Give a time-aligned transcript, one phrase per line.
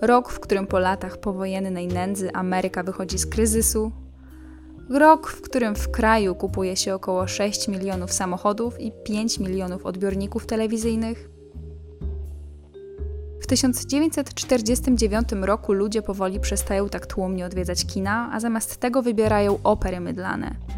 [0.00, 3.92] Rok, w którym po latach powojennej nędzy Ameryka wychodzi z kryzysu.
[4.90, 10.46] Rok, w którym w kraju kupuje się około 6 milionów samochodów i 5 milionów odbiorników
[10.46, 11.30] telewizyjnych.
[13.40, 20.00] W 1949 roku ludzie powoli przestają tak tłumnie odwiedzać kina, a zamiast tego wybierają opery
[20.00, 20.54] mydlane–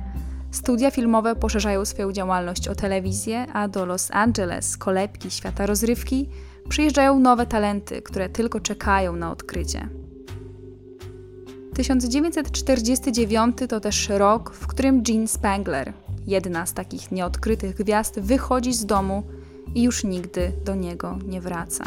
[0.50, 6.28] Studia filmowe poszerzają swoją działalność o telewizję, a do Los Angeles, kolebki świata rozrywki,
[6.70, 9.88] przyjeżdżają nowe talenty, które tylko czekają na odkrycie.
[11.74, 15.92] 1949 to też rok, w którym Jean Spangler,
[16.26, 19.22] jedna z takich nieodkrytych gwiazd, wychodzi z domu
[19.74, 21.84] i już nigdy do niego nie wraca.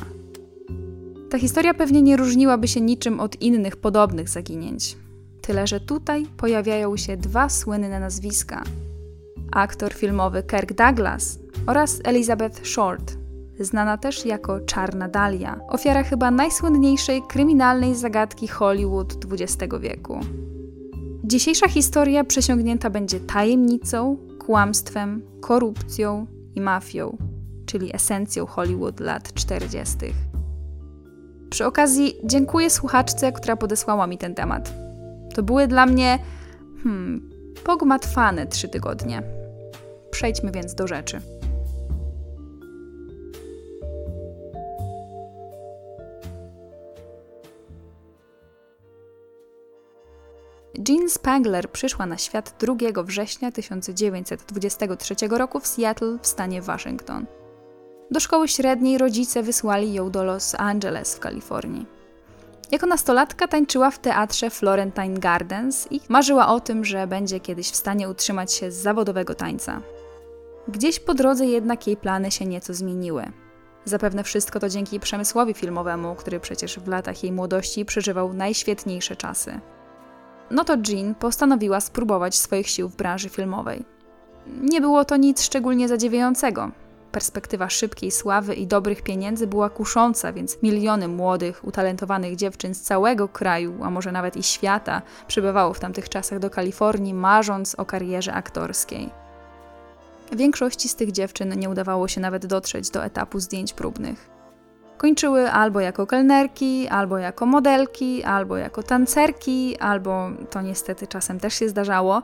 [1.29, 4.97] Ta historia pewnie nie różniłaby się niczym od innych podobnych zaginięć.
[5.41, 8.63] Tyle, że tutaj pojawiają się dwa słynne nazwiska:
[9.51, 13.22] aktor filmowy Kirk Douglas oraz Elizabeth Short,
[13.59, 20.19] znana też jako Czarna Dalia, ofiara chyba najsłynniejszej kryminalnej zagadki Hollywood XX wieku.
[21.23, 27.17] Dzisiejsza historia przesiągnięta będzie tajemnicą, kłamstwem, korupcją i mafią,
[27.65, 29.97] czyli esencją Hollywood lat 40.
[31.49, 34.73] Przy okazji dziękuję słuchaczce, która podesłała mi ten temat.
[35.35, 36.19] To były dla mnie
[36.83, 37.29] hmm,
[37.63, 39.23] pogmatwane trzy tygodnie.
[40.11, 41.21] Przejdźmy więc do rzeczy.
[50.77, 57.25] Jean Spangler przyszła na świat 2 września 1923 roku w Seattle w stanie Waszyngton.
[58.11, 61.85] Do szkoły średniej rodzice wysłali ją do Los Angeles w Kalifornii.
[62.71, 67.75] Jako nastolatka tańczyła w teatrze Florentine Gardens i marzyła o tym, że będzie kiedyś w
[67.75, 69.81] stanie utrzymać się z zawodowego tańca.
[70.67, 73.25] Gdzieś po drodze jednak jej plany się nieco zmieniły.
[73.85, 79.59] Zapewne wszystko to dzięki przemysłowi filmowemu, który przecież w latach jej młodości przeżywał najświetniejsze czasy.
[80.51, 83.85] No to Jean postanowiła spróbować swoich sił w branży filmowej.
[84.47, 86.71] Nie było to nic szczególnie zadziwiającego.
[87.11, 93.27] Perspektywa szybkiej sławy i dobrych pieniędzy była kusząca, więc miliony młodych, utalentowanych dziewczyn z całego
[93.27, 98.33] kraju, a może nawet i świata, przybywało w tamtych czasach do Kalifornii, marząc o karierze
[98.33, 99.09] aktorskiej.
[100.31, 104.32] Większości z tych dziewczyn nie udawało się nawet dotrzeć do etapu zdjęć próbnych.
[104.97, 111.53] Kończyły albo jako kelnerki, albo jako modelki, albo jako tancerki, albo, to niestety czasem też
[111.53, 112.23] się zdarzało,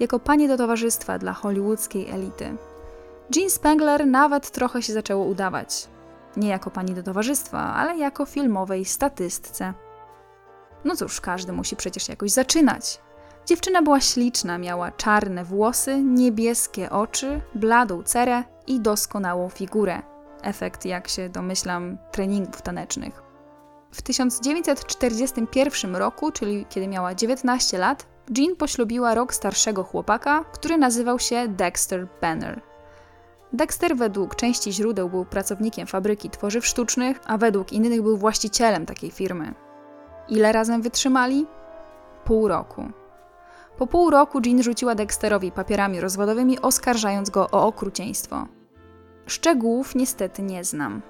[0.00, 2.56] jako panie do towarzystwa dla hollywoodzkiej elity.
[3.36, 5.88] Jean Spengler nawet trochę się zaczęło udawać.
[6.36, 9.74] Nie jako pani do towarzystwa, ale jako filmowej statystce.
[10.84, 13.00] No cóż, każdy musi przecież jakoś zaczynać.
[13.46, 20.02] Dziewczyna była śliczna, miała czarne włosy, niebieskie oczy, bladą cerę i doskonałą figurę.
[20.42, 23.22] Efekt, jak się domyślam, treningów tanecznych.
[23.92, 28.06] W 1941 roku, czyli kiedy miała 19 lat,
[28.36, 32.62] Jean poślubiła rok starszego chłopaka, który nazywał się Dexter Banner.
[33.52, 39.10] Dexter według części źródeł był pracownikiem fabryki tworzyw sztucznych, a według innych był właścicielem takiej
[39.10, 39.54] firmy.
[40.28, 41.46] Ile razem wytrzymali?
[42.24, 42.82] Pół roku.
[43.78, 48.46] Po pół roku Jean rzuciła Dexterowi papierami rozwodowymi, oskarżając go o okrucieństwo.
[49.28, 51.02] Szczegółów niestety nie znam.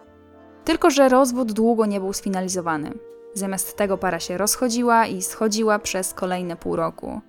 [0.65, 2.93] Tylko, że rozwód długo nie był sfinalizowany.
[3.35, 7.21] Zamiast tego para się rozchodziła i schodziła przez kolejne pół roku.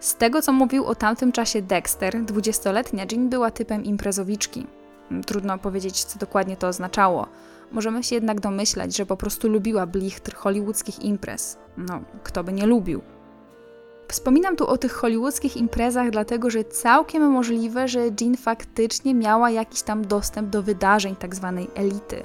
[0.00, 4.66] Z tego, co mówił o tamtym czasie Dexter, dwudziestoletnia Jean była typem imprezowiczki.
[5.26, 7.26] Trudno powiedzieć, co dokładnie to oznaczało.
[7.72, 11.58] Możemy się jednak domyślać, że po prostu lubiła blichtr hollywoodzkich imprez.
[11.76, 13.02] No, kto by nie lubił.
[14.08, 19.82] Wspominam tu o tych hollywoodzkich imprezach, dlatego że całkiem możliwe, że Jean faktycznie miała jakiś
[19.82, 21.66] tam dostęp do wydarzeń tzw.
[21.66, 22.24] Tak elity.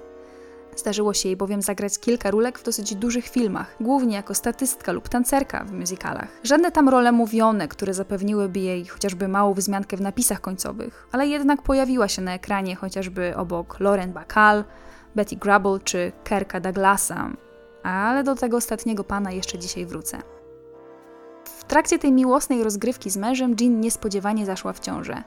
[0.75, 5.09] Zdarzyło się jej bowiem zagrać kilka rólek w dosyć dużych filmach, głównie jako statystka lub
[5.09, 6.27] tancerka w musicalach.
[6.43, 11.61] Żadne tam role mówione, które zapewniłyby jej chociażby małą wzmiankę w napisach końcowych, ale jednak
[11.61, 14.63] pojawiła się na ekranie chociażby obok Lauren Bacall,
[15.15, 17.29] Betty Grable czy Kerka Douglasa.
[17.83, 20.36] Ale do tego ostatniego pana jeszcze dzisiaj wrócę.
[21.67, 25.23] Trakcie tej miłosnej rozgrywki z mężem Jean niespodziewanie zaszła w ciążę.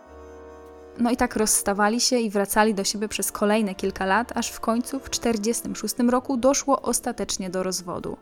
[0.99, 4.61] No i tak rozstawali się i wracali do siebie przez kolejne kilka lat, aż w
[4.61, 8.17] końcu w 1946 roku doszło ostatecznie do rozwodu.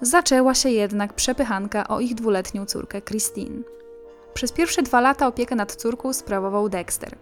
[0.00, 3.62] Zaczęła się jednak przepychanka o ich dwuletnią córkę Christine.
[4.34, 7.16] Przez pierwsze dwa lata opiekę nad córką sprawował Dexter.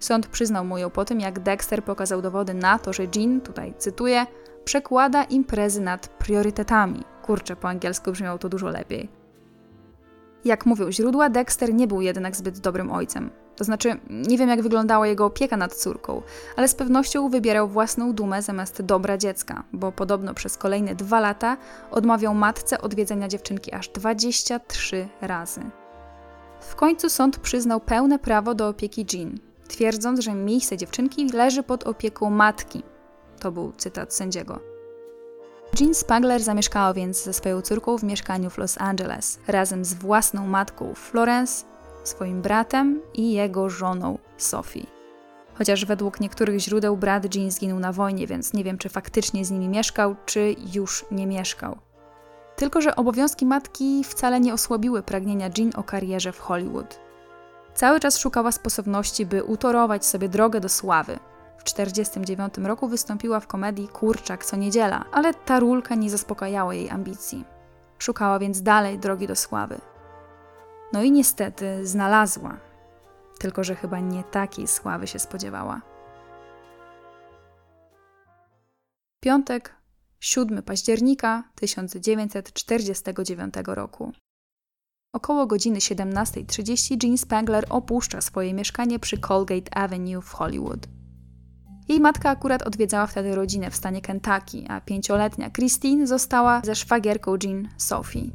[0.00, 3.74] Sąd przyznał mu ją po tym, jak Dexter pokazał dowody na to, że Jean, tutaj
[3.78, 4.26] cytuję,
[4.64, 7.04] przekłada imprezy nad priorytetami.
[7.22, 9.17] Kurczę, po angielsku brzmiało to dużo lepiej.
[10.44, 13.30] Jak mówią źródła, Dexter nie był jednak zbyt dobrym ojcem.
[13.56, 16.22] To znaczy, nie wiem jak wyglądała jego opieka nad córką,
[16.56, 21.56] ale z pewnością wybierał własną dumę zamiast dobra dziecka, bo podobno przez kolejne dwa lata
[21.90, 25.60] odmawiał matce odwiedzenia dziewczynki aż 23 razy.
[26.60, 29.38] W końcu sąd przyznał pełne prawo do opieki Jean,
[29.68, 32.82] twierdząc, że miejsce dziewczynki leży pod opieką matki.
[33.40, 34.77] To był cytat sędziego.
[35.80, 40.46] Jean Spangler zamieszkała więc ze swoją córką w mieszkaniu w Los Angeles, razem z własną
[40.46, 41.64] matką Florence,
[42.04, 44.86] swoim bratem i jego żoną Sophie.
[45.54, 49.50] Chociaż według niektórych źródeł brat Jean zginął na wojnie, więc nie wiem, czy faktycznie z
[49.50, 51.78] nimi mieszkał, czy już nie mieszkał.
[52.56, 57.00] Tylko, że obowiązki matki wcale nie osłabiły pragnienia Jean o karierze w Hollywood.
[57.74, 61.18] Cały czas szukała sposobności, by utorować sobie drogę do sławy.
[61.58, 66.90] W 1949 roku wystąpiła w komedii Kurczak co niedziela, ale ta rulka nie zaspokajała jej
[66.90, 67.44] ambicji.
[67.98, 69.80] Szukała więc dalej drogi do sławy.
[70.92, 72.56] No i niestety znalazła.
[73.38, 75.80] Tylko, że chyba nie takiej sławy się spodziewała.
[79.20, 79.74] Piątek,
[80.20, 84.12] 7 października 1949 roku.
[85.12, 90.97] Około godziny 17.30 Jean Spangler opuszcza swoje mieszkanie przy Colgate Avenue w Hollywood.
[91.88, 97.36] Jej matka akurat odwiedzała wtedy rodzinę w stanie Kentucky, a pięcioletnia Christine została ze szwagierką
[97.42, 98.30] Jean, Sophie.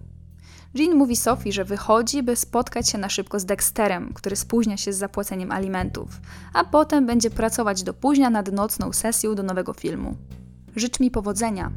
[0.74, 4.94] Jean mówi Sophie, że wychodzi, by spotkać się na szybko z Dexterem, który spóźnia się
[4.94, 6.22] z zapłaceniem alimentów,
[6.54, 10.18] a potem będzie pracować do późna nad nocną sesją do nowego filmu.
[10.76, 11.72] Życz mi powodzenia.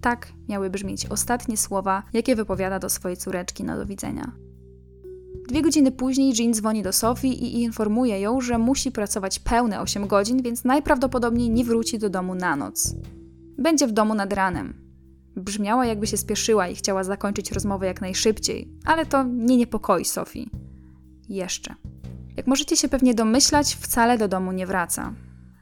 [0.00, 4.45] Tak miały brzmieć ostatnie słowa, jakie wypowiada do swojej córeczki na do widzenia.
[5.48, 10.06] Dwie godziny później Jean dzwoni do Sophie i informuje ją, że musi pracować pełne 8
[10.06, 12.94] godzin, więc najprawdopodobniej nie wróci do domu na noc.
[13.58, 14.74] Będzie w domu nad ranem.
[15.36, 20.46] Brzmiała, jakby się spieszyła i chciała zakończyć rozmowę jak najszybciej, ale to nie niepokoi Sophie.
[21.28, 21.74] Jeszcze.
[22.36, 25.14] Jak możecie się pewnie domyślać, wcale do domu nie wraca.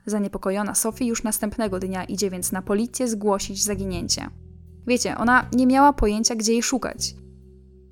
[0.07, 4.31] Zaniepokojona Sophie już następnego dnia idzie więc na policję zgłosić zaginięcie.
[4.87, 7.15] Wiecie, ona nie miała pojęcia, gdzie jej szukać.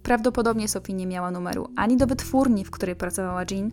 [0.02, 3.70] Prawdopodobnie Sophie nie miała numeru ani do wytwórni, w której pracowała Jean,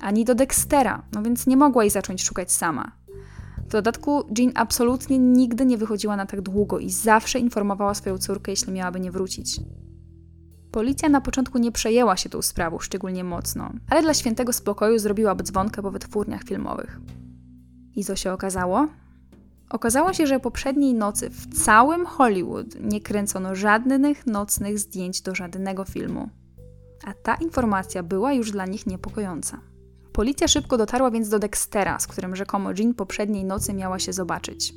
[0.00, 2.92] ani do Dextera, no więc nie mogła jej zacząć szukać sama.
[3.66, 8.52] W dodatku Jean absolutnie nigdy nie wychodziła na tak długo i zawsze informowała swoją córkę,
[8.52, 9.60] jeśli miałaby nie wrócić.
[10.70, 15.44] Policja na początku nie przejęła się tą sprawą szczególnie mocno, ale dla świętego spokoju zrobiłaby
[15.44, 17.00] dzwonkę po wytwórniach filmowych.
[17.96, 18.88] I co się okazało?
[19.70, 25.84] Okazało się, że poprzedniej nocy w całym Hollywood nie kręcono żadnych nocnych zdjęć do żadnego
[25.84, 26.28] filmu.
[27.04, 29.60] A ta informacja była już dla nich niepokojąca.
[30.12, 34.74] Policja szybko dotarła więc do Dextera, z którym rzekomo Jean poprzedniej nocy miała się zobaczyć.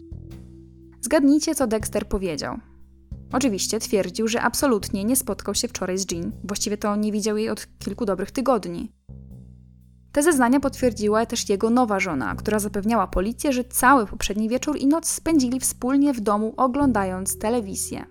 [1.01, 2.57] Zgadnijcie, co Dexter powiedział.
[3.31, 7.50] Oczywiście twierdził, że absolutnie nie spotkał się wczoraj z Jean, właściwie to nie widział jej
[7.50, 8.92] od kilku dobrych tygodni.
[10.13, 14.88] Te zeznania potwierdziła też jego nowa żona, która zapewniała policję, że cały poprzedni wieczór i
[14.88, 18.06] noc spędzili wspólnie w domu oglądając telewizję.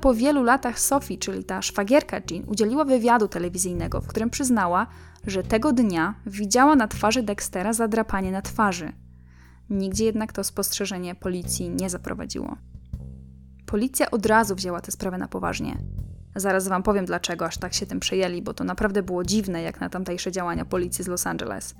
[0.00, 4.86] Po wielu latach Sophie, czyli ta szwagierka Jean, udzieliła wywiadu telewizyjnego, w którym przyznała,
[5.26, 8.92] że tego dnia widziała na twarzy Dextera zadrapanie na twarzy.
[9.70, 12.56] Nigdzie jednak to spostrzeżenie policji nie zaprowadziło.
[13.66, 15.78] Policja od razu wzięła tę sprawę na poważnie.
[16.36, 19.80] Zaraz wam powiem dlaczego aż tak się tym przejęli, bo to naprawdę było dziwne jak
[19.80, 21.74] na tamtejsze działania policji z Los Angeles.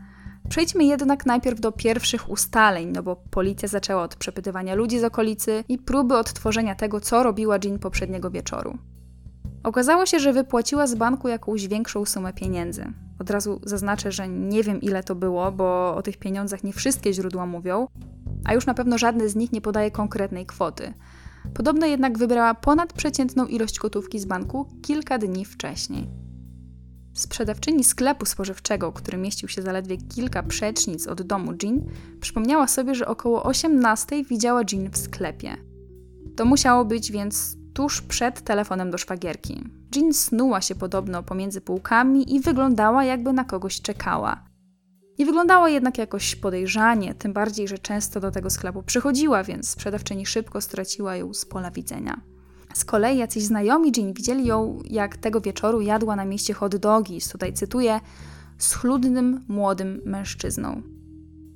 [0.49, 5.65] Przejdźmy jednak najpierw do pierwszych ustaleń, no bo policja zaczęła od przepytywania ludzi z okolicy
[5.69, 8.79] i próby odtworzenia tego, co robiła Jean poprzedniego wieczoru.
[9.65, 12.93] Okazało się, że wypłaciła z banku jakąś większą sumę pieniędzy.
[13.19, 17.13] Od razu zaznaczę, że nie wiem ile to było, bo o tych pieniądzach nie wszystkie
[17.13, 17.89] źródła mówią,
[18.45, 20.95] a już na pewno żadne z nich nie podaje konkretnej kwoty.
[21.55, 26.09] Podobno jednak wybrała ponadprzeciętną ilość gotówki z banku kilka dni wcześniej.
[27.15, 31.81] Sprzedawczyni sklepu spożywczego, który mieścił się zaledwie kilka przecznic od domu Jean,
[32.21, 35.57] przypomniała sobie, że około 18 widziała Jean w sklepie.
[36.37, 39.65] To musiało być więc tuż przed telefonem do szwagierki.
[39.97, 44.45] Jean snuła się podobno pomiędzy półkami i wyglądała, jakby na kogoś czekała.
[45.19, 50.27] Nie wyglądała jednak jakoś podejrzanie, tym bardziej, że często do tego sklepu przychodziła, więc sprzedawczyni
[50.27, 52.21] szybko straciła ją z pola widzenia.
[52.75, 57.19] Z kolei jacyś znajomi Jean widzieli ją, jak tego wieczoru jadła na mieście hot dogi.
[57.33, 58.01] Tutaj cytuję:
[58.59, 60.83] schludnym, młodym mężczyzną.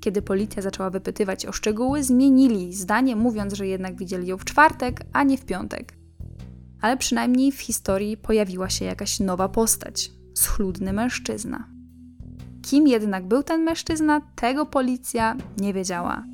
[0.01, 5.01] Kiedy policja zaczęła wypytywać o szczegóły, zmienili zdanie, mówiąc, że jednak widzieli ją w czwartek,
[5.13, 5.95] a nie w piątek.
[6.81, 11.70] Ale przynajmniej w historii pojawiła się jakaś nowa postać schludny mężczyzna.
[12.63, 16.25] Kim jednak był ten mężczyzna, tego policja nie wiedziała.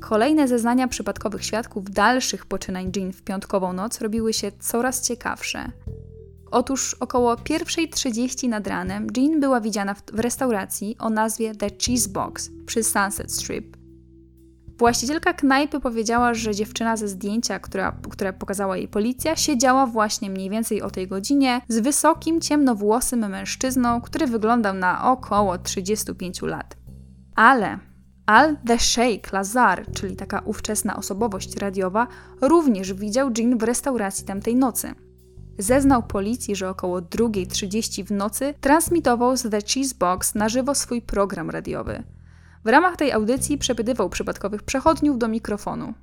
[0.00, 5.72] Kolejne zeznania przypadkowych świadków dalszych poczynań Jean w piątkową noc robiły się coraz ciekawsze.
[6.50, 12.50] Otóż około 1.30 nad ranem Jean była widziana w restauracji o nazwie The Cheese Box
[12.66, 13.77] przy Sunset Strip.
[14.78, 20.50] Właścicielka knajpy powiedziała, że dziewczyna ze zdjęcia, która, które pokazała jej policja, siedziała właśnie mniej
[20.50, 26.76] więcej o tej godzinie z wysokim, ciemnowłosym mężczyzną, który wyglądał na około 35 lat.
[27.34, 27.78] Ale
[28.26, 32.06] Al the Sheikh Lazar, czyli taka ówczesna osobowość radiowa,
[32.40, 34.94] również widział Jean w restauracji tamtej nocy.
[35.58, 41.02] Zeznał policji, że około 2.30 w nocy transmitował z The Cheese Box na żywo swój
[41.02, 42.02] program radiowy.
[42.68, 45.94] W ramach tej audycji przepytywał przypadkowych przechodniów do mikrofonu.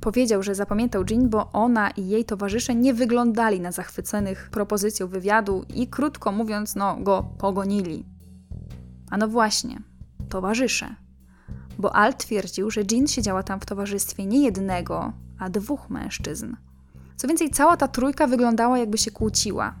[0.00, 5.64] Powiedział, że zapamiętał Jean, bo ona i jej towarzysze nie wyglądali na zachwyconych propozycją wywiadu
[5.74, 8.06] i krótko mówiąc, no, go pogonili.
[9.10, 9.82] A no właśnie,
[10.28, 10.94] towarzysze.
[11.78, 16.56] Bo Al twierdził, że Jean siedziała tam w towarzystwie nie jednego, a dwóch mężczyzn.
[17.16, 19.74] Co więcej, cała ta trójka wyglądała jakby się kłóciła.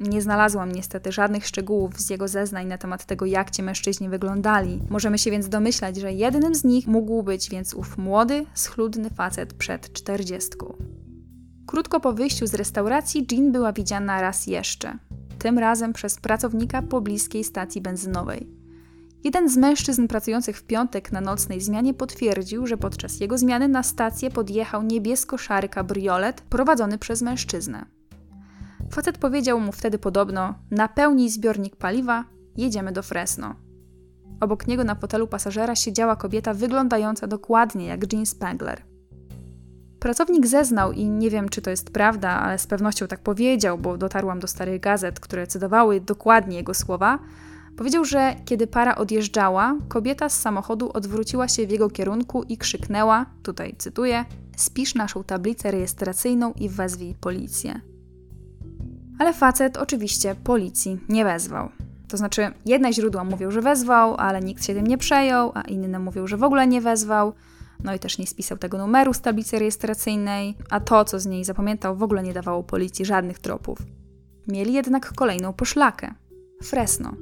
[0.00, 4.80] Nie znalazłam niestety żadnych szczegółów z jego zeznań na temat tego, jak ci mężczyźni wyglądali.
[4.90, 9.54] Możemy się więc domyślać, że jednym z nich mógł być więc ów młody, schludny facet
[9.54, 10.74] przed czterdziestką.
[11.66, 14.98] Krótko po wyjściu z restauracji Jean była widziana raz jeszcze.
[15.38, 18.48] Tym razem przez pracownika pobliskiej stacji benzynowej.
[19.24, 23.82] Jeden z mężczyzn pracujących w piątek na nocnej zmianie potwierdził, że podczas jego zmiany na
[23.82, 27.99] stację podjechał niebiesko-szary kabriolet prowadzony przez mężczyznę.
[28.90, 32.24] Facet powiedział mu wtedy podobno: Napełnij zbiornik paliwa,
[32.56, 33.54] jedziemy do Fresno.
[34.40, 38.82] Obok niego na fotelu pasażera siedziała kobieta wyglądająca dokładnie jak Jean Spangler.
[40.00, 43.96] Pracownik zeznał i nie wiem, czy to jest prawda, ale z pewnością tak powiedział, bo
[43.96, 47.18] dotarłam do starych gazet, które cytowały dokładnie jego słowa.
[47.76, 53.26] Powiedział, że kiedy para odjeżdżała, kobieta z samochodu odwróciła się w jego kierunku i krzyknęła,
[53.42, 54.24] tutaj cytuję:
[54.56, 57.80] Spisz naszą tablicę rejestracyjną i wezwij policję.
[59.20, 61.68] Ale facet oczywiście policji nie wezwał.
[62.08, 65.98] To znaczy, jedne źródła mówią, że wezwał, ale nikt się tym nie przejął, a inne
[65.98, 67.32] mówią, że w ogóle nie wezwał.
[67.84, 71.44] No i też nie spisał tego numeru z tablicy rejestracyjnej, a to, co z niej
[71.44, 73.78] zapamiętał, w ogóle nie dawało policji żadnych tropów.
[74.48, 76.14] Mieli jednak kolejną poszlakę
[76.62, 77.12] Fresno.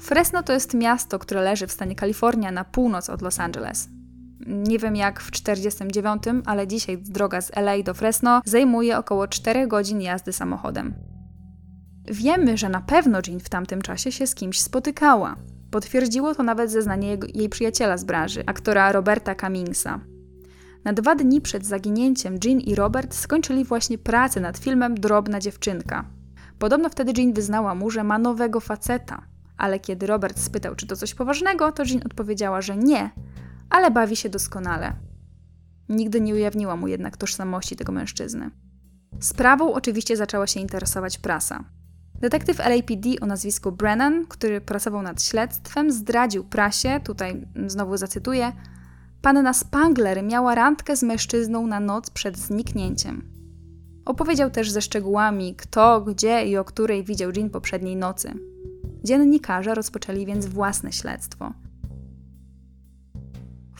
[0.00, 3.88] Fresno to jest miasto, które leży w stanie Kalifornia na północ od Los Angeles.
[4.46, 9.66] Nie wiem jak w 49, ale dzisiaj droga z LA do Fresno zajmuje około 4
[9.66, 11.15] godzin jazdy samochodem.
[12.08, 15.36] Wiemy, że na pewno Jean w tamtym czasie się z kimś spotykała.
[15.70, 20.00] Potwierdziło to nawet zeznanie jego, jej przyjaciela z branży, aktora Roberta Cummingsa.
[20.84, 26.04] Na dwa dni przed zaginięciem Jean i Robert skończyli właśnie pracę nad filmem Drobna dziewczynka.
[26.58, 30.96] Podobno wtedy Jean wyznała mu, że ma nowego faceta, ale kiedy Robert spytał, czy to
[30.96, 33.10] coś poważnego, to Jean odpowiedziała, że nie,
[33.70, 34.92] ale bawi się doskonale.
[35.88, 38.50] Nigdy nie ujawniła mu jednak tożsamości tego mężczyzny.
[39.20, 41.64] Sprawą oczywiście zaczęła się interesować prasa.
[42.20, 48.52] Detektyw LAPD o nazwisku Brennan, który pracował nad śledztwem, zdradził prasie, tutaj znowu zacytuję,
[49.22, 53.24] panna Spangler miała randkę z mężczyzną na noc przed zniknięciem.
[54.04, 58.32] Opowiedział też ze szczegółami, kto, gdzie i o której widział Jean poprzedniej nocy.
[59.04, 61.52] Dziennikarze rozpoczęli więc własne śledztwo–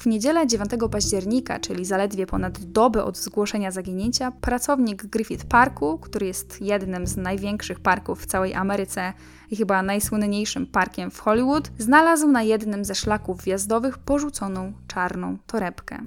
[0.06, 6.26] w niedzielę 9 października, czyli zaledwie ponad dobę od zgłoszenia zaginięcia, pracownik Griffith Parku, który
[6.26, 9.12] jest jednym z największych parków w całej Ameryce
[9.50, 15.98] i chyba najsłynniejszym parkiem w Hollywood, znalazł na jednym ze szlaków wjazdowych porzuconą czarną torebkę.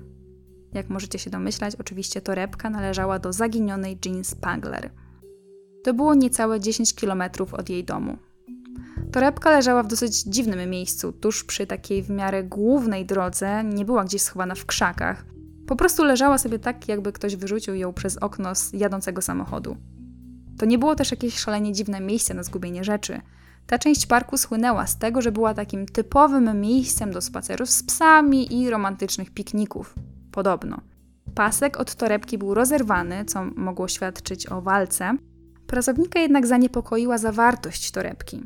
[0.74, 4.92] Jak możecie się domyślać, oczywiście torebka należała do zaginionej Jean Spangler.
[5.84, 8.18] To było niecałe 10 km od jej domu.
[9.12, 14.04] Torebka leżała w dosyć dziwnym miejscu, tuż przy takiej w miarę głównej drodze, nie była
[14.04, 15.26] gdzieś schowana w krzakach.
[15.68, 19.78] Po prostu leżała sobie tak, jakby ktoś wyrzucił ją przez okno z jadącego samochodu.
[20.58, 23.22] To nie było też jakieś szalenie dziwne miejsce na zgubienie rzeczy.
[23.68, 28.62] Ta część parku słynęła z tego, że była takim typowym miejscem do spacerów z psami
[28.62, 29.96] i romantycznych pikników.
[30.32, 30.82] Podobno.
[31.36, 35.18] Pasek od torebki był rozerwany, co mogło świadczyć o walce.
[35.68, 38.44] Pracownika jednak zaniepokoiła zawartość torebki.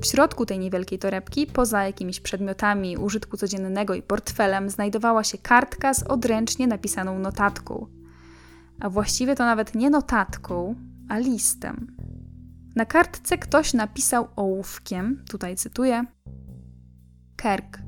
[0.00, 5.94] W środku tej niewielkiej torebki, poza jakimiś przedmiotami użytku codziennego i portfelem, znajdowała się kartka
[5.94, 7.86] z odręcznie napisaną notatką.
[8.80, 10.74] A właściwie to nawet nie notatką,
[11.08, 11.96] a listem.
[12.76, 16.04] Na kartce ktoś napisał ołówkiem, tutaj cytuję:
[17.36, 17.78] Kerk,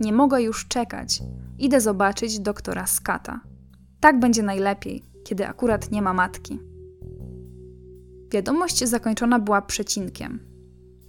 [0.00, 1.22] nie mogę już czekać.
[1.58, 3.40] Idę zobaczyć doktora Skata.
[4.00, 6.58] Tak będzie najlepiej, kiedy akurat nie ma matki.
[8.30, 10.51] Wiadomość zakończona była przecinkiem,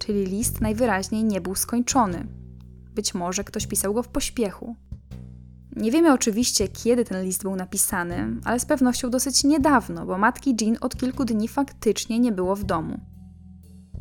[0.05, 2.27] czyli list najwyraźniej nie był skończony.
[2.95, 4.75] Być może ktoś pisał go w pośpiechu.
[5.75, 10.55] Nie wiemy oczywiście, kiedy ten list był napisany, ale z pewnością dosyć niedawno, bo matki
[10.61, 12.99] Jean od kilku dni faktycznie nie było w domu.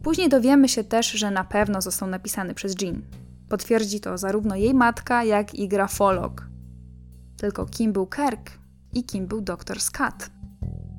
[0.02, 3.02] Później dowiemy się też, że na pewno został napisany przez Jean.
[3.48, 6.48] Potwierdzi to zarówno jej matka, jak i grafolog.
[7.36, 8.50] Tylko kim był Kirk
[8.92, 10.30] i kim był dr Scott?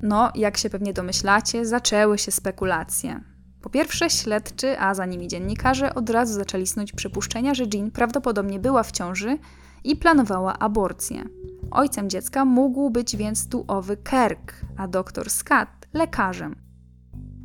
[0.02, 3.33] No, jak się pewnie domyślacie, zaczęły się spekulacje.
[3.64, 8.60] Po pierwsze, śledczy, a za nimi dziennikarze od razu zaczęli snuć przypuszczenia, że Jean prawdopodobnie
[8.60, 9.38] była w ciąży
[9.84, 11.24] i planowała aborcję.
[11.72, 16.56] Ojcem dziecka mógł być więc tu owy Kirk, a dr Scott lekarzem.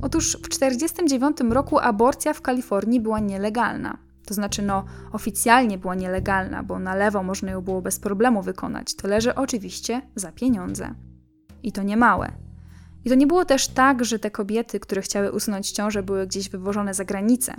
[0.03, 3.99] Otóż w 1949 roku aborcja w Kalifornii była nielegalna.
[4.27, 8.97] To znaczy, no, oficjalnie była nielegalna, bo na lewo można ją było bez problemu wykonać.
[8.97, 10.95] Tyle, że oczywiście za pieniądze.
[11.63, 12.48] I to nie małe.
[13.05, 16.49] I to nie było też tak, że te kobiety, które chciały usunąć ciążę, były gdzieś
[16.49, 17.55] wywożone za granicę.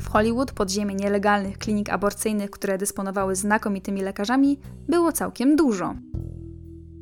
[0.00, 4.58] W Hollywood podziemie nielegalnych klinik aborcyjnych, które dysponowały znakomitymi lekarzami,
[4.88, 5.94] było całkiem dużo.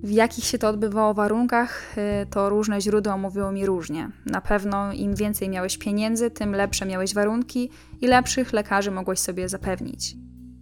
[0.03, 4.11] W jakich się to odbywało warunkach, y, to różne źródła mówiły mi różnie.
[4.27, 7.71] Na pewno im więcej miałeś pieniędzy, tym lepsze miałeś warunki
[8.01, 10.17] i lepszych lekarzy mogłeś sobie zapewnić.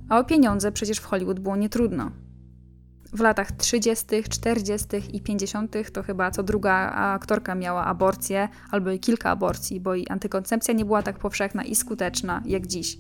[0.09, 2.11] A o pieniądze przecież w Hollywood było nietrudno.
[3.13, 4.87] W latach 30., 40.
[5.13, 5.77] i 50.
[5.93, 11.03] to chyba co druga aktorka miała aborcję albo kilka aborcji, bo i antykoncepcja nie była
[11.03, 12.99] tak powszechna i skuteczna jak dziś.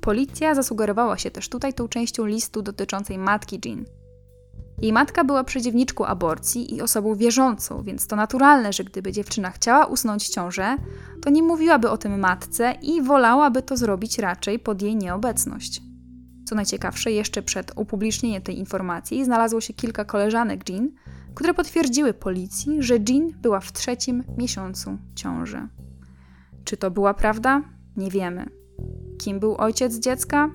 [0.00, 3.84] Policja zasugerowała się też tutaj tą częścią listu dotyczącej matki Jean–
[4.82, 9.86] jej matka była przeciwniczką aborcji i osobą wierzącą, więc to naturalne, że gdyby dziewczyna chciała
[9.86, 10.76] usnąć ciążę,
[11.22, 15.87] to nie mówiłaby o tym matce i wolałaby to zrobić raczej pod jej nieobecność.
[16.48, 20.90] Co najciekawsze, jeszcze przed upublicznieniem tej informacji znalazło się kilka koleżanek Jean,
[21.34, 25.68] które potwierdziły policji, że Jean była w trzecim miesiącu ciąży.
[26.64, 27.62] Czy to była prawda?
[27.96, 28.50] Nie wiemy.
[29.18, 30.50] Kim był ojciec dziecka?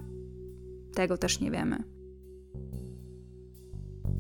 [0.94, 1.84] Tego też nie wiemy.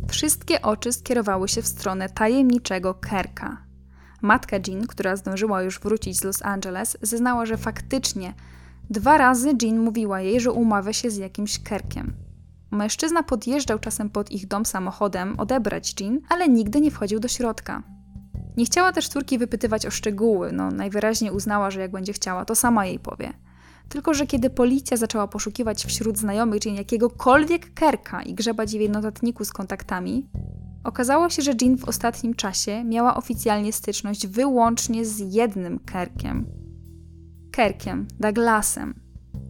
[0.09, 3.65] Wszystkie oczy skierowały się w stronę tajemniczego Kerka.
[4.21, 8.33] Matka Jean, która zdążyła już wrócić z Los Angeles, zeznała, że faktycznie
[8.89, 12.13] dwa razy Jean mówiła jej, że umawia się z jakimś Kerkiem.
[12.71, 17.83] Mężczyzna podjeżdżał czasem pod ich dom samochodem odebrać Jean, ale nigdy nie wchodził do środka.
[18.57, 22.55] Nie chciała też córki wypytywać o szczegóły, no najwyraźniej uznała, że jak będzie chciała, to
[22.55, 23.33] sama jej powie.
[23.89, 29.45] Tylko, że kiedy policja zaczęła poszukiwać wśród znajomych Jean jakiegokolwiek kerka i grzebać w notatniku
[29.45, 30.29] z kontaktami,
[30.83, 36.62] okazało się, że Jean w ostatnim czasie miała oficjalnie styczność wyłącznie z jednym kerkiem.
[37.53, 38.93] Kerkiem Douglasem.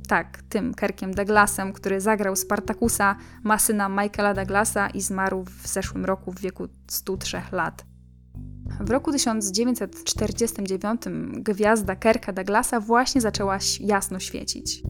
[0.08, 6.32] Tak, tym Kerkiem Douglasem, który zagrał Spartakusa, masyna Michaela Douglasa i zmarł w zeszłym roku
[6.32, 7.86] w wieku 103 lat.
[8.80, 11.02] W roku 1949
[11.34, 14.84] gwiazda Kerka Douglasa właśnie zaczęła jasno świecić.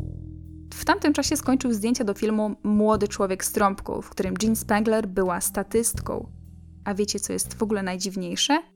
[0.74, 5.08] W tamtym czasie skończył zdjęcia do filmu Młody człowiek z trąbką, w którym Jean Spangler
[5.08, 6.32] była statystką.
[6.86, 8.73] A wiecie, co jest w ogóle najdziwniejsze?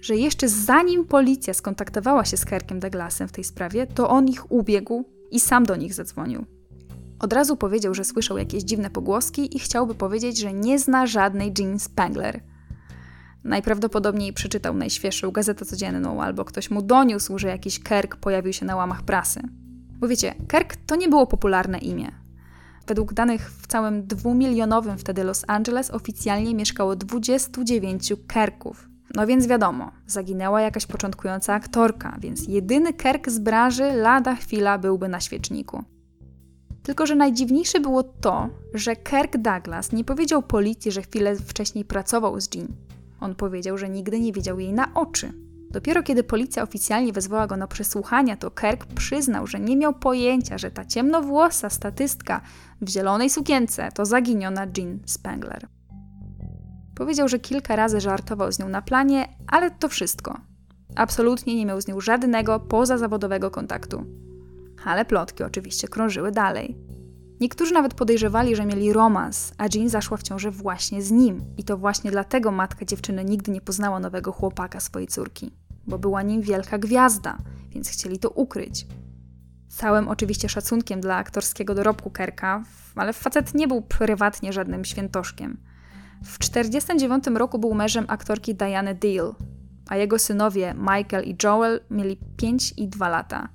[0.00, 4.52] Że jeszcze zanim policja skontaktowała się z Kerkiem Douglasem w tej sprawie, to on ich
[4.52, 6.44] ubiegł i sam do nich zadzwonił.
[7.18, 11.52] Od razu powiedział, że słyszał jakieś dziwne pogłoski i chciałby powiedzieć, że nie zna żadnej
[11.58, 12.40] Jean Spangler–
[13.44, 18.76] Najprawdopodobniej przeczytał najświeższą gazetę codzienną, albo ktoś mu doniósł, że jakiś Kerk pojawił się na
[18.76, 19.40] łamach prasy.
[19.98, 22.12] Bo wiecie, Kerk to nie było popularne imię.
[22.86, 28.88] Według danych w całym dwumilionowym wtedy Los Angeles oficjalnie mieszkało 29 Kerków.
[29.14, 35.08] No więc wiadomo, zaginęła jakaś początkująca aktorka, więc jedyny Kerk z branży lada chwila byłby
[35.08, 35.84] na świeczniku.
[36.82, 42.40] Tylko, że najdziwniejsze było to, że Kirk Douglas nie powiedział policji, że chwilę wcześniej pracował
[42.40, 42.68] z Jean.
[43.20, 45.32] On powiedział, że nigdy nie widział jej na oczy.
[45.70, 50.58] Dopiero kiedy policja oficjalnie wezwała go na przesłuchania, to Kirk przyznał, że nie miał pojęcia,
[50.58, 52.40] że ta ciemnowłosa statystka
[52.80, 55.68] w zielonej sukience to zaginiona Jean Spangler.
[56.98, 60.40] Powiedział, że kilka razy żartował z nią na planie, ale to wszystko.
[60.96, 64.04] Absolutnie nie miał z nią żadnego pozazawodowego kontaktu.
[64.84, 66.76] Ale plotki oczywiście krążyły dalej.
[67.40, 71.44] Niektórzy nawet podejrzewali, że mieli romans, a Jean zaszła w ciąży właśnie z nim.
[71.56, 75.50] I to właśnie dlatego matka dziewczyny nigdy nie poznała nowego chłopaka swojej córki,
[75.86, 77.38] bo była nim wielka gwiazda,
[77.70, 78.86] więc chcieli to ukryć.
[79.68, 82.62] Całym oczywiście szacunkiem dla aktorskiego dorobku Kerka,
[82.96, 85.68] ale facet nie był prywatnie żadnym świętoszkiem.
[86.24, 89.34] W 1949 roku był mężem aktorki Diany Deal.
[89.88, 93.48] a jego synowie Michael i Joel mieli 5 i 2 lata.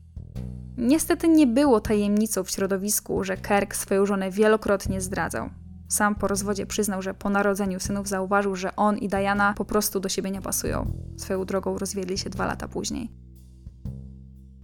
[0.77, 5.49] Niestety nie było tajemnicą w środowisku, że Kirk swoją żonę wielokrotnie zdradzał.
[5.87, 9.99] Sam po rozwodzie przyznał, że po narodzeniu synów zauważył, że on i Diana po prostu
[9.99, 10.91] do siebie nie pasują.
[11.17, 13.11] Swoją drogą rozwiedli się dwa lata później.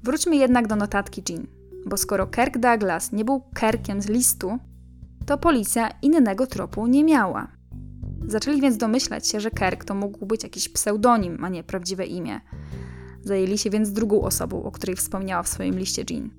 [0.04, 1.48] Wróćmy jednak do notatki Jean,
[1.86, 4.60] bo skoro Kirk Douglas nie był Kirkiem z listu,
[5.26, 7.59] to policja innego tropu nie miała.
[8.28, 12.42] Zaczęli więc domyślać się, że Kirk to mógł być jakiś pseudonim, a nie prawdziwe imię.
[13.24, 16.30] Zajęli się więc drugą osobą, o której wspomniała w swoim liście Jean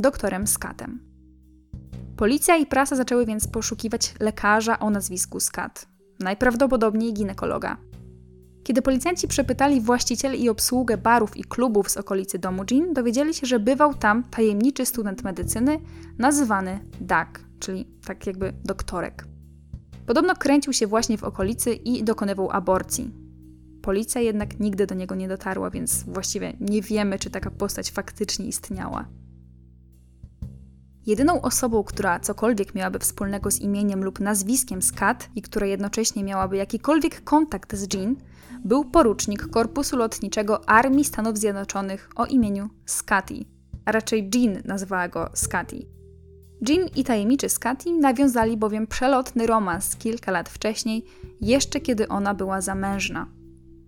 [0.00, 1.00] doktorem Scattem.
[2.16, 5.88] Policja i prasa zaczęły więc poszukiwać lekarza o nazwisku Scat,
[6.20, 7.76] najprawdopodobniej ginekologa.
[8.64, 13.46] Kiedy policjanci przepytali właścicieli i obsługę barów i klubów z okolicy domu Jean, dowiedzieli się,
[13.46, 15.78] że bywał tam tajemniczy student medycyny
[16.18, 17.28] nazywany Doug,
[17.60, 19.29] czyli tak jakby doktorek.
[20.10, 23.10] Podobno kręcił się właśnie w okolicy i dokonywał aborcji.
[23.82, 28.46] Policja jednak nigdy do niego nie dotarła, więc właściwie nie wiemy, czy taka postać faktycznie
[28.46, 29.08] istniała.
[31.06, 36.56] Jedyną osobą, która cokolwiek miałaby wspólnego z imieniem lub nazwiskiem Skat i która jednocześnie miałaby
[36.56, 38.16] jakikolwiek kontakt z Jean,
[38.64, 43.44] był porucznik Korpusu Lotniczego Armii Stanów Zjednoczonych o imieniu Scotty,
[43.84, 45.99] a raczej Jean nazwała go Scotty.
[46.68, 51.04] Jean i tajemniczy Scotty nawiązali bowiem przelotny romans kilka lat wcześniej,
[51.40, 53.26] jeszcze kiedy ona była zamężna.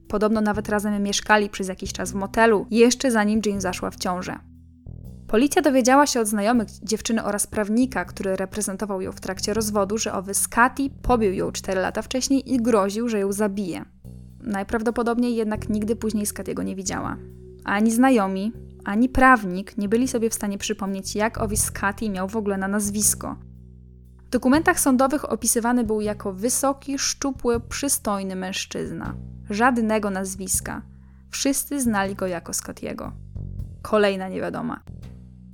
[0.08, 4.38] Podobno nawet razem mieszkali przez jakiś czas w motelu, jeszcze zanim Jean zaszła w ciążę.
[5.28, 10.12] Policja dowiedziała się od znajomych dziewczyny oraz prawnika, który reprezentował ją w trakcie rozwodu, że
[10.12, 13.84] owy Scotty pobił ją 4 lata wcześniej i groził, że ją zabije.
[14.40, 17.16] Najprawdopodobniej jednak nigdy później Scottiego nie widziała.
[17.64, 18.52] Ani znajomi,
[18.84, 22.68] ani prawnik nie byli sobie w stanie przypomnieć, jak owi Scotty miał w ogóle na
[22.68, 23.36] nazwisko.
[24.26, 29.14] W dokumentach sądowych opisywany był jako wysoki, szczupły, przystojny mężczyzna.
[29.50, 30.82] Żadnego nazwiska.
[31.30, 33.12] Wszyscy znali go jako Scottiego.
[33.82, 34.80] Kolejna niewiadoma.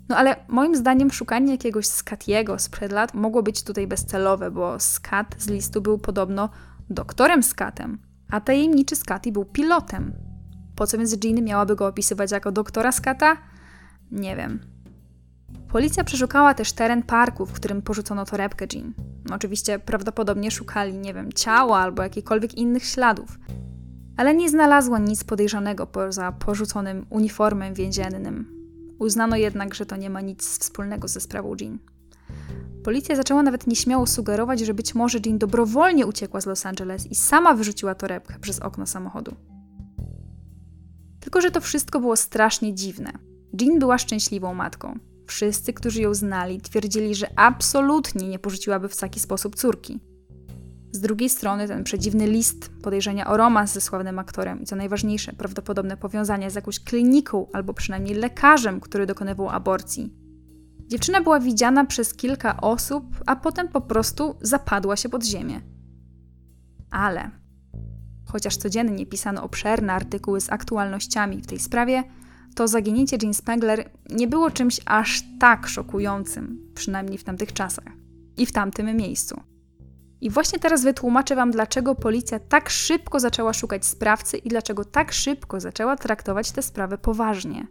[0.09, 5.35] No ale moim zdaniem szukanie jakiegoś Skatiego sprzed lat mogło być tutaj bezcelowe, bo Skat
[5.39, 6.49] z listu był podobno
[6.91, 7.99] doktorem Skatem,
[8.31, 10.28] a tajemniczy Skati był pilotem.
[10.79, 13.37] Po co więc Jean miałaby go opisywać jako doktora Skata?
[14.11, 14.61] Nie wiem.
[15.69, 18.93] Policja przeszukała też teren parku, w którym porzucono torebkę Jean.
[19.31, 23.39] Oczywiście prawdopodobnie szukali, nie wiem, ciała albo jakichkolwiek innych śladów.
[24.17, 28.59] Ale nie znalazła nic podejrzanego poza porzuconym uniformem więziennym,
[28.99, 31.79] Uznano jednak, że to nie ma nic wspólnego ze sprawą Jean.
[32.85, 37.15] Policja zaczęła nawet nieśmiało sugerować, że być może Jean dobrowolnie uciekła z Los Angeles i
[37.15, 39.37] sama wyrzuciła torebkę przez okno samochodu.
[41.29, 43.13] Tylko, że to wszystko było strasznie dziwne.
[43.61, 44.99] Jean była szczęśliwą matką.
[45.27, 50.01] Wszyscy, którzy ją znali, twierdzili, że absolutnie nie porzuciłaby w taki sposób córki.
[50.93, 55.33] Z drugiej strony ten przedziwny list, podejrzenia o romans ze sławnym aktorem i co najważniejsze,
[55.33, 60.13] prawdopodobne powiązanie z jakąś kliniką albo przynajmniej lekarzem, który dokonywał aborcji.
[60.87, 65.61] Dziewczyna była widziana przez kilka osób, a potem po prostu zapadła się pod ziemię.
[66.91, 67.31] Ale,
[68.33, 72.05] chociaż codziennie pisano obszerne artykuły z aktualnościami w tej sprawie,
[72.55, 77.93] to zaginięcie Jean Spengler nie było czymś aż tak szokującym, przynajmniej w tamtych czasach
[78.37, 79.41] i w tamtym miejscu.
[80.21, 85.13] I właśnie teraz wytłumaczę Wam, dlaczego policja tak szybko zaczęła szukać sprawcy i dlaczego tak
[85.13, 87.67] szybko zaczęła traktować tę sprawę poważnie.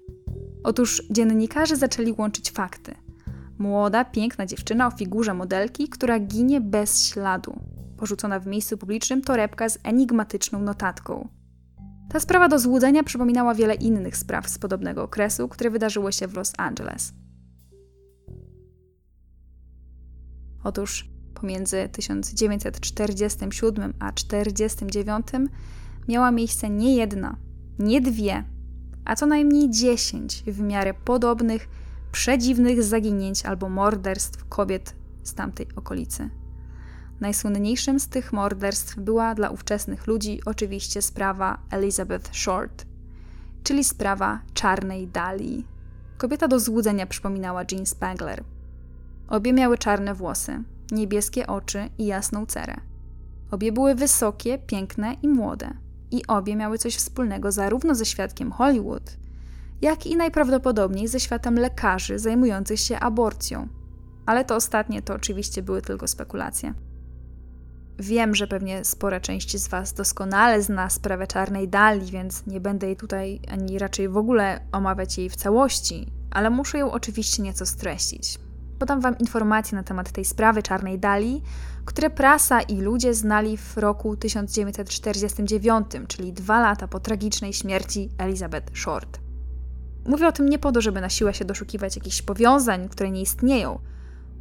[0.63, 2.95] Otóż dziennikarze zaczęli łączyć fakty.
[3.57, 7.59] Młoda, piękna dziewczyna o figurze modelki, która ginie bez śladu.
[7.97, 11.27] Porzucona w miejscu publicznym torebka z enigmatyczną notatką.
[12.09, 16.35] Ta sprawa do złudzenia przypominała wiele innych spraw z podobnego okresu, które wydarzyły się w
[16.35, 17.13] Los Angeles.
[20.63, 25.51] Otóż pomiędzy 1947 a 1949
[26.07, 27.37] miała miejsce nie jedna,
[27.79, 28.43] nie dwie,
[29.05, 31.69] a co najmniej dziesięć w miarę podobnych,
[32.11, 36.29] przedziwnych zaginięć albo morderstw kobiet z tamtej okolicy.
[37.19, 42.85] Najsłynniejszym z tych morderstw była dla ówczesnych ludzi oczywiście sprawa Elizabeth Short,
[43.63, 45.65] czyli sprawa czarnej Dali.
[46.17, 48.43] Kobieta do złudzenia przypominała Jean Spangler.
[49.27, 52.75] Obie miały czarne włosy, niebieskie oczy i jasną cerę.
[53.51, 55.73] Obie były wysokie, piękne i młode.
[56.11, 59.17] I obie miały coś wspólnego zarówno ze świadkiem Hollywood,
[59.81, 63.67] jak i najprawdopodobniej ze światem lekarzy zajmujących się aborcją.
[64.25, 66.73] Ale to ostatnie to oczywiście były tylko spekulacje.
[67.99, 72.87] Wiem, że pewnie spora część z Was doskonale zna sprawę czarnej dali, więc nie będę
[72.87, 77.65] jej tutaj ani raczej w ogóle omawiać jej w całości, ale muszę ją oczywiście nieco
[77.65, 78.39] streścić.
[78.79, 81.41] podam Wam informacje na temat tej sprawy czarnej Dali,
[81.85, 88.77] które prasa i ludzie znali w roku 1949, czyli dwa lata po tragicznej śmierci Elizabeth
[88.77, 89.19] Short.
[90.05, 93.21] Mówię o tym nie po to, żeby na siłę się doszukiwać jakichś powiązań, które nie
[93.21, 93.79] istnieją.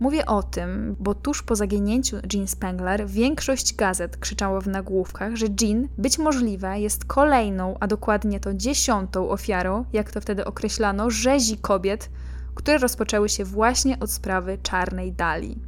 [0.00, 5.46] Mówię o tym, bo tuż po zaginięciu Jean Spengler większość gazet krzyczało w nagłówkach, że
[5.60, 11.58] Jean być możliwe jest kolejną, a dokładnie to dziesiątą ofiarą, jak to wtedy określano, rzezi
[11.58, 12.10] kobiet,
[12.54, 15.58] które rozpoczęły się właśnie od sprawy czarnej Dali.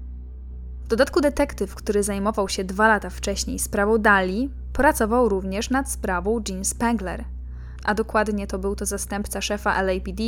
[0.84, 6.40] W dodatku detektyw, który zajmował się dwa lata wcześniej sprawą Dali, pracował również nad sprawą
[6.48, 7.24] Jean Spengler,
[7.84, 10.22] a dokładnie to był to zastępca szefa LAPD,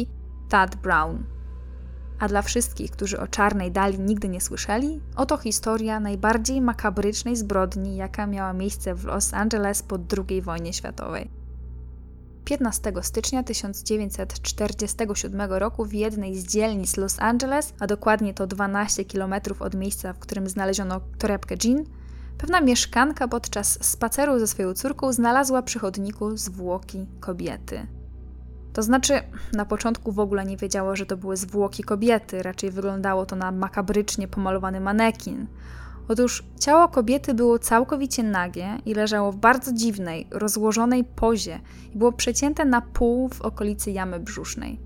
[0.48, 1.39] Tad Brown.
[2.20, 7.96] A dla wszystkich, którzy o czarnej Dali nigdy nie słyszeli, oto historia najbardziej makabrycznej zbrodni,
[7.96, 11.30] jaka miała miejsce w Los Angeles po II wojnie światowej.
[12.44, 19.34] 15 stycznia 1947 roku w jednej z dzielnic Los Angeles, a dokładnie to 12 km
[19.60, 21.84] od miejsca, w którym znaleziono torebkę Jean,
[22.38, 27.99] pewna mieszkanka podczas spaceru ze swoją córką znalazła przy chodniku zwłoki kobiety.
[28.72, 29.20] To znaczy,
[29.52, 33.52] na początku w ogóle nie wiedziała, że to były zwłoki kobiety, raczej wyglądało to na
[33.52, 35.46] makabrycznie pomalowany manekin.
[36.08, 41.60] Otóż ciało kobiety było całkowicie nagie i leżało w bardzo dziwnej, rozłożonej pozie
[41.94, 44.80] i było przecięte na pół w okolicy jamy brzusznej.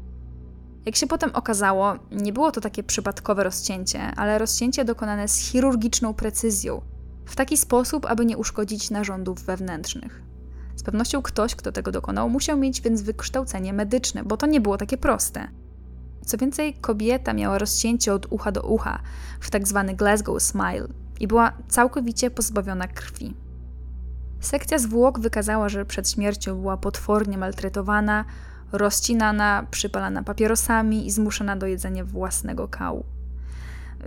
[0.87, 6.15] Jak się potem okazało, nie było to takie przypadkowe rozcięcie, ale rozcięcie dokonane z chirurgiczną
[6.15, 6.83] precyzją,
[7.25, 10.24] w taki sposób, aby nie uszkodzić narządów wewnętrznych.
[10.85, 14.77] Z pewnością ktoś, kto tego dokonał, musiał mieć więc wykształcenie medyczne, bo to nie było
[14.77, 15.49] takie proste.
[16.27, 19.01] Co więcej, kobieta miała rozcięcie od ucha do ucha,
[19.41, 20.89] w tak zwany Glasgow Smile,
[21.21, 23.35] i była całkowicie pozbawiona krwi.
[24.41, 28.25] Sekcja zwłok wykazała, że przed śmiercią była potwornie maltretowana,
[28.73, 33.05] rozcinana, przypalana papierosami i zmuszona do jedzenia własnego kału.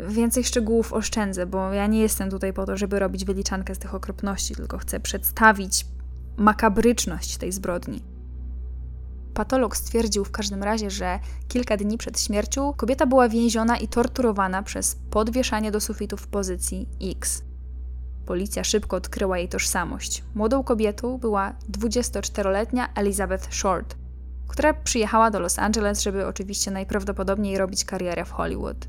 [0.10, 3.96] Więcej szczegółów oszczędzę, bo ja nie jestem tutaj po to, żeby robić wyliczankę z tych
[3.96, 5.86] okropności, tylko chcę przedstawić
[6.38, 8.02] makabryczność tej zbrodni.
[9.34, 14.64] Patolog stwierdził w każdym razie, że kilka dni przed śmiercią kobieta była więziona i torturowana
[14.64, 17.44] przez podwieszanie do sufitu w pozycji X.
[18.26, 20.24] Policja szybko odkryła jej tożsamość.
[20.36, 23.96] Młodą kobietą była 24-letnia Elizabeth Short,
[24.48, 28.88] która przyjechała do Los Angeles, żeby oczywiście najprawdopodobniej robić karierę w Hollywood.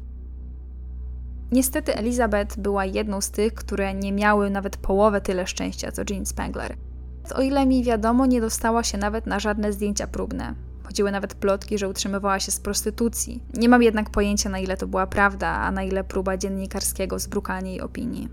[1.52, 6.26] Niestety Elizabeth była jedną z tych, które nie miały nawet połowę tyle szczęścia co Jean
[6.26, 6.76] Spengler–
[7.32, 10.54] o ile mi wiadomo, nie dostała się nawet na żadne zdjęcia próbne.
[10.84, 13.42] Chodziły nawet plotki, że utrzymywała się z prostytucji.
[13.54, 17.70] Nie mam jednak pojęcia, na ile to była prawda, a na ile próba dziennikarskiego zbrukania
[17.70, 18.28] jej opinii.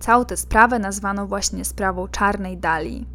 [0.00, 3.06] Całą tę sprawę nazwano właśnie sprawą czarnej Dali.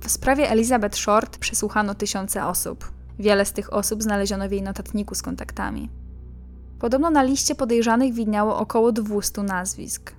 [0.00, 2.92] W sprawie Elizabeth Short przesłuchano tysiące osób.
[3.18, 5.90] Wiele z tych osób znaleziono w jej notatniku z kontaktami.
[6.78, 10.12] Podobno na liście podejrzanych widniało około 200 nazwisk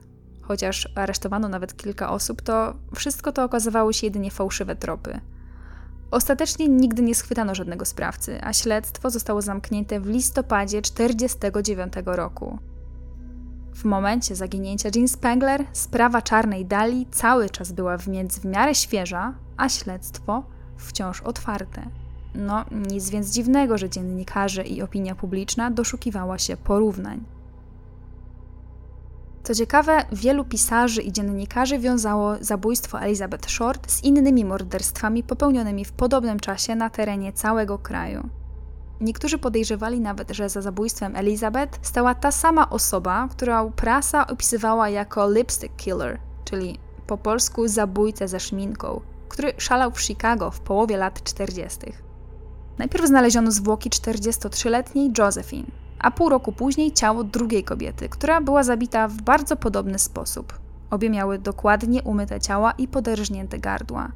[0.48, 5.20] chociaż aresztowano nawet kilka osób, to wszystko to okazywały się jedynie fałszywe tropy.
[6.12, 12.60] Ostatecznie nigdy nie schwytano żadnego sprawcy, a śledztwo zostało zamknięte w listopadzie 1949 roku.
[13.76, 19.34] W momencie zaginięcia Jean Spengler sprawa czarnej Dali cały czas była więc w miarę świeża,
[19.58, 20.44] a śledztwo
[20.78, 21.90] wciąż otwarte.
[22.36, 27.37] No, nic więc dziwnego, że dziennikarze i opinia publiczna doszukiwała się porównań.
[29.48, 35.92] Co ciekawe, wielu pisarzy i dziennikarzy wiązało zabójstwo Elizabeth Short z innymi morderstwami popełnionymi w
[35.92, 38.30] podobnym czasie na terenie całego kraju.
[39.02, 45.32] Niektórzy podejrzewali nawet, że za zabójstwem Elizabeth stała ta sama osoba, którą prasa opisywała jako
[45.32, 51.24] lipstick killer, czyli po polsku zabójcę ze szminką, który szalał w Chicago w połowie lat
[51.24, 51.80] 40.
[52.78, 59.08] Najpierw znaleziono zwłoki 43-letniej Josephine, a pół roku później ciało drugiej kobiety, która była zabita
[59.08, 60.60] w bardzo podobny sposób.
[60.90, 64.12] Obie miały dokładnie umyte ciała i poderżnięte gardła.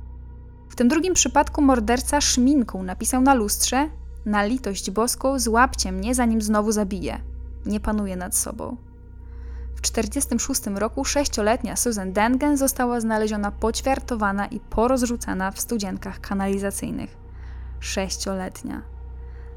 [0.69, 3.89] W tym drugim przypadku morderca szminką napisał na lustrze:
[4.25, 7.19] Na litość boską, złapcie mnie, zanim znowu zabiję.
[7.65, 8.77] Nie panuje nad sobą.
[9.75, 17.17] W 1946 roku sześcioletnia Susan Dengen została znaleziona poćwiartowana i porozrzucana w studzienkach kanalizacyjnych.
[17.79, 18.81] Sześcioletnia.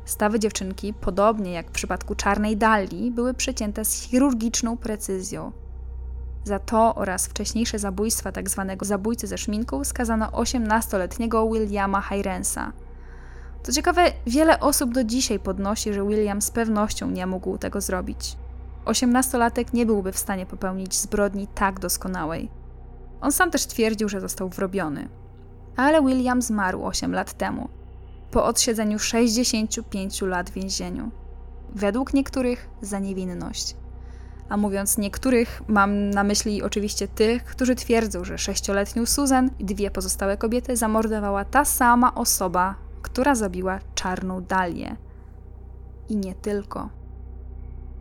[0.05, 5.53] Stawy dziewczynki, podobnie jak w przypadku czarnej Dali, były przecięte z chirurgiczną precyzją.
[6.45, 8.65] Za to oraz wcześniejsze zabójstwa tzw.
[8.69, 12.73] Tak zabójcy ze szminką skazano 18-letniego Williama Hyrensa.
[13.63, 18.37] Co ciekawe, wiele osób do dzisiaj podnosi, że William z pewnością nie mógł tego zrobić.
[18.85, 22.51] 18-latek nie byłby w stanie popełnić zbrodni tak doskonałej.
[23.21, 25.09] On sam też twierdził, że został wrobiony.
[25.77, 27.69] Ale William zmarł 8 lat temu–
[28.35, 31.11] po odsiedzeniu 65 lat w więzieniu.
[31.75, 33.77] według niektórych za niewinność.
[34.49, 39.91] A mówiąc niektórych, mam na myśli oczywiście tych, którzy twierdzą, że sześcioletnią Susan i dwie
[39.91, 44.97] pozostałe kobiety zamordowała ta sama osoba, która zabiła czarną Dalię.
[46.09, 46.89] I nie tylko.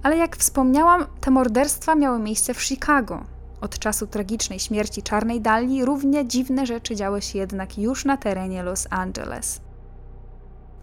[0.04, 3.24] Ale jak wspomniałam, te morderstwa miały miejsce w Chicago.
[3.62, 8.64] Od czasu tragicznej śmierci czarnej Dali równie dziwne rzeczy działy się jednak już na terenie
[8.64, 9.62] Los Angeles.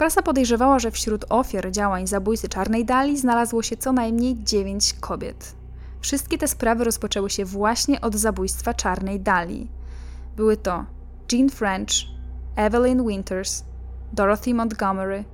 [0.01, 5.57] Prasa podejrzewała, że wśród ofiar działań zabójcy czarnej Dali znalazło się co najmniej dziewięć kobiet.
[6.01, 9.69] Wszystkie te sprawy rozpoczęły się właśnie od zabójstwa czarnej Dali.
[10.37, 10.85] Były to
[11.33, 11.93] Jean French,
[12.57, 13.65] Evelyn Winters,
[14.13, 15.25] Dorothy Montgomery,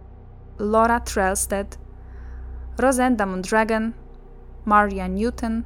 [0.59, 1.79] Laura Trelstead,
[2.79, 3.93] Rosenda Mondragon,
[4.65, 5.63] Maria Newton,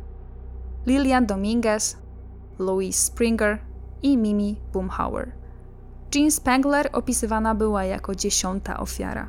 [0.87, 1.97] Lillian Dominguez,
[2.59, 3.59] Louise Springer
[4.03, 5.40] i Mimi Boomhauer.
[6.15, 9.29] Jean Spangler opisywana była jako dziesiąta ofiara.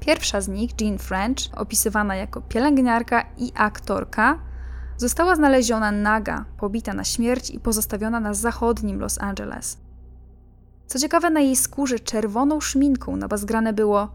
[0.00, 4.38] Pierwsza z nich, Jean French, opisywana jako pielęgniarka i aktorka,
[4.96, 9.78] została znaleziona naga, pobita na śmierć i pozostawiona na zachodnim Los Angeles.
[10.86, 14.12] Co ciekawe, na jej skórze czerwoną szminką nabazgrane było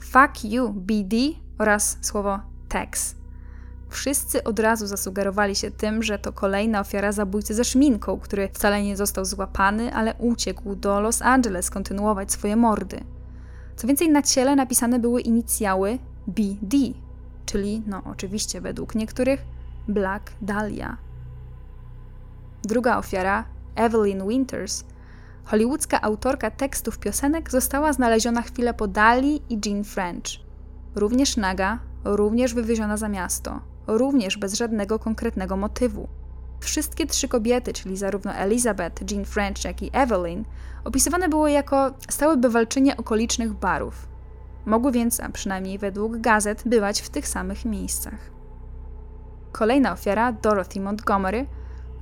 [0.00, 1.16] Fuck you, BD
[1.58, 3.17] oraz słowo Tex.
[3.88, 8.82] Wszyscy od razu zasugerowali się tym, że to kolejna ofiara zabójcy ze szminką, który wcale
[8.82, 13.00] nie został złapany, ale uciekł do Los Angeles kontynuować swoje mordy.
[13.76, 16.76] Co więcej, na ciele napisane były inicjały BD,
[17.46, 19.44] czyli, no oczywiście według niektórych,
[19.88, 20.96] Black Dahlia.
[22.62, 24.84] Druga ofiara, Evelyn Winters,
[25.44, 30.28] hollywoodzka autorka tekstów piosenek, została znaleziona chwilę po Dali i Jean French.
[30.94, 36.08] Również naga, również wywieziona za miasto również bez żadnego konkretnego motywu.
[36.60, 40.44] Wszystkie trzy kobiety, czyli zarówno Elizabeth, Jean French, jak i Evelyn,
[40.84, 44.08] opisywane były jako stałe bywalczynie okolicznych barów.
[44.66, 48.30] Mogły więc, a przynajmniej według gazet, bywać w tych samych miejscach.
[49.52, 51.46] Kolejna ofiara, Dorothy Montgomery,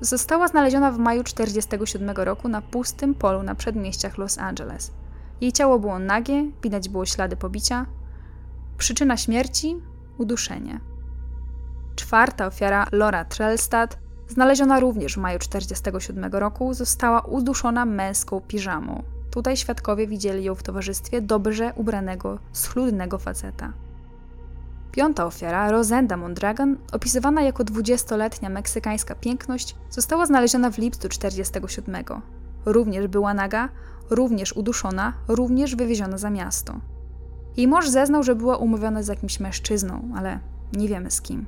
[0.00, 4.92] została znaleziona w maju 1947 roku na pustym polu na przedmieściach Los Angeles.
[5.40, 7.86] Jej ciało było nagie, widać było ślady pobicia.
[8.78, 9.76] Przyczyna śmierci
[10.18, 10.80] uduszenie.
[11.96, 19.02] Czwarta ofiara, Laura Trelstad, znaleziona również w maju 1947 roku, została uduszona męską piżamą.
[19.30, 23.72] Tutaj świadkowie widzieli ją w towarzystwie dobrze ubranego, schludnego faceta.
[24.92, 32.04] Piąta ofiara, Rosenda Mondragon, opisywana jako dwudziestoletnia meksykańska piękność, została znaleziona w lipcu 1947.
[32.64, 33.68] Również była naga,
[34.10, 36.80] również uduszona, również wywieziona za miasto.
[37.56, 40.40] Jej mąż zeznał, że była umówiona z jakimś mężczyzną, ale
[40.72, 41.46] nie wiemy z kim.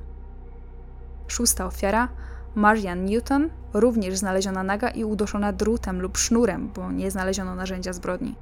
[1.28, 2.08] Szósta ofiara,
[2.54, 8.34] Marian Newton, również znaleziona naga i uduszona drutem lub sznurem, bo nie znaleziono narzędzia zbrodni.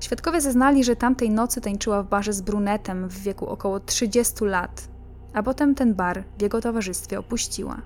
[0.00, 4.88] Świadkowie zeznali, że tamtej nocy tańczyła w barze z brunetem w wieku około 30 lat,
[5.34, 7.76] a potem ten bar w jego towarzystwie opuściła.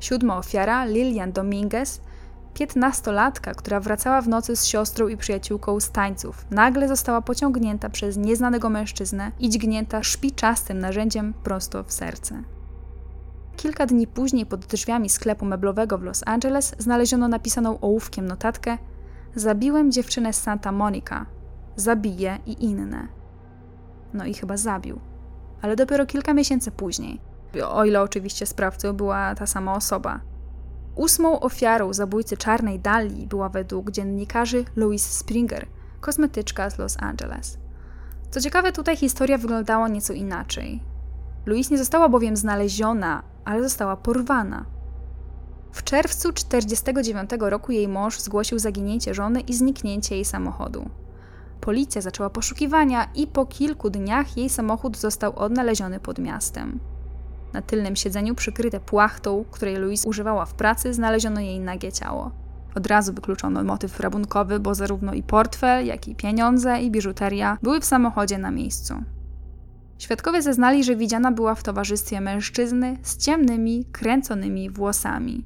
[0.00, 2.00] Siódma ofiara, Lilian Dominguez,
[2.54, 8.16] piętnastolatka, która wracała w nocy z siostrą i przyjaciółką z tańców, nagle została pociągnięta przez
[8.16, 12.42] nieznanego mężczyznę i dźgnięta szpiczastym narzędziem prosto w serce.
[13.56, 18.78] Kilka dni później pod drzwiami sklepu meblowego w Los Angeles znaleziono napisaną ołówkiem notatkę
[19.34, 21.26] Zabiłem dziewczynę z Santa Monica.
[21.76, 23.08] Zabiję i inne.
[24.14, 25.00] No i chyba zabił.
[25.62, 27.20] Ale dopiero kilka miesięcy później.
[27.66, 30.20] O ile oczywiście sprawcą była ta sama osoba.
[30.94, 35.66] Ósmą ofiarą zabójcy czarnej Dali była według dziennikarzy Louise Springer,
[36.00, 37.58] kosmetyczka z Los Angeles.
[38.30, 40.82] Co ciekawe, tutaj historia wyglądała nieco inaczej.
[41.46, 44.64] Louise nie została bowiem znaleziona, ale została porwana.
[45.72, 50.90] W czerwcu 1949 roku jej mąż zgłosił zaginięcie żony i zniknięcie jej samochodu.
[51.60, 56.80] Policja zaczęła poszukiwania i po kilku dniach jej samochód został odnaleziony pod miastem.
[57.52, 62.30] Na tylnym siedzeniu, przykryte płachtą, której Louise używała w pracy, znaleziono jej nagie ciało.
[62.74, 67.80] Od razu wykluczono motyw rabunkowy, bo zarówno i portfel, jak i pieniądze i biżuteria były
[67.80, 68.94] w samochodzie na miejscu.
[70.02, 75.44] Świadkowie zeznali, że widziana była w towarzystwie mężczyzny z ciemnymi, kręconymi włosami.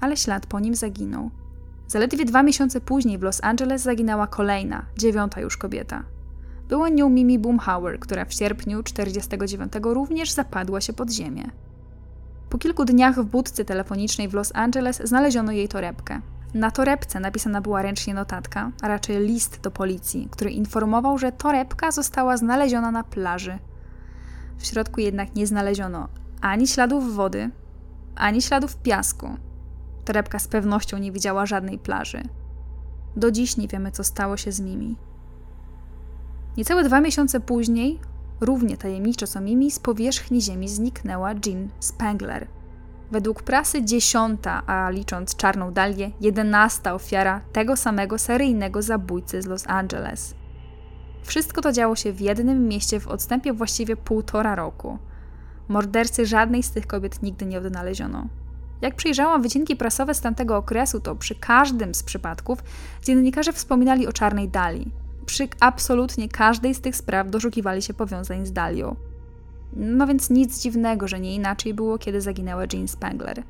[0.00, 1.30] Ale ślad po nim zaginął.
[1.86, 6.04] Zaledwie dwa miesiące później w Los Angeles zaginęła kolejna, dziewiąta już kobieta.
[6.68, 11.50] Była nią Mimi Boomhauer, która w sierpniu 1949 również zapadła się pod ziemię.
[12.50, 16.20] Po kilku dniach w budce telefonicznej w Los Angeles znaleziono jej torebkę.
[16.54, 21.92] Na torebce napisana była ręcznie notatka, a raczej list do policji, który informował, że torebka
[21.92, 23.58] została znaleziona na plaży.
[24.58, 26.08] W środku jednak nie znaleziono
[26.40, 27.50] ani śladów wody,
[28.16, 29.28] ani śladów piasku.
[30.04, 32.22] Torebka z pewnością nie widziała żadnej plaży.
[33.16, 34.96] Do dziś nie wiemy, co stało się z Mimi.
[36.56, 38.00] Niecałe dwa miesiące później
[38.40, 42.46] Równie tajemniczo co Mimi z powierzchni ziemi zniknęła Jean Spangler.
[43.14, 49.64] Według prasy dziesiąta, a licząc czarną dalię, jedenasta ofiara tego samego seryjnego zabójcy z Los
[49.66, 50.34] Angeles.
[51.22, 54.98] Wszystko to działo się w jednym mieście w odstępie właściwie półtora roku.
[55.68, 58.26] Mordercy żadnej z tych kobiet nigdy nie odnaleziono.
[58.82, 62.58] Jak przyjrzałam wycinki prasowe z tamtego okresu, to przy każdym z przypadków
[63.02, 64.90] dziennikarze wspominali o czarnej Dali.
[65.26, 68.96] Przy absolutnie każdej z tych spraw doszukiwali się powiązań z Dalią.
[69.76, 73.42] No więc nic dziwnego, że nie inaczej było, kiedy zaginęła Jean Spangler.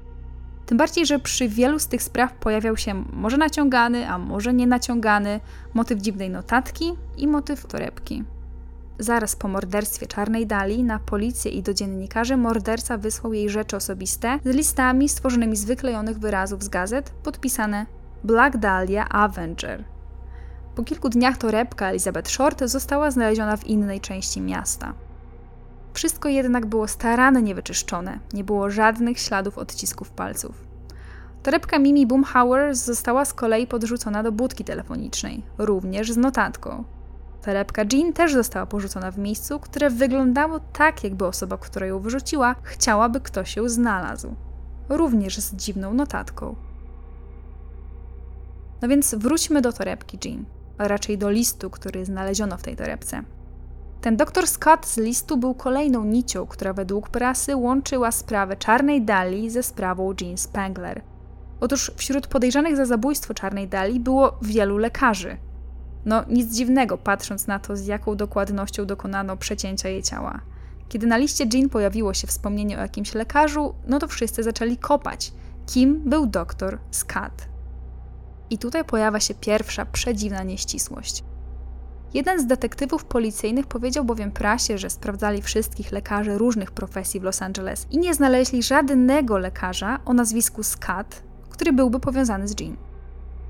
[0.66, 4.66] Tym bardziej, że przy wielu z tych spraw pojawiał się może naciągany, a może nie
[4.66, 5.41] naciągany
[5.75, 8.25] motyw dziwnej notatki i motyw torebki.
[8.99, 14.39] Zaraz po morderstwie Czarnej Dali na policję i do dziennikarzy morderca wysłał jej rzeczy osobiste
[14.45, 17.87] z listami stworzonymi z wyklejonych wyrazów z gazet, podpisane
[18.25, 19.85] Black Dahlia Avenger.
[20.75, 24.95] Po kilku dniach torebka Elizabeth Short została znaleziona w innej części miasta.
[25.95, 30.64] Wszystko jednak było starannie wyczyszczone, nie było żadnych śladów odcisków palców.
[31.42, 36.84] Torebka Mimi Boomhauer została z kolei podrzucona do budki telefonicznej, również z notatką.
[37.42, 42.55] Torebka Jean też została porzucona w miejscu, które wyglądało tak, jakby osoba, która ją wyrzuciła,
[42.62, 44.34] chciała, by ktoś ją znalazł.
[44.88, 46.55] Również z dziwną notatką.
[48.82, 50.45] No więc wróćmy do torebki Jean,
[50.78, 53.22] a raczej do listu, który znaleziono w tej torebce.
[54.05, 59.50] Ten doktor Scott z listu był kolejną nicią, która według prasy łączyła sprawę Czarnej Dali
[59.50, 61.02] ze sprawą Jean Spangler.
[61.61, 65.36] Otóż wśród podejrzanych za zabójstwo Czarnej Dali było wielu lekarzy.
[66.05, 70.40] No nic dziwnego, patrząc na to, z jaką dokładnością dokonano przecięcia jej ciała.
[70.88, 75.32] Kiedy na liście Jean pojawiło się wspomnienie o jakimś lekarzu, no to wszyscy zaczęli kopać.
[75.66, 77.48] Kim był doktor Scott?
[78.50, 81.24] I tutaj pojawia się pierwsza przedziwna nieścisłość.
[82.15, 87.43] Jeden z detektywów policyjnych powiedział bowiem prasie, że sprawdzali wszystkich lekarzy różnych profesji w Los
[87.43, 92.77] Angeles i nie znaleźli żadnego lekarza o nazwisku Scott, który byłby powiązany z Jean.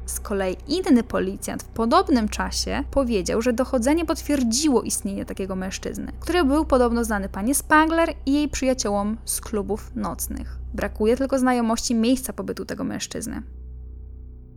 [0.07, 6.45] Z kolei inny policjant w podobnym czasie powiedział, że dochodzenie potwierdziło istnienie takiego mężczyzny, który
[6.45, 10.59] był podobno znany pani Spangler i jej przyjaciołom z klubów nocnych.
[10.75, 13.43] Brakuje tylko znajomości miejsca pobytu tego mężczyzny.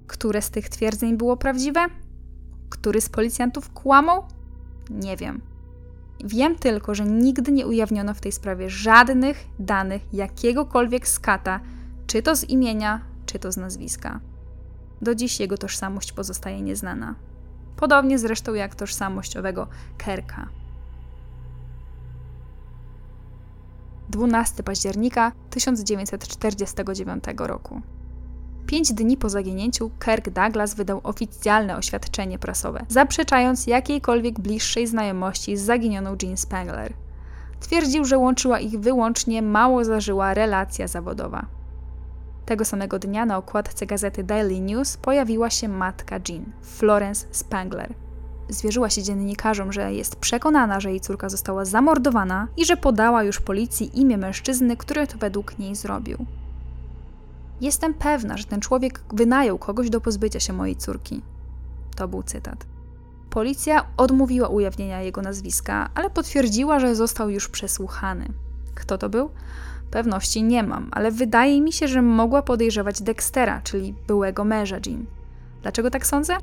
[0.08, 1.80] Które z tych twierdzeń było prawdziwe?
[2.70, 4.24] Który z policjantów kłamał?
[4.90, 5.42] Nie wiem.
[6.24, 11.60] Wiem tylko, że nigdy nie ujawniono w tej sprawie żadnych danych jakiegokolwiek skata,
[12.08, 14.20] czy to z imienia, czy to z nazwiska.
[15.02, 17.16] Do dziś jego tożsamość pozostaje nieznana.
[17.76, 20.50] Podobnie zresztą jak tożsamość owego Kerka.
[24.10, 27.82] 12 października 1949 roku.
[28.68, 35.62] Pięć dni po zaginięciu Kirk Douglas wydał oficjalne oświadczenie prasowe, zaprzeczając jakiejkolwiek bliższej znajomości z
[35.62, 36.94] zaginioną Jean Spangler.
[37.60, 41.46] Twierdził, że łączyła ich wyłącznie mało zażyła relacja zawodowa.
[42.46, 47.94] Tego samego dnia na okładce gazety Daily News pojawiła się matka Jean, Florence Spangler.
[48.50, 53.40] Zwierzyła się dziennikarzom, że jest przekonana, że jej córka została zamordowana i że podała już
[53.40, 56.26] policji imię mężczyzny, który to według niej zrobił.
[57.62, 61.22] Jestem pewna, że ten człowiek wynajął kogoś do pozbycia się mojej córki.
[61.96, 62.66] To był cytat.
[63.30, 68.28] Policja odmówiła ujawnienia jego nazwiska, ale potwierdziła, że został już przesłuchany.
[68.76, 69.30] Kto to był?
[69.92, 75.06] Pewności nie mam, ale wydaje mi się, że mogła podejrzewać Dextera, czyli byłego męża Jean.
[75.62, 76.38] Dlaczego tak sądzę?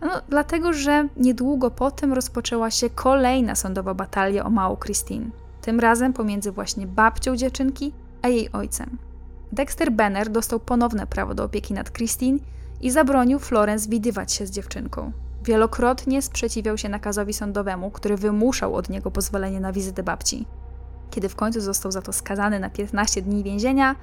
[0.00, 5.30] No, dlatego, że niedługo potem rozpoczęła się kolejna sądowa batalia o małą Christine.
[5.60, 7.92] Tym razem pomiędzy właśnie babcią dziewczynki
[8.22, 8.98] a jej ojcem.
[9.54, 12.38] Dexter Benner dostał ponowne prawo do opieki nad Christine
[12.80, 15.12] i zabronił Florence widywać się z dziewczynką.
[15.44, 20.46] Wielokrotnie sprzeciwiał się nakazowi sądowemu, który wymuszał od niego pozwolenie na wizytę babci.
[21.10, 23.96] Kiedy w końcu został za to skazany na 15 dni więzienia,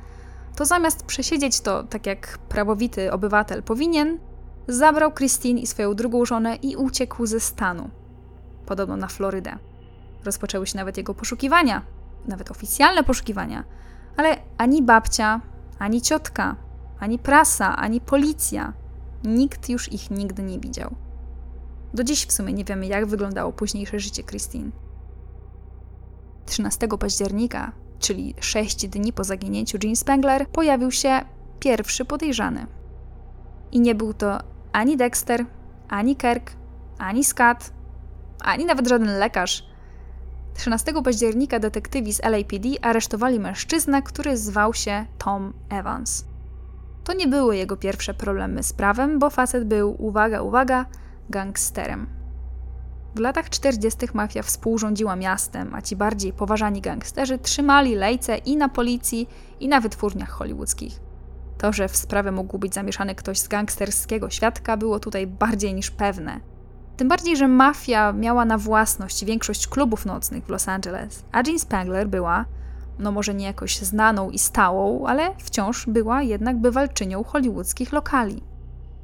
[0.56, 4.20] to zamiast przesiedzieć to tak jak prawowity obywatel powinien,
[4.68, 7.90] zabrał Christine i swoją drugą żonę i uciekł ze stanu,
[8.66, 9.58] podobno na Florydę.
[10.26, 11.82] Rozpoczęły się nawet jego poszukiwania,
[12.28, 13.64] nawet oficjalne poszukiwania,
[14.18, 15.42] ale ani babcia,
[15.80, 16.56] ani ciotka,
[17.00, 18.74] ani prasa, ani policja,
[19.24, 20.96] nikt już ich nigdy nie widział.
[21.94, 24.72] Do dziś w sumie nie wiemy, jak wyglądało późniejsze życie Christine.
[26.46, 31.20] 13 października, czyli 6 dni po zaginięciu Jean Spangler, pojawił się
[31.60, 32.68] pierwszy podejrzany.
[33.72, 34.40] I nie był to
[34.72, 35.46] ani Dexter,
[35.90, 36.52] ani Kirk,
[36.98, 37.74] ani Scott,
[38.40, 39.71] ani nawet żaden lekarz.
[40.54, 46.26] 13 października detektywi z LAPD aresztowali mężczyznę, który zwał się Tom Evans.
[47.04, 50.86] To nie były jego pierwsze problemy z prawem, bo facet był, uwaga, uwaga,
[51.30, 52.08] gangsterem.
[53.16, 54.08] W latach 40.
[54.14, 59.30] mafia współrządziła miastem, a ci bardziej poważani gangsterzy trzymali lejce i na policji,
[59.60, 61.00] i na wytwórniach hollywoodzkich.
[61.58, 65.92] To, że w sprawę mógł być zamieszany ktoś z gangsterskiego świadka, było tutaj bardziej niż
[65.92, 66.51] pewne.
[67.02, 71.60] Tym bardziej, że mafia miała na własność większość klubów nocnych w Los Angeles, a Jean
[71.60, 72.46] Spangler była,
[73.00, 78.44] no może nie jakoś znaną i stałą, ale wciąż była jednak bywalczynią hollywoodzkich lokali.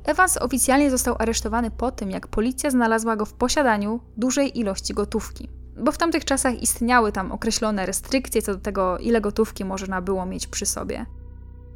[0.03, 5.49] Evans oficjalnie został aresztowany po tym, jak policja znalazła go w posiadaniu dużej ilości gotówki.
[5.77, 10.25] Bo w tamtych czasach istniały tam określone restrykcje co do tego, ile gotówki można było
[10.25, 11.05] mieć przy sobie.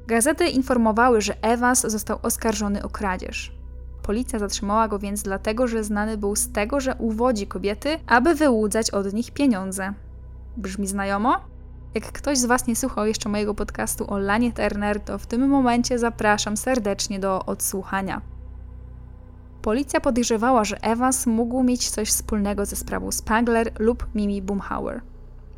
[0.08, 3.61] Gazety informowały, że Evans został oskarżony o kradzież.
[4.04, 8.92] Policja zatrzymała go więc dlatego, że znany był z tego, że uwodzi kobiety, aby wyłudzać
[8.92, 9.94] od nich pieniądze.
[10.58, 11.38] Brzmi znajomo?
[11.94, 15.50] Jak ktoś z Was nie słuchał jeszcze mojego podcastu o Lanie Turner, to w tym
[15.50, 18.22] momencie zapraszam serdecznie do odsłuchania.
[19.62, 25.02] Policja podejrzewała, że Evans mógł mieć coś wspólnego ze sprawą Spangler lub Mimi Boomhauer.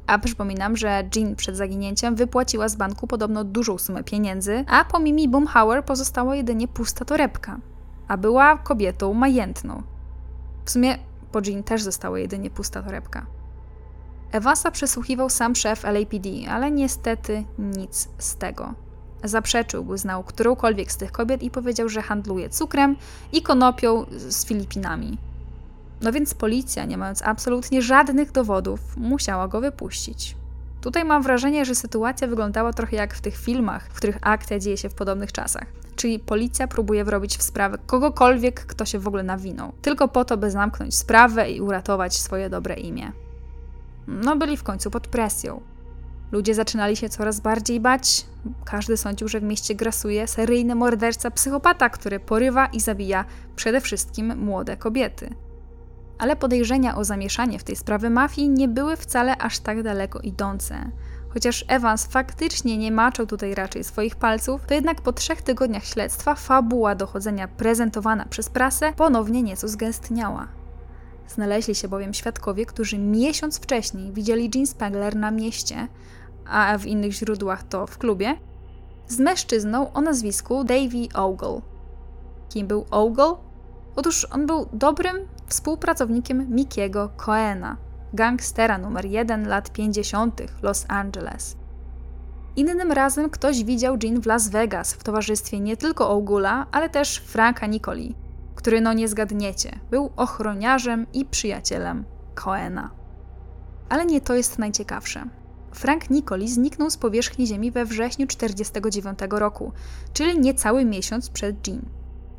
[0.07, 4.99] A przypominam, że Jean przed zaginięciem wypłaciła z banku podobno dużą sumę pieniędzy, a po
[4.99, 7.59] Mimi Boomhauer pozostała jedynie pusta torebka.
[8.07, 9.83] A była kobietą majętną.
[10.65, 10.97] W sumie
[11.31, 13.25] po Jean też została jedynie pusta torebka.
[14.31, 18.73] Evansa przesłuchiwał sam szef LAPD, ale niestety nic z tego.
[19.23, 22.95] Zaprzeczył, by znał którąkolwiek z tych kobiet i powiedział, że handluje cukrem
[23.31, 25.17] i konopią z Filipinami.
[26.01, 30.35] No więc policja, nie mając absolutnie żadnych dowodów, musiała go wypuścić.
[30.81, 34.77] Tutaj mam wrażenie, że sytuacja wyglądała trochę jak w tych filmach, w których akcja dzieje
[34.77, 35.65] się w podobnych czasach.
[35.95, 40.37] Czyli policja próbuje wrobić w sprawę kogokolwiek, kto się w ogóle nawinął, tylko po to,
[40.37, 43.11] by zamknąć sprawę i uratować swoje dobre imię.
[44.07, 45.61] No, byli w końcu pod presją.
[46.31, 48.25] Ludzie zaczynali się coraz bardziej bać.
[48.65, 53.25] Każdy sądził, że w mieście grasuje seryjny morderca psychopata, który porywa i zabija
[53.55, 55.35] przede wszystkim młode kobiety.
[56.17, 60.91] Ale podejrzenia o zamieszanie w tej sprawie mafii nie były wcale aż tak daleko idące.
[61.33, 66.35] Chociaż Evans faktycznie nie maczał tutaj raczej swoich palców, to jednak po trzech tygodniach śledztwa
[66.35, 70.47] fabuła dochodzenia prezentowana przez prasę ponownie nieco zgęstniała.
[71.27, 75.87] Znaleźli się bowiem świadkowie, którzy miesiąc wcześniej widzieli Jean Spangler na mieście,
[76.45, 78.35] a w innych źródłach to w klubie,
[79.07, 81.61] z mężczyzną o nazwisku Davy Ogle.
[82.49, 83.35] Kim był Ogle?
[83.95, 85.15] Otóż on był dobrym
[85.47, 87.77] współpracownikiem Mikiego Coena,
[88.13, 90.41] gangstera numer 1 lat 50.
[90.61, 91.55] Los Angeles.
[92.55, 97.17] Innym razem ktoś widział Jean w Las Vegas w towarzystwie nie tylko Ogula, ale też
[97.17, 98.15] Franka Nicoli,
[98.55, 102.05] który no nie zgadniecie, był ochroniarzem i przyjacielem
[102.35, 102.89] Coena.
[103.89, 105.25] Ale nie to jest najciekawsze.
[105.71, 109.71] Frank Nicoli zniknął z powierzchni Ziemi we wrześniu 1949 roku,
[110.13, 111.81] czyli niecały miesiąc przed Jean.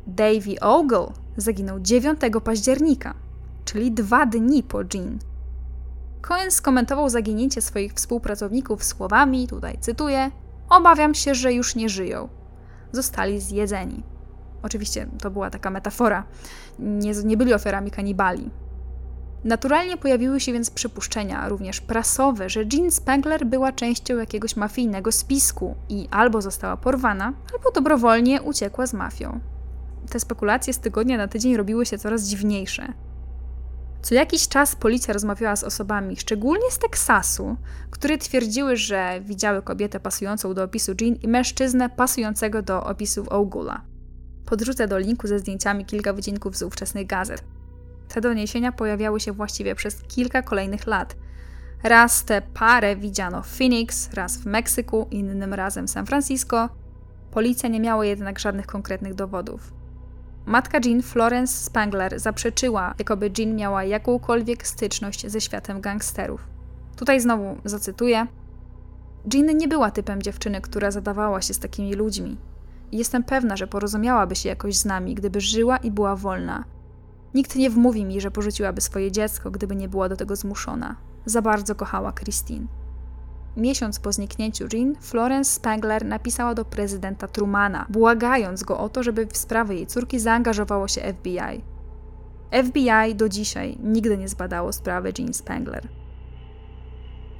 [0.07, 1.07] Davy Ogle
[1.37, 3.13] zaginął 9 października,
[3.65, 5.19] czyli dwa dni po Jean.
[6.27, 10.31] Cohen skomentował zaginięcie swoich współpracowników słowami, tutaj cytuję:
[10.69, 12.29] Obawiam się, że już nie żyją.
[12.91, 14.03] Zostali zjedzeni.
[14.63, 16.23] Oczywiście to była taka metafora.
[16.79, 18.49] Nie, nie byli ofiarami kanibali.
[19.43, 25.75] Naturalnie pojawiły się więc przypuszczenia, również prasowe, że Jean Spangler była częścią jakiegoś mafijnego spisku
[25.89, 29.39] i albo została porwana, albo dobrowolnie uciekła z mafią.
[30.09, 32.93] Te spekulacje z tygodnia na tydzień robiły się coraz dziwniejsze.
[34.05, 37.57] Co jakiś czas policja rozmawiała z osobami, szczególnie z Teksasu,
[37.91, 43.81] które twierdziły, że widziały kobietę pasującą do opisu Jean i mężczyznę pasującego do opisów Ogula.
[44.45, 47.43] Podrzucę do linku ze zdjęciami kilka wycinków z ówczesnych gazet.
[48.07, 51.15] Te doniesienia pojawiały się właściwie przez kilka kolejnych lat.
[51.83, 56.69] Raz tę parę widziano w Phoenix, raz w Meksyku, innym razem w San Francisco.
[57.31, 59.84] Policja nie miała jednak żadnych konkretnych dowodów.
[60.45, 66.47] Matka Jean, Florence Spangler, zaprzeczyła, jakoby Jean miała jakąkolwiek styczność ze światem gangsterów.
[66.95, 68.27] Tutaj znowu zacytuję:
[69.33, 72.37] Jean nie była typem dziewczyny, która zadawała się z takimi ludźmi.
[72.91, 76.63] Jestem pewna, że porozumiałaby się jakoś z nami, gdyby żyła i była wolna.
[77.33, 80.95] Nikt nie wmówi mi, że porzuciłaby swoje dziecko, gdyby nie była do tego zmuszona.
[81.25, 82.67] Za bardzo kochała Christine.
[83.57, 89.25] Miesiąc po zniknięciu Jean, Florence Spangler napisała do prezydenta Trumana, błagając go o to, żeby
[89.25, 91.61] w sprawę jej córki zaangażowało się FBI.
[92.67, 95.87] FBI do dzisiaj nigdy nie zbadało sprawy Jean Spangler.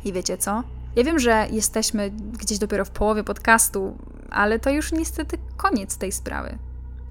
[0.06, 0.64] I wiecie co?
[0.96, 3.98] Ja wiem, że jesteśmy gdzieś dopiero w połowie podcastu,
[4.30, 6.58] ale to już niestety koniec tej sprawy.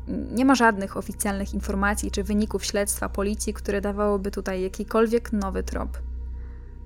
[0.09, 5.99] Nie ma żadnych oficjalnych informacji czy wyników śledztwa policji, które dawałyby tutaj jakikolwiek nowy trop.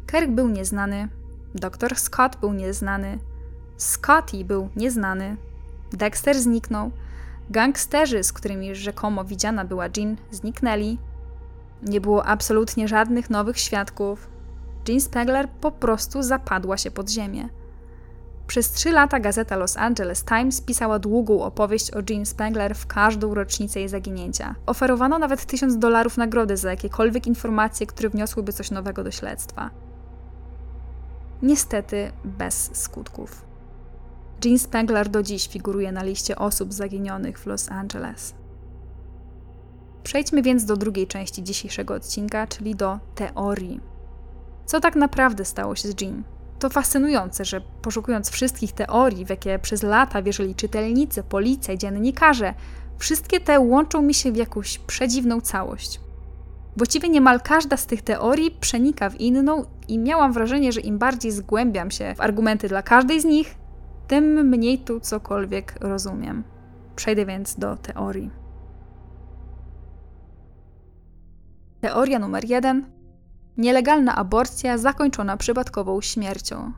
[0.07, 1.09] Kirk był nieznany,
[1.55, 3.19] dr Scott był nieznany,
[3.79, 5.37] Scotty był nieznany,
[5.93, 6.91] Dexter zniknął,
[7.51, 10.99] gangsterzy, z którymi rzekomo widziana była Jean, zniknęli.
[11.83, 14.29] Nie było absolutnie żadnych nowych świadków.
[14.89, 17.49] Jean Spengler po prostu zapadła się pod ziemię.
[18.47, 23.35] Przez trzy lata gazeta Los Angeles Times pisała długą opowieść o Jean Spengler w każdą
[23.35, 24.55] rocznicę jej zaginięcia.
[24.67, 29.71] Oferowano nawet tysiąc dolarów nagrody za jakiekolwiek informacje, które wniosłyby coś nowego do śledztwa.
[31.43, 33.45] Niestety bez skutków.
[34.45, 38.35] Jean Spengler do dziś figuruje na liście osób zaginionych w Los Angeles.
[40.03, 43.81] Przejdźmy więc do drugiej części dzisiejszego odcinka, czyli do teorii.
[44.67, 46.23] Co tak naprawdę stało się z Jean?
[46.59, 52.55] To fascynujące, że poszukując wszystkich teorii, w jakie przez lata wierzyli czytelnicy, policja i dziennikarze,
[52.99, 56.01] wszystkie te łączą mi się w jakąś przedziwną całość.
[56.79, 61.33] Właściwie niemal każda z tych teorii przenika w inną i miałam wrażenie, że im bardziej
[61.33, 63.55] zgłębiam się w argumenty dla każdej z nich,
[64.09, 66.45] tym mniej tu cokolwiek rozumiem.
[66.97, 68.31] Przejdę więc do teorii.
[71.81, 72.87] Teoria numer jeden.
[73.57, 76.73] Nielegalna aborcja zakończona przypadkową śmiercią.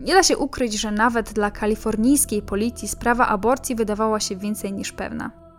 [0.00, 4.92] Nie da się ukryć, że nawet dla kalifornijskiej policji sprawa aborcji wydawała się więcej niż
[4.92, 5.49] pewna.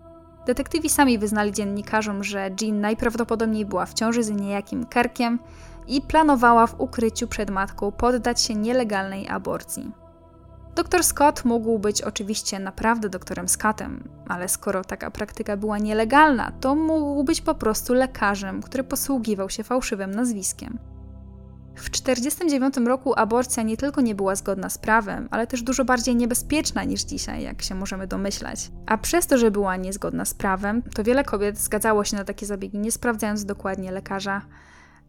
[0.46, 5.40] Detektywi sami wyznali dziennikarzom, że Jean najprawdopodobniej była w ciąży z niejakim Kerkiem
[5.88, 9.92] i planowała w ukryciu przed matką poddać się nielegalnej aborcji.
[10.76, 16.76] Doktor Scott mógł być oczywiście naprawdę doktorem Scottem, ale skoro taka praktyka była nielegalna, to
[16.76, 20.78] mógł być po prostu lekarzem, który posługiwał się fałszywym nazwiskiem.
[21.82, 26.16] W 1949 roku aborcja nie tylko nie była zgodna z prawem, ale też dużo bardziej
[26.16, 28.72] niebezpieczna niż dzisiaj, jak się możemy domyślać.
[28.86, 32.46] A przez to, że była niezgodna z prawem, to wiele kobiet zgadzało się na takie
[32.46, 34.42] zabiegi, nie sprawdzając dokładnie lekarza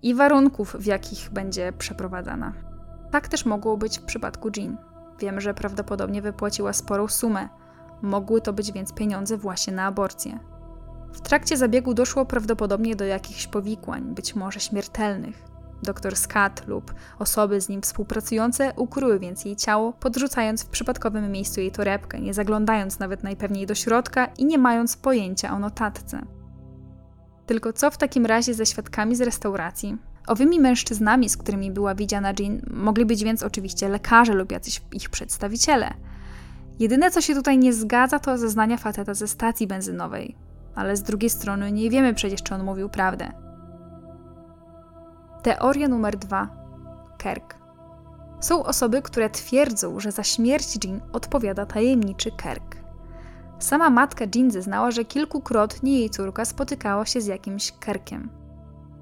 [0.03, 2.53] i warunków, w jakich będzie przeprowadzana.
[3.11, 4.77] Tak też mogło być w przypadku Jean.
[5.19, 7.49] Wiemy, że prawdopodobnie wypłaciła sporą sumę.
[8.03, 10.39] Mogły to być więc pieniądze właśnie na aborcję.
[11.13, 15.52] W trakcie zabiegu doszło prawdopodobnie do jakichś powikłań, być może śmiertelnych.
[15.83, 21.61] Doktor Scott lub osoby z nim współpracujące ukryły więc jej ciało, podrzucając w przypadkowym miejscu
[21.61, 26.23] jej torebkę, nie zaglądając nawet najpewniej do środka i nie mając pojęcia o notatce.
[27.47, 29.97] Tylko co w takim razie ze świadkami z restauracji?
[30.27, 35.11] Owymi mężczyznami, z którymi była widziana Jean, mogli być więc oczywiście lekarze lub jacyś ich
[35.11, 35.95] przedstawiciele.
[36.79, 40.37] Jedyne, co się tutaj nie zgadza, to zeznania faceta ze stacji benzynowej.
[40.75, 43.33] Ale z drugiej strony nie wiemy przecież, czy on mówił prawdę.
[45.43, 46.49] Teoria numer dwa.
[47.19, 47.59] Kerk.
[48.41, 52.77] Są osoby, które twierdzą, że za śmierć Jean odpowiada tajemniczy Kerk.
[53.59, 58.31] Sama matka Jean zeznała, że kilkukrotnie jej córka spotykała się z jakimś Kerkiem.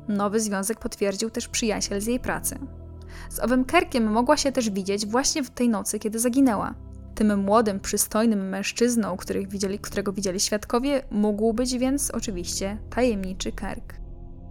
[0.08, 2.58] Nowy związek potwierdził też przyjaciel z jej pracy.
[3.30, 6.74] Z owym Kerkiem mogła się też widzieć właśnie w tej nocy, kiedy zaginęła.
[7.14, 9.16] Tym młodym, przystojnym mężczyzną,
[9.48, 13.99] widzieli, którego widzieli świadkowie, mógł być więc oczywiście tajemniczy Kerk.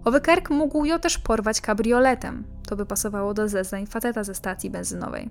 [0.06, 2.44] Owy Kerk mógł ją też porwać kabrioletem.
[2.68, 5.30] To by pasowało do zeznań faceta ze stacji benzynowej.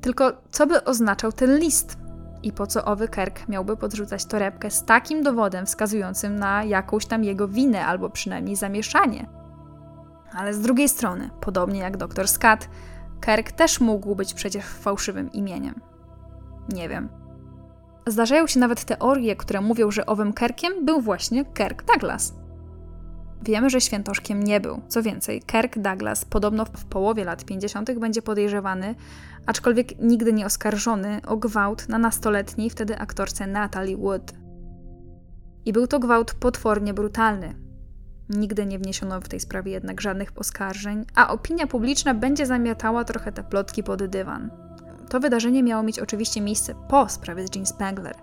[0.00, 1.98] Tylko co by oznaczał ten list?
[2.42, 7.24] I po co owy Kerk miałby podrzucać torebkę z takim dowodem wskazującym na jakąś tam
[7.24, 9.28] jego winę albo przynajmniej zamieszanie?
[10.32, 12.68] Ale z drugiej strony, podobnie jak dr Scott,
[13.20, 15.74] Kerk też mógł być przecież fałszywym imieniem.
[16.68, 17.08] Nie wiem.
[18.06, 22.39] Zdarzają się nawet teorie, które mówią, że owym Kerkiem był właśnie Kirk Douglas.
[23.42, 24.80] Wiemy, że świętoszkiem nie był.
[24.88, 27.98] Co więcej, Kirk Douglas podobno w połowie lat 50.
[27.98, 28.94] będzie podejrzewany,
[29.46, 34.32] aczkolwiek nigdy nie oskarżony, o gwałt na nastoletniej wtedy aktorce Natalie Wood.
[35.64, 37.54] I był to gwałt potwornie brutalny,
[38.30, 43.32] Nigdy nie wniesiono w tej sprawie jednak żadnych oskarżeń, a opinia publiczna będzie zamiatała trochę
[43.32, 44.50] te plotki pod dywan.
[45.08, 48.16] To wydarzenie miało mieć oczywiście miejsce po sprawie z Jean Spangler,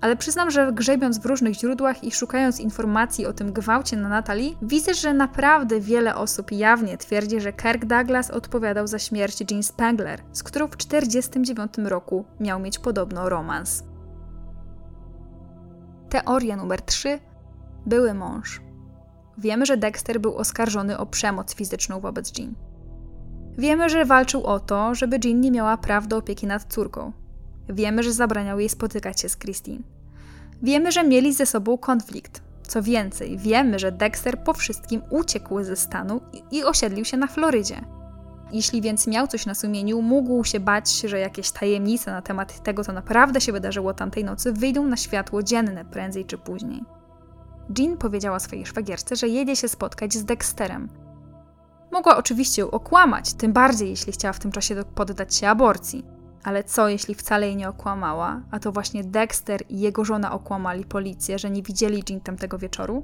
[0.00, 4.56] ale przyznam, że grzebiąc w różnych źródłach i szukając informacji o tym gwałcie na Natalii,
[4.62, 10.20] widzę, że naprawdę wiele osób jawnie twierdzi, że Kirk Douglas odpowiadał za śmierć Jean Spangler,
[10.32, 13.84] z którą w 1949 roku miał mieć podobno romans.
[16.08, 17.18] Teoria numer 3.
[17.86, 18.60] Były mąż.
[19.38, 22.54] Wiemy, że Dexter był oskarżony o przemoc fizyczną wobec Jean.
[23.58, 27.12] Wiemy, że walczył o to, żeby Jean nie miała praw do opieki nad córką.
[27.68, 29.82] Wiemy, że zabraniał jej spotykać się z Christine.
[30.62, 32.42] Wiemy, że mieli ze sobą konflikt.
[32.62, 37.84] Co więcej, wiemy, że Dexter po wszystkim uciekł ze stanu i osiedlił się na Florydzie.
[38.52, 42.84] Jeśli więc miał coś na sumieniu, mógł się bać, że jakieś tajemnice na temat tego,
[42.84, 46.84] co naprawdę się wydarzyło tamtej nocy, wyjdą na światło dzienne prędzej czy później.
[47.78, 50.88] Jean powiedziała swojej szwagierce, że jedzie się spotkać z Dexterem.
[51.92, 56.04] Mogła oczywiście ją okłamać, tym bardziej jeśli chciała w tym czasie poddać się aborcji.
[56.44, 60.84] Ale co jeśli wcale jej nie okłamała, a to właśnie Dexter i jego żona okłamali
[60.84, 63.02] policję, że nie widzieli Jean tamtego wieczoru?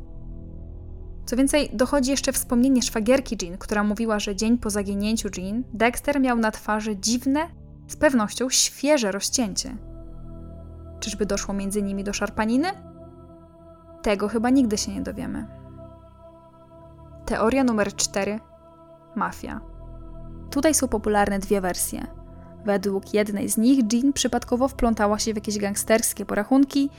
[1.26, 6.20] Co więcej, dochodzi jeszcze wspomnienie szwagierki Jean, która mówiła, że dzień po zaginięciu Jean, Dexter
[6.20, 7.40] miał na twarzy dziwne,
[7.88, 9.76] z pewnością świeże rozcięcie.
[11.00, 12.68] Czyżby doszło między nimi do szarpaniny?
[14.02, 15.46] Tego chyba nigdy się nie dowiemy.
[17.26, 18.40] Teoria numer 4.
[19.14, 19.60] Mafia.
[20.50, 22.06] Tutaj są popularne dwie wersje.
[22.64, 26.90] Według jednej z nich Jean przypadkowo wplątała się w jakieś gangsterskie porachunki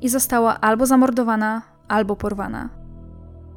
[0.00, 2.68] i została albo zamordowana, albo porwana.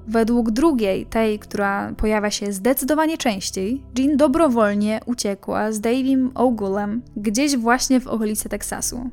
[0.07, 7.57] Według drugiej, tej, która pojawia się zdecydowanie częściej, Jean dobrowolnie uciekła z Davim O'Gulem gdzieś
[7.57, 9.09] właśnie w okolicy Teksasu.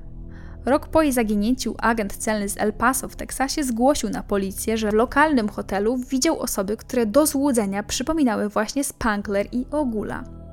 [0.64, 4.90] Rok po jej zaginięciu agent celny z El Paso w Teksasie zgłosił na policję, że
[4.90, 10.43] w lokalnym hotelu widział osoby, które do złudzenia przypominały właśnie Spankler i Ogula.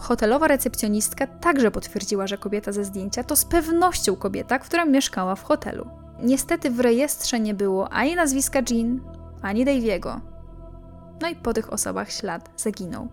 [0.00, 5.42] Hotelowa recepcjonistka także potwierdziła, że kobieta ze zdjęcia to z pewnością kobieta, która mieszkała w
[5.42, 5.86] hotelu.
[6.22, 9.00] Niestety w rejestrze nie było ani nazwiska Jean,
[9.42, 10.20] ani Daviego.
[11.22, 13.08] No i po tych osobach ślad zaginął.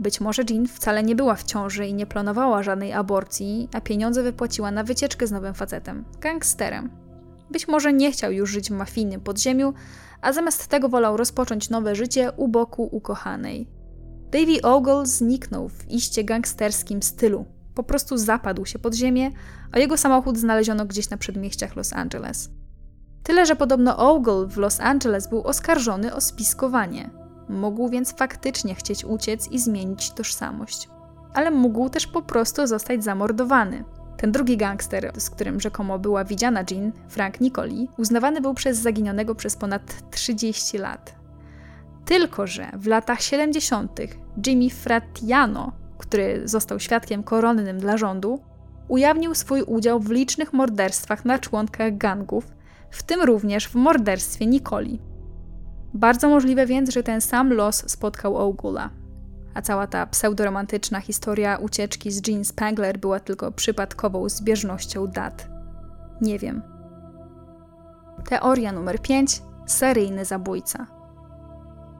[0.00, 4.22] Być może Jean wcale nie była w ciąży i nie planowała żadnej aborcji, a pieniądze
[4.22, 6.90] wypłaciła na wycieczkę z nowym facetem, gangsterem.
[7.50, 9.74] Być może nie chciał już żyć w mafijnym podziemiu,
[10.20, 13.81] a zamiast tego wolał rozpocząć nowe życie u boku ukochanej.
[14.32, 17.44] Davy Ogle zniknął w iście gangsterskim stylu.
[17.74, 19.30] Po prostu zapadł się pod ziemię,
[19.72, 22.50] a jego samochód znaleziono gdzieś na przedmieściach Los Angeles.
[23.22, 27.10] Tyle, że podobno Ogle w Los Angeles był oskarżony o spiskowanie.
[27.48, 30.88] Mógł więc faktycznie chcieć uciec i zmienić tożsamość.
[31.34, 33.84] Ale mógł też po prostu zostać zamordowany.
[34.16, 39.34] Ten drugi gangster, z którym rzekomo była widziana Jean, Frank Nicoli, uznawany był przez zaginionego
[39.34, 41.21] przez ponad 30 lat.
[42.04, 44.00] Tylko, że w latach 70.
[44.46, 48.40] Jimmy Fratiano, który został świadkiem koronnym dla rządu,
[48.88, 52.46] ujawnił swój udział w licznych morderstwach na członkach gangów,
[52.90, 55.00] w tym również w morderstwie Nicoli.
[55.94, 58.90] Bardzo możliwe więc, że ten sam los spotkał Ogula.
[59.54, 65.48] A cała ta pseudoromantyczna historia ucieczki z Jean Spangler była tylko przypadkową zbieżnością dat.
[66.20, 66.62] Nie wiem.
[68.28, 69.42] Teoria numer 5.
[69.66, 71.01] Seryjny zabójca.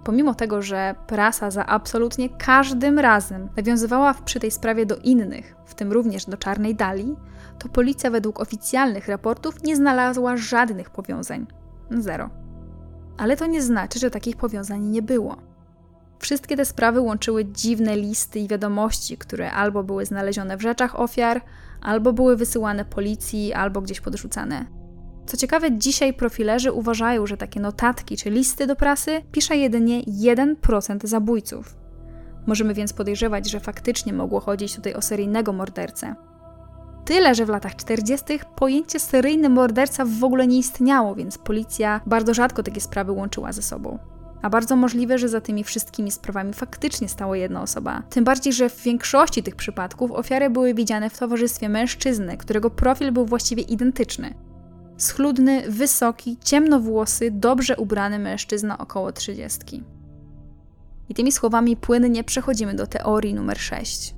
[0.04, 5.74] Pomimo tego, że prasa za absolutnie każdym razem nawiązywała przy tej sprawie do innych, w
[5.74, 7.16] tym również do Czarnej Dali,
[7.58, 11.46] to policja według oficjalnych raportów nie znalazła żadnych powiązań.
[11.90, 12.30] Zero.
[13.18, 15.36] Ale to nie znaczy, że takich powiązań nie było.
[16.18, 21.40] Wszystkie te sprawy łączyły dziwne listy i wiadomości, które albo były znalezione w rzeczach ofiar,
[21.80, 24.81] albo były wysyłane policji, albo gdzieś podrzucane.
[25.26, 31.06] Co ciekawe, dzisiaj profilerzy uważają, że takie notatki czy listy do prasy pisze jedynie 1%
[31.06, 31.76] zabójców.
[32.46, 36.14] Możemy więc podejrzewać, że faktycznie mogło chodzić tutaj o seryjnego mordercę.
[37.04, 38.24] Tyle, że w latach 40.
[38.56, 43.62] pojęcie seryjny morderca w ogóle nie istniało, więc policja bardzo rzadko takie sprawy łączyła ze
[43.62, 43.98] sobą.
[44.42, 48.02] A bardzo możliwe, że za tymi wszystkimi sprawami faktycznie stała jedna osoba.
[48.10, 53.12] Tym bardziej, że w większości tych przypadków ofiary były widziane w towarzystwie mężczyzny, którego profil
[53.12, 54.34] był właściwie identyczny.
[55.02, 59.82] Schludny, wysoki, ciemnowłosy, dobrze ubrany mężczyzna około trzydziestki.
[61.08, 64.14] I tymi słowami płynnie przechodzimy do teorii numer 6.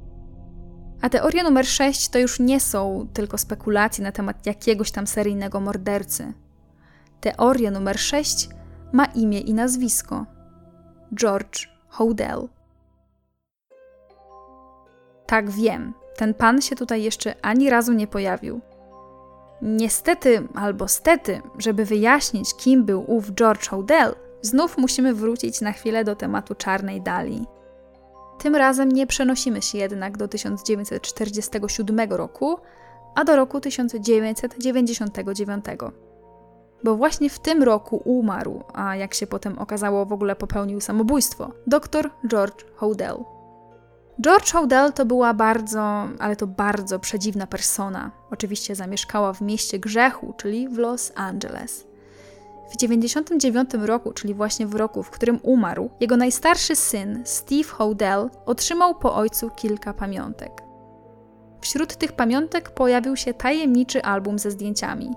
[1.01, 5.61] A teoria numer 6 to już nie są tylko spekulacje na temat jakiegoś tam seryjnego
[5.61, 6.33] mordercy.
[7.21, 8.49] Teoria numer 6
[8.93, 10.27] ma imię i nazwisko:
[11.15, 12.49] George Hodel.
[15.27, 18.61] Tak wiem, ten pan się tutaj jeszcze ani razu nie pojawił.
[19.67, 26.05] Niestety albo stety, żeby wyjaśnić, kim był ów George Hodel, znów musimy wrócić na chwilę
[26.05, 27.47] do tematu czarnej dali.
[28.39, 32.59] Tym razem nie przenosimy się jednak do 1947 roku,
[33.15, 35.65] a do roku 1999.
[36.85, 41.51] Bo właśnie w tym roku umarł, a jak się potem okazało, w ogóle popełnił samobójstwo,
[41.67, 43.34] dr George Hodel.
[44.21, 48.11] George Hodel to była bardzo, ale to bardzo przedziwna persona.
[48.31, 51.87] Oczywiście zamieszkała w mieście grzechu, czyli w Los Angeles.
[52.71, 58.31] W 99 roku, czyli właśnie w roku, w którym umarł, jego najstarszy syn, Steve Hodel,
[58.47, 60.63] otrzymał po ojcu kilka pamiątek.
[61.61, 65.11] Wśród tych pamiątek pojawił się tajemniczy album ze zdjęciami,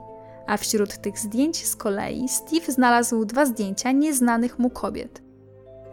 [0.48, 5.22] a wśród tych zdjęć z kolei Steve znalazł dwa zdjęcia nieznanych mu kobiet.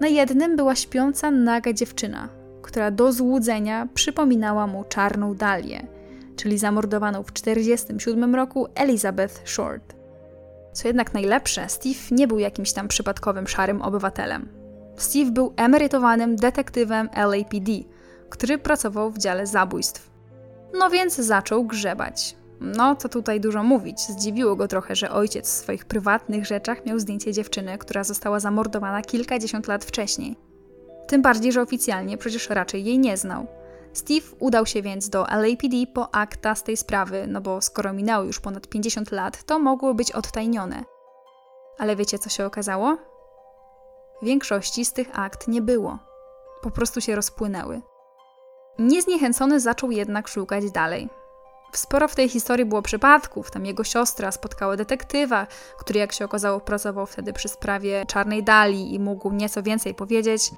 [0.00, 2.28] Na jednym była śpiąca naga dziewczyna,
[2.64, 5.86] która do złudzenia przypominała mu czarną Dalię,
[6.36, 9.94] czyli zamordowaną w 1947 roku Elizabeth Short.
[10.72, 14.48] Co jednak najlepsze, Steve nie był jakimś tam przypadkowym szarym obywatelem.
[14.96, 17.72] Steve był emerytowanym detektywem LAPD,
[18.30, 20.10] który pracował w dziale zabójstw.
[20.78, 22.36] No więc zaczął grzebać.
[22.60, 26.98] No, co tutaj dużo mówić, zdziwiło go trochę, że ojciec w swoich prywatnych rzeczach miał
[26.98, 30.36] zdjęcie dziewczyny, która została zamordowana kilkadziesiąt lat wcześniej.
[31.06, 33.46] Tym bardziej, że oficjalnie przecież raczej jej nie znał.
[33.92, 38.24] Steve udał się więc do LAPD po akta z tej sprawy, no bo skoro minęło
[38.24, 40.84] już ponad 50 lat, to mogły być odtajnione.
[41.78, 42.96] Ale wiecie, co się okazało?
[44.22, 45.98] Większości z tych akt nie było.
[46.62, 47.82] Po prostu się rozpłynęły.
[48.78, 51.08] Niezniechęcony zaczął jednak szukać dalej.
[51.72, 53.50] Sporo w tej historii było przypadków.
[53.50, 55.46] Tam jego siostra spotkała detektywa,
[55.78, 60.50] który, jak się okazało, pracował wtedy przy sprawie Czarnej Dali i mógł nieco więcej powiedzieć.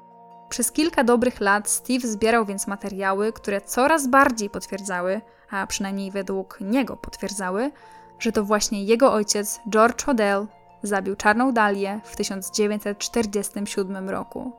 [0.49, 6.57] Przez kilka dobrych lat Steve zbierał więc materiały, które coraz bardziej potwierdzały, a przynajmniej według
[6.61, 7.71] niego potwierdzały,
[8.19, 10.47] że to właśnie jego ojciec, George Hodel,
[10.83, 14.51] zabił Czarną Dalię w 1947 roku.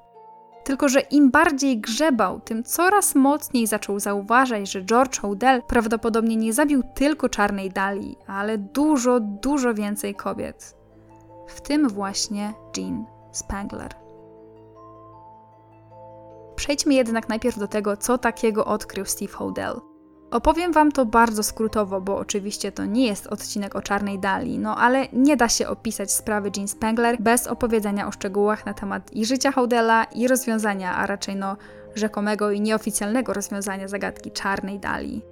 [0.64, 6.52] Tylko, że im bardziej grzebał, tym coraz mocniej zaczął zauważać, że George Hodel prawdopodobnie nie
[6.52, 10.74] zabił tylko Czarnej Dali, ale dużo, dużo więcej kobiet.
[11.46, 14.07] W tym właśnie Jean Spangler.
[16.68, 19.80] Przejdźmy jednak najpierw do tego, co takiego odkrył Steve Hodel.
[20.30, 24.76] Opowiem Wam to bardzo skrótowo, bo oczywiście to nie jest odcinek o czarnej dali, no
[24.76, 29.26] ale nie da się opisać sprawy Jean Spangler bez opowiedzenia o szczegółach na temat i
[29.26, 31.56] życia Hodela, i rozwiązania, a raczej no
[31.94, 35.22] rzekomego i nieoficjalnego rozwiązania zagadki czarnej dali.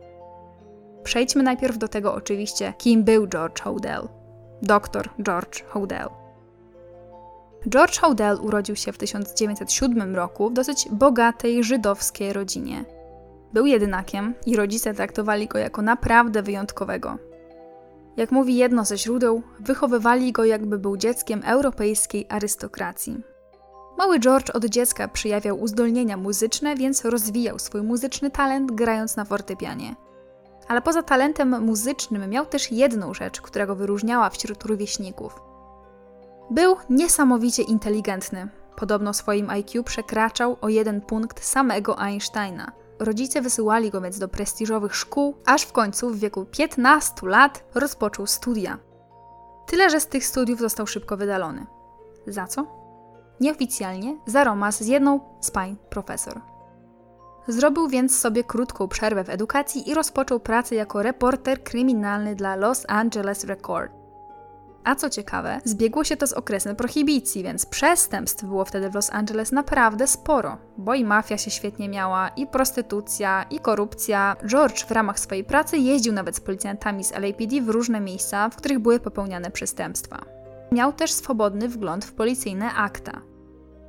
[1.03, 4.09] Przejdźmy najpierw do tego oczywiście, kim był George Hodel.
[4.63, 6.26] Doktor George Hodel.
[7.69, 12.85] George Hodel urodził się w 1907 roku w dosyć bogatej żydowskiej rodzinie.
[13.53, 17.19] Był jedynakiem i rodzice traktowali go jako naprawdę wyjątkowego.
[18.17, 23.21] Jak mówi jedno ze źródeł, wychowywali go jakby był dzieckiem europejskiej arystokracji.
[23.99, 29.95] Mały George od dziecka przyjawiał uzdolnienia muzyczne, więc rozwijał swój muzyczny talent grając na fortepianie.
[30.69, 35.56] Ale poza talentem muzycznym miał też jedną rzecz, która go wyróżniała wśród rówieśników.
[36.51, 38.49] Był niesamowicie inteligentny.
[38.77, 44.97] Podobno swoim IQ przekraczał o jeden punkt samego Einsteina– Rodzice wysyłali go więc do prestiżowych
[44.97, 48.79] szkół, aż w końcu w wieku 15 lat rozpoczął studia.
[49.67, 51.67] Tyle, że z tych studiów został szybko wydalony.
[52.27, 52.67] Za co?
[53.41, 56.41] Nieoficjalnie za romans z jedną z pań profesor.
[57.49, 62.85] Zrobił więc sobie krótką przerwę w edukacji i rozpoczął pracę jako reporter kryminalny dla Los
[62.89, 63.93] Angeles Record.
[64.87, 69.11] A co ciekawe, zbiegło się to z okresem prohibicji, więc przestępstw było wtedy w Los
[69.11, 74.37] Angeles naprawdę sporo, bo i mafia się świetnie miała, i prostytucja, i korupcja.
[74.47, 78.57] George w ramach swojej pracy jeździł nawet z policjantami z LAPD w różne miejsca, w
[78.57, 80.25] których były popełniane przestępstwa.
[80.73, 83.23] Miał też swobodny wgląd w policyjne akta.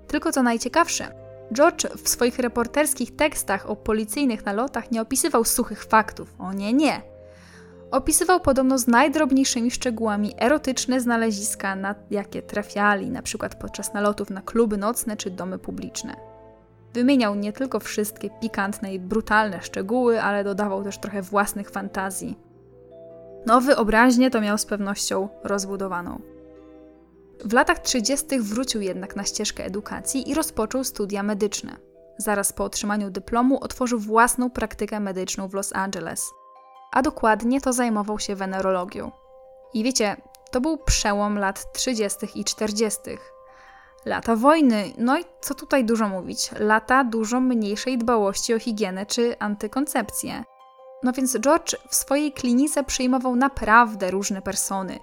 [0.08, 1.12] Tylko co najciekawsze,
[1.54, 6.36] George w swoich reporterskich tekstach o policyjnych nalotach nie opisywał suchych faktów.
[6.40, 7.17] O nie, nie.
[7.92, 14.42] Opisywał podobno z najdrobniejszymi szczegółami erotyczne znaleziska, na jakie trafiali, na przykład podczas nalotów na
[14.42, 16.16] kluby nocne czy domy publiczne.
[16.94, 22.38] Wymieniał nie tylko wszystkie pikantne i brutalne szczegóły, ale dodawał też trochę własnych fantazji.
[23.46, 26.22] No, wyobraźnię to miał z pewnością rozbudowaną.
[27.46, 28.40] W latach 30.
[28.40, 31.78] wrócił jednak na ścieżkę edukacji i rozpoczął studia medyczne.
[32.18, 36.26] Zaraz po otrzymaniu dyplomu otworzył własną praktykę medyczną w Los Angeles–
[36.92, 39.12] a dokładnie to zajmował się wenerologią.
[39.74, 40.16] I wiecie,
[40.52, 42.18] to był przełom lat 30.
[42.36, 43.00] i 40.
[44.06, 49.40] Lata wojny, no i co tutaj dużo mówić, lata dużo mniejszej dbałości o higienę czy
[49.40, 50.44] antykoncepcję.
[51.04, 55.00] No więc George w swojej klinice przyjmował naprawdę różne persony,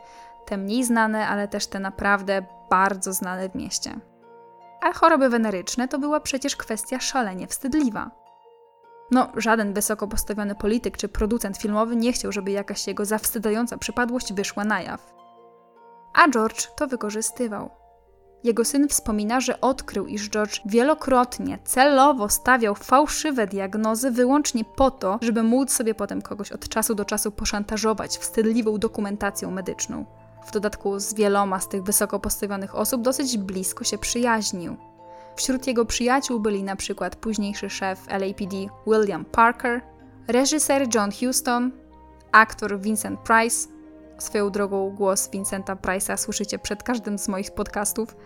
[0.46, 4.00] te mniej znane, ale też te naprawdę bardzo znane w mieście.
[4.82, 8.23] A choroby weneryczne to była przecież kwestia szalenie wstydliwa.
[9.10, 14.32] No, żaden wysoko postawiony polityk czy producent filmowy nie chciał, żeby jakaś jego zawstydzająca przypadłość
[14.32, 15.14] wyszła na jaw.
[16.14, 17.70] A George to wykorzystywał.
[18.44, 25.18] Jego syn wspomina, że odkrył, iż George wielokrotnie celowo stawiał fałszywe diagnozy wyłącznie po to,
[25.22, 30.04] żeby móc sobie potem kogoś od czasu do czasu poszantażować wstydliwą dokumentacją medyczną.
[30.46, 34.76] W dodatku z wieloma z tych wysoko postawionych osób dosyć blisko się przyjaźnił.
[35.36, 38.56] Wśród jego przyjaciół byli na przykład późniejszy szef LAPD
[38.86, 39.80] William Parker,
[40.28, 41.72] reżyser John Huston,
[42.32, 43.68] aktor Vincent Price.
[44.18, 48.16] Swoją drogą głos Vincenta Price'a słyszycie przed każdym z moich podcastów.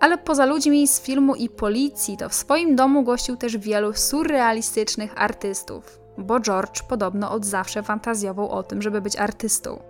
[0.00, 5.12] Ale poza ludźmi z filmu i policji, to w swoim domu gościł też wielu surrealistycznych
[5.16, 9.82] artystów, bo George podobno od zawsze fantazjował o tym, żeby być artystą.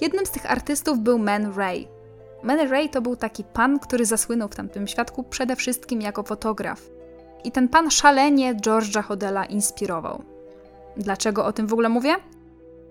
[0.00, 1.88] Jednym z tych artystów był Man Ray,
[2.44, 6.82] Man Ray to był taki pan, który zasłynął w tamtym świadku przede wszystkim jako fotograf.
[7.44, 10.22] I ten pan szalenie George'a Hodela inspirował.
[10.96, 12.14] Dlaczego o tym w ogóle mówię?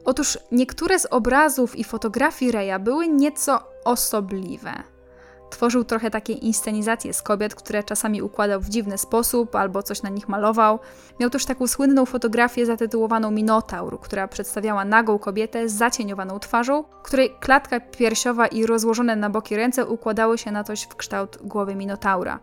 [0.05, 4.92] Otóż niektóre z obrazów i fotografii Reya były nieco osobliwe.
[5.53, 10.09] Tworzył trochę takie inscenizacje z kobiet, które czasami układał w dziwny sposób albo coś na
[10.09, 10.79] nich malował.
[11.19, 17.35] Miał też taką słynną fotografię zatytułowaną Minotaur, która przedstawiała nagą kobietę z zacieniowaną twarzą, której
[17.39, 22.39] klatka piersiowa i rozłożone na boki ręce układały się na coś w kształt głowy Minotaura.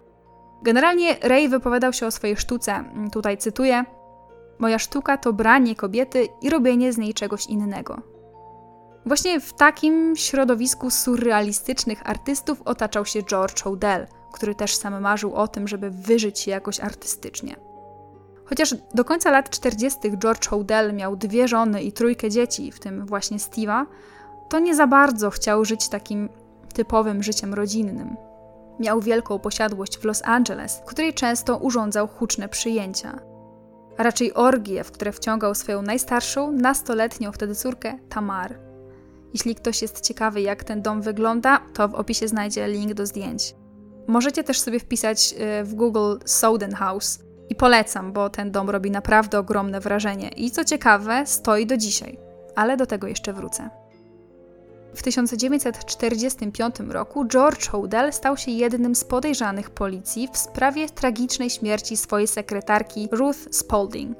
[0.62, 3.84] Generalnie Ray wypowiadał się o swojej sztuce, tutaj cytuję:
[4.58, 8.19] Moja sztuka to branie kobiety i robienie z niej czegoś innego.
[9.06, 15.48] Właśnie w takim środowisku surrealistycznych artystów otaczał się George Hodel, który też sam marzył o
[15.48, 17.56] tym, żeby wyżyć się jakoś artystycznie.
[18.44, 19.98] Chociaż do końca lat 40.
[20.18, 23.84] George Hodel miał dwie żony i trójkę dzieci, w tym właśnie Steve'a,
[24.48, 26.28] to nie za bardzo chciał żyć takim
[26.74, 28.16] typowym życiem rodzinnym.
[28.80, 33.20] Miał wielką posiadłość w Los Angeles, w której często urządzał huczne przyjęcia.
[33.98, 38.69] A raczej orgie, w które wciągał swoją najstarszą, nastoletnią wtedy córkę, Tamar.
[39.32, 43.54] Jeśli ktoś jest ciekawy, jak ten dom wygląda, to w opisie znajdzie link do zdjęć.
[44.06, 47.18] Możecie też sobie wpisać y, w Google Soden House
[47.48, 52.18] i polecam, bo ten dom robi naprawdę ogromne wrażenie i co ciekawe, stoi do dzisiaj,
[52.56, 53.70] ale do tego jeszcze wrócę.
[54.94, 61.96] W 1945 roku George Hodel stał się jednym z podejrzanych policji w sprawie tragicznej śmierci
[61.96, 64.18] swojej sekretarki Ruth Spalding.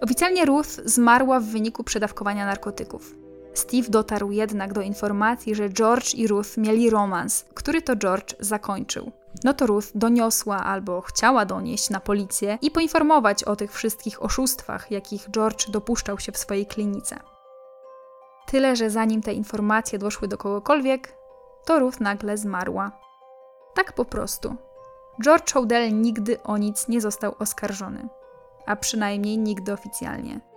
[0.00, 3.17] Oficjalnie Ruth zmarła w wyniku przedawkowania narkotyków.
[3.58, 9.12] Steve dotarł jednak do informacji, że George i Ruth mieli romans, który to George zakończył.
[9.44, 14.90] No to Ruth doniosła albo chciała donieść na policję i poinformować o tych wszystkich oszustwach,
[14.90, 17.20] jakich George dopuszczał się w swojej klinice.
[18.46, 21.14] Tyle, że zanim te informacje doszły do kogokolwiek,
[21.64, 22.92] to Ruth nagle zmarła.
[23.74, 24.56] Tak po prostu.
[25.22, 28.08] George Hodel nigdy o nic nie został oskarżony,
[28.66, 30.47] a przynajmniej nigdy oficjalnie.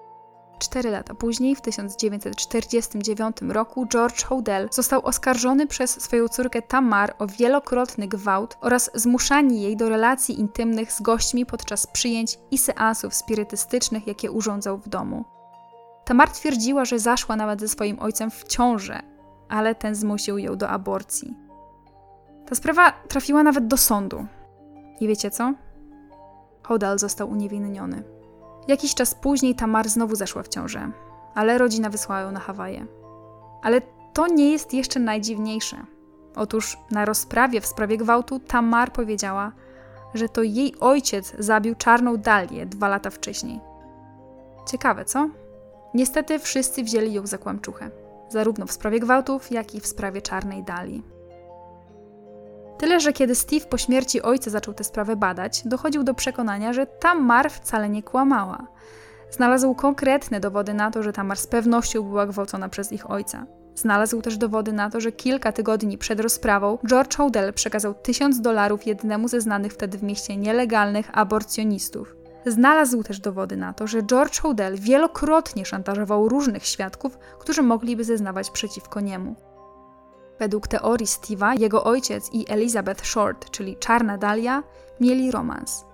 [0.61, 7.27] Cztery lata później, w 1949 roku, George Hodel został oskarżony przez swoją córkę Tamar o
[7.27, 14.07] wielokrotny gwałt oraz zmuszanie jej do relacji intymnych z gośćmi podczas przyjęć i seansów spirytystycznych,
[14.07, 15.25] jakie urządzał w domu.
[16.05, 18.99] Tamar twierdziła, że zaszła nawet ze swoim ojcem w ciążę,
[19.49, 21.35] ale ten zmusił ją do aborcji.
[22.45, 24.25] Ta sprawa trafiła nawet do sądu.
[24.99, 25.53] I wiecie co?
[26.63, 28.20] Hodel został uniewinniony.
[28.67, 30.91] Jakiś czas później Tamar znowu zeszła w ciążę,
[31.35, 32.85] ale rodzina wysłała ją na Hawaje.
[33.61, 33.81] Ale
[34.13, 35.77] to nie jest jeszcze najdziwniejsze.
[36.35, 39.51] Otóż na rozprawie w sprawie gwałtu Tamar powiedziała,
[40.13, 43.59] że to jej ojciec zabił czarną Dalię dwa lata wcześniej.
[44.67, 45.29] Ciekawe, co?
[45.93, 47.91] Niestety wszyscy wzięli ją za kłamczuchę,
[48.29, 51.03] zarówno w sprawie gwałtów, jak i w sprawie czarnej Dali.
[52.81, 56.85] Tyle, że kiedy Steve po śmierci ojca zaczął tę sprawę badać, dochodził do przekonania, że
[56.85, 58.67] Tamar wcale nie kłamała.
[59.31, 63.45] Znalazł konkretne dowody na to, że Tamar z pewnością była gwałcona przez ich ojca.
[63.75, 68.87] Znalazł też dowody na to, że kilka tygodni przed rozprawą George Hodel przekazał tysiąc dolarów
[68.87, 72.15] jednemu ze znanych wtedy w mieście nielegalnych aborcjonistów.
[72.45, 78.51] Znalazł też dowody na to, że George Hodel wielokrotnie szantażował różnych świadków, którzy mogliby zeznawać
[78.51, 79.50] przeciwko niemu.
[80.41, 84.63] Według teorii Steve'a, jego ojciec i Elizabeth Short, czyli Czarna Dalia,
[84.99, 85.85] mieli romans.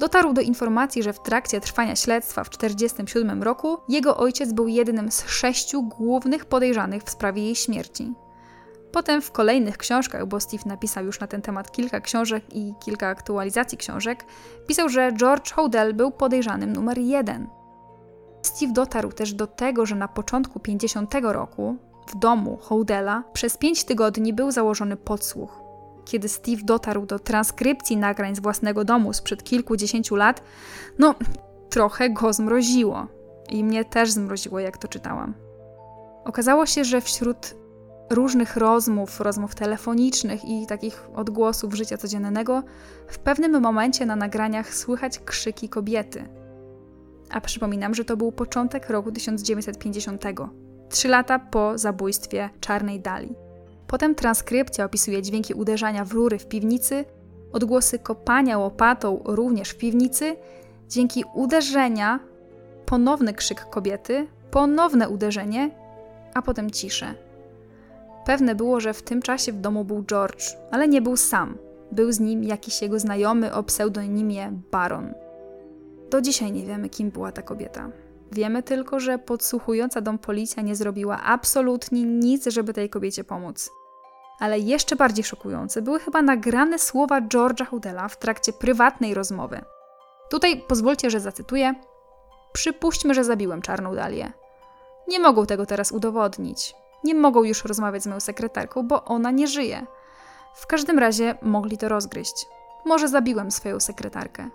[0.00, 5.10] Dotarł do informacji, że w trakcie trwania śledztwa w 1947 roku jego ojciec był jednym
[5.10, 8.12] z sześciu głównych podejrzanych w sprawie jej śmierci.
[8.92, 13.08] Potem w kolejnych książkach, bo Steve napisał już na ten temat kilka książek i kilka
[13.08, 14.24] aktualizacji książek,
[14.66, 17.48] pisał, że George Hodel był podejrzanym numer jeden.
[18.42, 21.76] Steve dotarł też do tego, że na początku 50 roku,
[22.06, 25.60] w domu Houdela przez pięć tygodni był założony podsłuch.
[26.04, 30.42] Kiedy Steve dotarł do transkrypcji nagrań z własnego domu sprzed kilkudziesięciu lat,
[30.98, 31.14] no
[31.70, 33.06] trochę go zmroziło.
[33.50, 35.34] I mnie też zmroziło, jak to czytałam.
[36.24, 37.54] Okazało się, że wśród
[38.10, 42.62] różnych rozmów, rozmów telefonicznych i takich odgłosów życia codziennego,
[43.08, 46.28] w pewnym momencie na nagraniach słychać krzyki kobiety.
[47.30, 50.22] A przypominam, że to był początek roku 1950
[50.88, 53.34] trzy lata po zabójstwie Czarnej Dali.
[53.86, 57.04] Potem transkrypcja opisuje dźwięki uderzania w rury w piwnicy,
[57.52, 60.36] odgłosy kopania łopatą również w piwnicy,
[60.88, 62.20] dzięki uderzenia
[62.86, 65.70] ponowny krzyk kobiety, ponowne uderzenie,
[66.34, 67.14] a potem ciszę.
[68.24, 71.58] Pewne było, że w tym czasie w domu był George, ale nie był sam.
[71.92, 75.14] Był z nim jakiś jego znajomy o pseudonimie Baron.
[76.10, 77.90] Do dzisiaj nie wiemy, kim była ta kobieta.
[78.34, 83.70] Wiemy tylko, że podsłuchująca dom policja nie zrobiła absolutnie nic, żeby tej kobiecie pomóc.
[84.40, 89.64] Ale jeszcze bardziej szokujące były chyba nagrane słowa George'a Houdela w trakcie prywatnej rozmowy.
[90.30, 91.74] Tutaj pozwólcie, że zacytuję:
[92.52, 94.32] Przypuśćmy, że zabiłem czarną dalię.
[95.08, 96.74] Nie mogą tego teraz udowodnić.
[97.04, 99.86] Nie mogą już rozmawiać z moją sekretarką, bo ona nie żyje.
[100.54, 102.46] W każdym razie mogli to rozgryźć.
[102.84, 104.50] Może zabiłem swoją sekretarkę.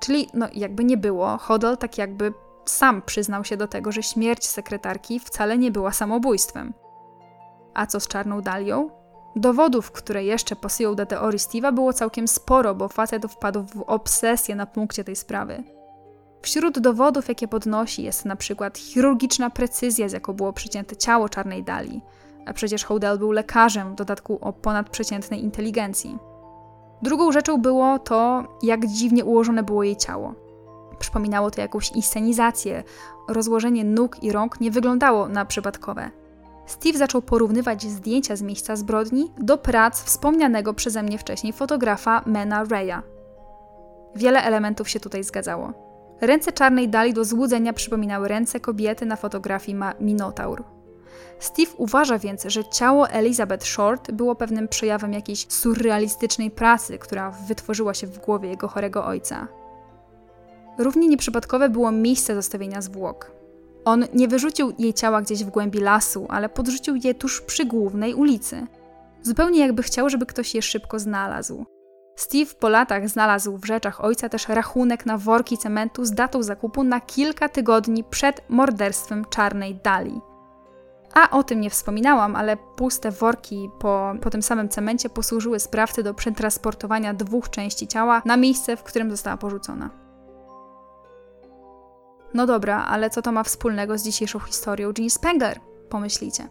[0.00, 2.32] Czyli, no jakby nie było, Hodel tak jakby
[2.70, 6.72] sam przyznał się do tego, że śmierć sekretarki wcale nie była samobójstwem.
[7.74, 8.90] A co z czarną dalią?
[9.36, 14.54] Dowodów, które jeszcze pasują do teorii Steve'a, było całkiem sporo, bo facet wpadł w obsesję
[14.54, 15.64] na punkcie tej sprawy.
[16.42, 21.64] Wśród dowodów, jakie podnosi, jest na przykład chirurgiczna precyzja, z jaką było przycięte ciało czarnej
[21.64, 22.02] dali,
[22.46, 26.18] a przecież Houdel był lekarzem, w dodatku o ponadprzeciętnej inteligencji.
[27.02, 30.45] Drugą rzeczą było to, jak dziwnie ułożone było jej ciało.
[30.98, 32.82] Przypominało to jakąś inscenizację.
[33.28, 36.10] Rozłożenie nóg i rąk nie wyglądało na przypadkowe.
[36.66, 42.64] Steve zaczął porównywać zdjęcia z miejsca zbrodni do prac wspomnianego przeze mnie wcześniej fotografa Mena
[42.64, 43.02] Raya.
[44.14, 45.72] Wiele elementów się tutaj zgadzało.
[46.20, 50.64] Ręce czarnej dali do złudzenia przypominały ręce kobiety na fotografii ma Minotaur.
[51.38, 57.94] Steve uważa więc, że ciało Elizabeth Short było pewnym przejawem jakiejś surrealistycznej pracy, która wytworzyła
[57.94, 59.48] się w głowie jego chorego ojca.
[60.78, 63.30] Równie nieprzypadkowe było miejsce zostawienia zwłok.
[63.84, 68.14] On nie wyrzucił jej ciała gdzieś w głębi lasu, ale podrzucił je tuż przy głównej
[68.14, 68.66] ulicy.
[69.22, 71.66] Zupełnie jakby chciał, żeby ktoś je szybko znalazł.
[72.16, 76.84] Steve po latach znalazł w rzeczach ojca też rachunek na worki cementu z datą zakupu
[76.84, 80.20] na kilka tygodni przed morderstwem czarnej Dali.
[81.14, 86.02] A o tym nie wspominałam, ale puste worki po, po tym samym cemencie posłużyły sprawcy
[86.02, 90.05] do przetransportowania dwóch części ciała na miejsce, w którym została porzucona.
[92.34, 95.60] No dobra, ale co to ma wspólnego z dzisiejszą historią Jean Spengler?
[95.88, 96.48] Pomyślicie.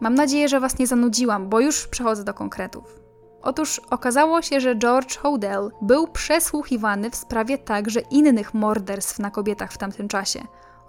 [0.00, 3.00] Mam nadzieję, że Was nie zanudziłam, bo już przechodzę do konkretów.
[3.42, 9.72] Otóż okazało się, że George Hodel był przesłuchiwany w sprawie także innych morderstw na kobietach
[9.72, 10.40] w tamtym czasie,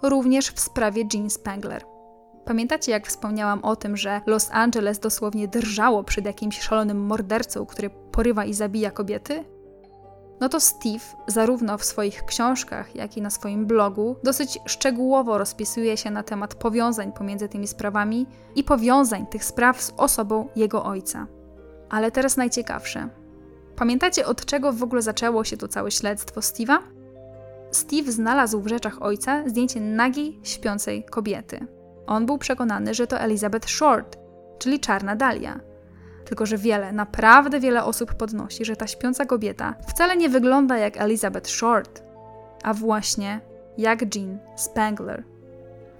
[0.02, 1.84] również w sprawie Jean Spengler.
[2.44, 7.90] Pamiętacie, jak wspomniałam o tym, że Los Angeles dosłownie drżało przed jakimś szalonym mordercą, który
[7.90, 9.44] porywa i zabija kobiety?
[10.44, 15.96] No to Steve, zarówno w swoich książkach, jak i na swoim blogu, dosyć szczegółowo rozpisuje
[15.96, 21.26] się na temat powiązań pomiędzy tymi sprawami i powiązań tych spraw z osobą jego ojca.
[21.90, 23.08] Ale teraz najciekawsze.
[23.76, 26.78] Pamiętacie, od czego w ogóle zaczęło się to całe śledztwo Steve'a?
[27.70, 31.66] Steve znalazł w rzeczach ojca zdjęcie nagiej, śpiącej kobiety.
[32.06, 34.18] On był przekonany, że to Elizabeth Short,
[34.58, 35.60] czyli czarna Dalia.
[36.24, 40.96] Tylko, że wiele, naprawdę wiele osób podnosi, że ta śpiąca kobieta wcale nie wygląda jak
[40.96, 42.02] Elizabeth Short,
[42.62, 43.40] a właśnie
[43.78, 45.24] jak Jean Spangler.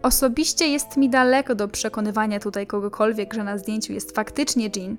[0.03, 4.97] Osobiście jest mi daleko do przekonywania tutaj kogokolwiek, że na zdjęciu jest faktycznie Jean.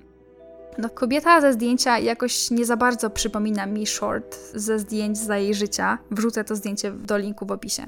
[0.78, 5.54] No, kobieta ze zdjęcia jakoś nie za bardzo przypomina mi Short ze zdjęć za jej
[5.54, 5.98] życia.
[6.12, 7.88] Wrzucę to zdjęcie do linku w opisie.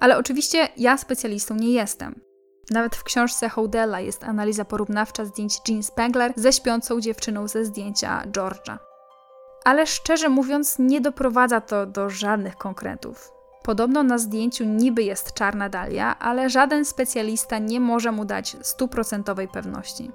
[0.00, 2.25] Ale oczywiście ja specjalistą nie jestem.
[2.70, 8.22] Nawet w książce Houdela jest analiza porównawcza zdjęć Jean Spangler ze śpiącą dziewczyną ze zdjęcia
[8.26, 8.78] George'a.
[9.64, 13.32] Ale szczerze mówiąc, nie doprowadza to do żadnych konkretów.
[13.62, 19.48] Podobno na zdjęciu niby jest czarna dalia, ale żaden specjalista nie może mu dać stuprocentowej
[19.48, 20.10] pewności.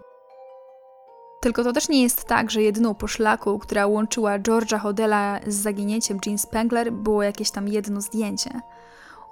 [1.41, 6.19] Tylko to też nie jest tak, że jedyną poszlaką, która łączyła George'a Hodela z zaginięciem
[6.25, 8.61] Jean Spangler, było jakieś tam jedno zdjęcie.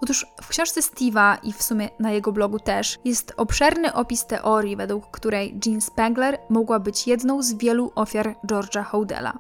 [0.02, 4.76] Otóż w książce Steve'a i w sumie na jego blogu też jest obszerny opis teorii,
[4.76, 9.40] według której Jean Spangler mogła być jedną z wielu ofiar George'a Houdela.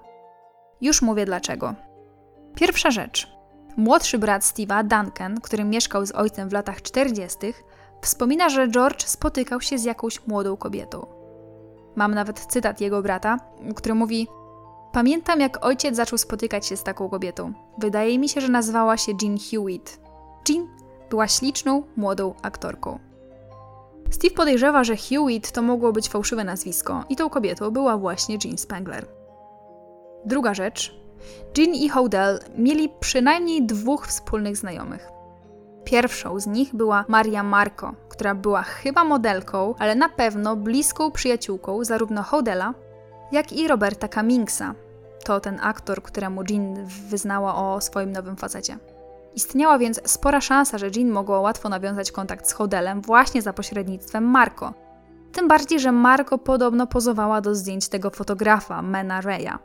[0.81, 1.75] Już mówię dlaczego.
[2.55, 3.27] Pierwsza rzecz.
[3.77, 7.37] Młodszy brat Steve'a, Duncan, który mieszkał z ojcem w latach 40.,
[8.01, 11.05] wspomina, że George spotykał się z jakąś młodą kobietą.
[11.95, 13.37] Mam nawet cytat jego brata,
[13.75, 14.27] który mówi:
[14.91, 17.53] Pamiętam, jak ojciec zaczął spotykać się z taką kobietą.
[17.77, 20.08] Wydaje mi się, że nazywała się Jean Hewitt.
[20.49, 20.67] Jean
[21.09, 22.99] była śliczną, młodą aktorką.
[24.09, 28.57] Steve podejrzewa, że Hewitt to mogło być fałszywe nazwisko i tą kobietą była właśnie Jean
[28.57, 29.05] Spangler.
[30.25, 30.99] Druga rzecz.
[31.57, 35.09] Jean i Houdel mieli przynajmniej dwóch wspólnych znajomych.
[35.83, 41.83] Pierwszą z nich była Maria Marco, która była chyba modelką, ale na pewno bliską przyjaciółką
[41.83, 42.73] zarówno Houdela,
[43.31, 44.75] jak i Roberta Cummingsa.
[45.23, 48.77] To ten aktor, któremu Jean wyznała o swoim nowym facecie.
[49.39, 54.23] Istniała więc spora szansa, że Jean mogła łatwo nawiązać kontakt z Hodelem właśnie za pośrednictwem
[54.23, 54.73] Marco.
[55.31, 59.57] Tym bardziej, że Marco podobno pozowała do zdjęć tego fotografa, Mena Raya.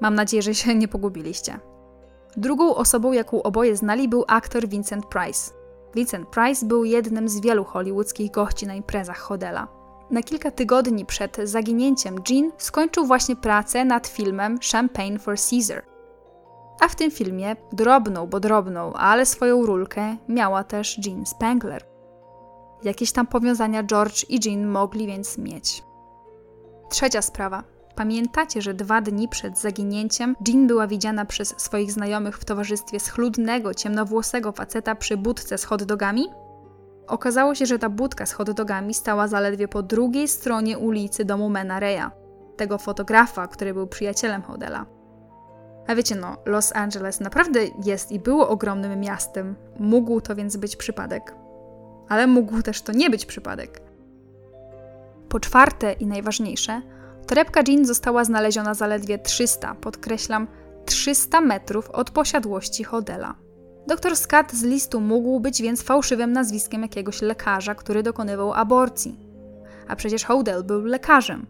[0.00, 1.58] Mam nadzieję, że się nie pogubiliście.
[2.36, 5.52] Drugą osobą, jaką oboje znali, był aktor Vincent Price.
[5.94, 9.68] Vincent Price był jednym z wielu hollywoodzkich gości na imprezach Hodela.
[10.10, 15.91] Na kilka tygodni przed zaginięciem Jean skończył właśnie pracę nad filmem Champagne for Caesar,
[16.82, 21.84] a w tym filmie drobną, bo drobną, ale swoją rulkę miała też Jean Spangler.
[22.82, 25.82] Jakieś tam powiązania George i Jean mogli więc mieć.
[26.90, 27.64] Trzecia sprawa.
[27.94, 33.74] Pamiętacie, że dwa dni przed zaginięciem Jean była widziana przez swoich znajomych w towarzystwie schludnego,
[33.74, 36.28] ciemnowłosego faceta przy budce z hotdogami?
[37.06, 41.80] Okazało się, że ta budka z hotdogami stała zaledwie po drugiej stronie ulicy domu Mena
[41.80, 42.10] Reya,
[42.56, 45.01] tego fotografa, który był przyjacielem Hodela.
[45.86, 49.54] A wiecie, no, Los Angeles naprawdę jest i było ogromnym miastem.
[49.78, 51.34] Mógł to więc być przypadek.
[52.08, 53.80] Ale mógł też to nie być przypadek.
[55.28, 56.82] Po czwarte i najważniejsze,
[57.26, 60.46] torebka Jean została znaleziona zaledwie 300, podkreślam,
[60.84, 63.34] 300 metrów od posiadłości Hodela.
[63.86, 69.18] Doktor Scott z listu mógł być więc fałszywym nazwiskiem jakiegoś lekarza, który dokonywał aborcji.
[69.88, 71.46] A przecież Hodel był lekarzem.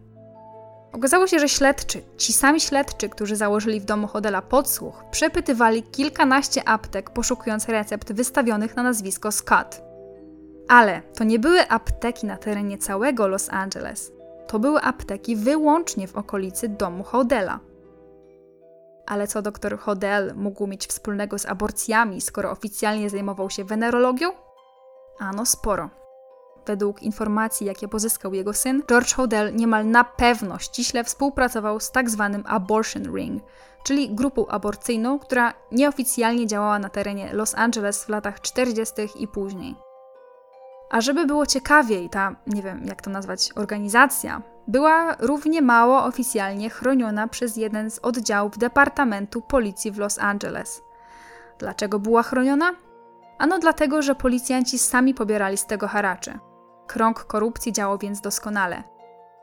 [0.93, 6.67] Okazało się, że śledczy, ci sami śledczy, którzy założyli w domu Hodela podsłuch, przepytywali kilkanaście
[6.67, 9.81] aptek, poszukując recept wystawionych na nazwisko Scott.
[10.67, 14.11] Ale to nie były apteki na terenie całego Los Angeles.
[14.47, 17.59] To były apteki wyłącznie w okolicy domu Hodela.
[19.07, 24.29] Ale co doktor Hodel mógł mieć wspólnego z aborcjami, skoro oficjalnie zajmował się wenerologią?
[25.19, 26.02] Ano sporo.
[26.65, 32.09] Według informacji, jakie pozyskał jego syn, George Hodel niemal na pewno ściśle współpracował z tak
[32.09, 33.43] zwanym Abortion Ring,
[33.83, 38.93] czyli grupą aborcyjną, która nieoficjalnie działała na terenie Los Angeles w latach 40.
[39.15, 39.75] i później.
[40.89, 46.69] A żeby było ciekawiej, ta, nie wiem jak to nazwać, organizacja była równie mało oficjalnie
[46.69, 50.81] chroniona przez jeden z oddziałów Departamentu Policji w Los Angeles.
[51.59, 52.71] Dlaczego była chroniona?
[53.37, 56.39] Ano dlatego, że policjanci sami pobierali z tego haracze.
[56.87, 58.83] Krąg korupcji działał więc doskonale.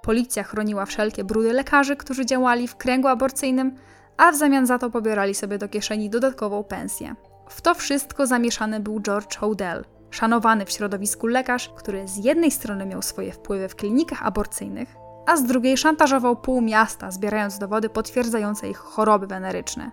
[0.03, 3.75] Policja chroniła wszelkie brudy lekarzy, którzy działali w kręgu aborcyjnym,
[4.17, 7.15] a w zamian za to pobierali sobie do kieszeni dodatkową pensję.
[7.49, 12.87] W to wszystko zamieszany był George Hodel, szanowany w środowisku lekarz, który z jednej strony
[12.87, 14.97] miał swoje wpływy w klinikach aborcyjnych,
[15.27, 19.91] a z drugiej szantażował pół miasta, zbierając dowody potwierdzające ich choroby weneryczne.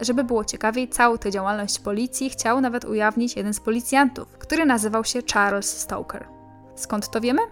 [0.00, 5.04] Żeby było ciekawiej, całą tę działalność policji chciał nawet ujawnić jeden z policjantów, który nazywał
[5.04, 6.37] się Charles Stoker.
[6.78, 7.42] Skąd to wiemy?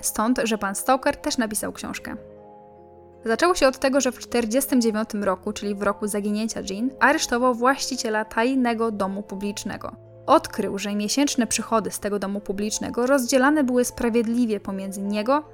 [0.00, 2.16] Stąd, że pan Stoker też napisał książkę.
[3.24, 8.24] Zaczęło się od tego, że w 1949 roku, czyli w roku zaginięcia Jean, aresztował właściciela
[8.24, 9.96] tajnego domu publicznego.
[10.26, 15.44] Odkrył, że miesięczne przychody z tego domu publicznego rozdzielane były sprawiedliwie pomiędzy niego,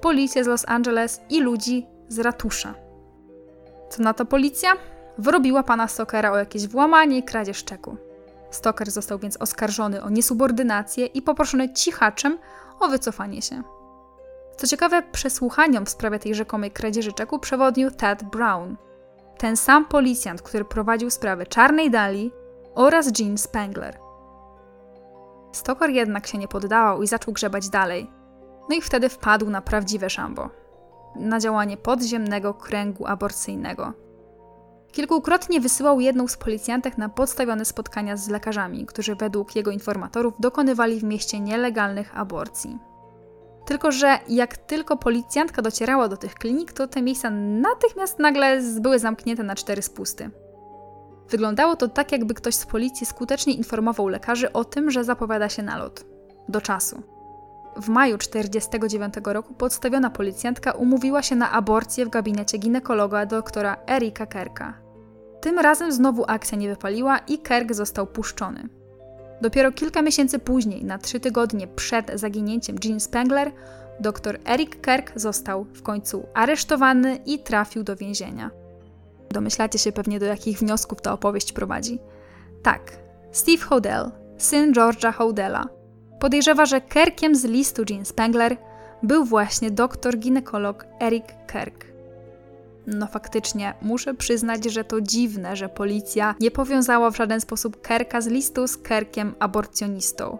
[0.00, 2.74] policję z Los Angeles i ludzi z ratusza.
[3.90, 4.72] Co na to policja?
[5.18, 7.96] Wyrobiła pana Stokera o jakieś włamanie i kradzież czeku.
[8.50, 12.38] Stoker został więc oskarżony o niesubordynację i poproszony cichaczem
[12.80, 13.62] o wycofanie się.
[14.56, 18.76] Co ciekawe, przesłuchaniom w sprawie tej rzekomej kradzieży czeku przewodnił Ted Brown,
[19.38, 22.32] ten sam policjant, który prowadził sprawę Czarnej Dali
[22.74, 23.98] oraz Jean Spangler.
[25.52, 28.10] Stoker jednak się nie poddawał i zaczął grzebać dalej.
[28.68, 30.50] No i wtedy wpadł na prawdziwe szambo.
[31.16, 33.92] Na działanie podziemnego kręgu aborcyjnego.
[34.96, 41.00] Kilkukrotnie wysyłał jedną z policjantek na podstawione spotkania z lekarzami, którzy według jego informatorów dokonywali
[41.00, 42.78] w mieście nielegalnych aborcji.
[43.66, 48.98] Tylko, że jak tylko policjantka docierała do tych klinik, to te miejsca natychmiast nagle były
[48.98, 50.30] zamknięte na cztery spusty.
[51.30, 55.62] Wyglądało to tak, jakby ktoś z policji skutecznie informował lekarzy o tym, że zapowiada się
[55.62, 56.04] nalot.
[56.48, 57.02] Do czasu.
[57.76, 64.26] W maju 1949 roku podstawiona policjantka umówiła się na aborcję w gabinecie ginekologa doktora Erika
[64.26, 64.85] Kerka.
[65.40, 68.68] Tym razem znowu akcja nie wypaliła i Kerk został puszczony.
[69.40, 73.52] Dopiero kilka miesięcy później, na trzy tygodnie przed zaginięciem Jean Spengler,
[74.00, 78.50] dr Eric Kerk został w końcu aresztowany i trafił do więzienia.
[79.30, 81.98] Domyślacie się pewnie, do jakich wniosków ta opowieść prowadzi.
[82.62, 82.92] Tak,
[83.32, 85.68] Steve Hodel, syn George'a Hodela,
[86.20, 88.56] podejrzewa, że Kerkiem z listu Jean Spengler
[89.02, 91.85] był właśnie doktor ginekolog Eric Kerk.
[92.86, 98.20] No faktycznie, muszę przyznać, że to dziwne, że policja nie powiązała w żaden sposób Kerka
[98.20, 100.38] z listu z Kerkiem aborcjonistą.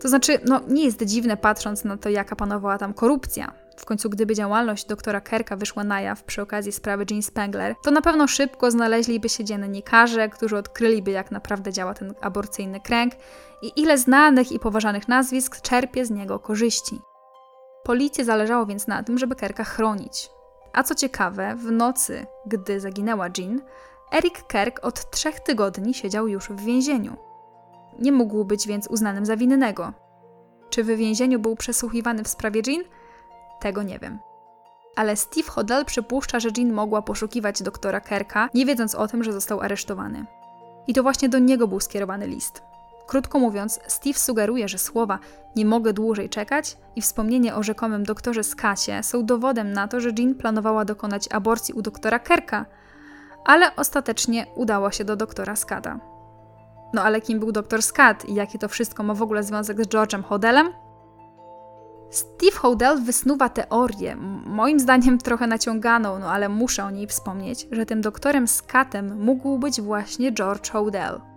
[0.00, 3.52] To znaczy, no nie jest dziwne patrząc na to, jaka panowała tam korupcja.
[3.76, 7.90] W końcu, gdyby działalność doktora Kerka wyszła na jaw przy okazji sprawy Jean Spengler, to
[7.90, 13.14] na pewno szybko znaleźliby się dziennikarze, którzy odkryliby, jak naprawdę działa ten aborcyjny kręg
[13.62, 16.98] i ile znanych i poważanych nazwisk czerpie z niego korzyści.
[17.84, 20.30] Policji zależało więc na tym, żeby Kerka chronić.
[20.72, 23.60] A co ciekawe, w nocy, gdy zaginęła Jean,
[24.12, 27.16] Eric Kerk od trzech tygodni siedział już w więzieniu.
[27.98, 29.92] Nie mógł być więc uznanym za winnego.
[30.70, 32.84] Czy w więzieniu był przesłuchiwany w sprawie Jean?
[33.60, 34.18] Tego nie wiem.
[34.96, 39.32] Ale Steve Hodel przypuszcza, że Jean mogła poszukiwać doktora Kerka, nie wiedząc o tym, że
[39.32, 40.26] został aresztowany.
[40.86, 42.69] I to właśnie do niego był skierowany list.
[43.10, 45.18] Krótko mówiąc, Steve sugeruje, że słowa
[45.56, 50.10] nie mogę dłużej czekać i wspomnienie o rzekomym doktorze Skacie są dowodem na to, że
[50.18, 52.66] Jean planowała dokonać aborcji u doktora Kerka,
[53.44, 56.00] ale ostatecznie udała się do doktora Skata.
[56.94, 59.88] No ale kim był doktor Skat i jaki to wszystko ma w ogóle związek z
[59.88, 60.68] George'em Hodelem?
[62.10, 64.16] Steve Hodel wysnuwa teorię,
[64.46, 69.58] moim zdaniem trochę naciąganą, no ale muszę o niej wspomnieć, że tym doktorem Skatem mógł
[69.58, 71.29] być właśnie George Hodel.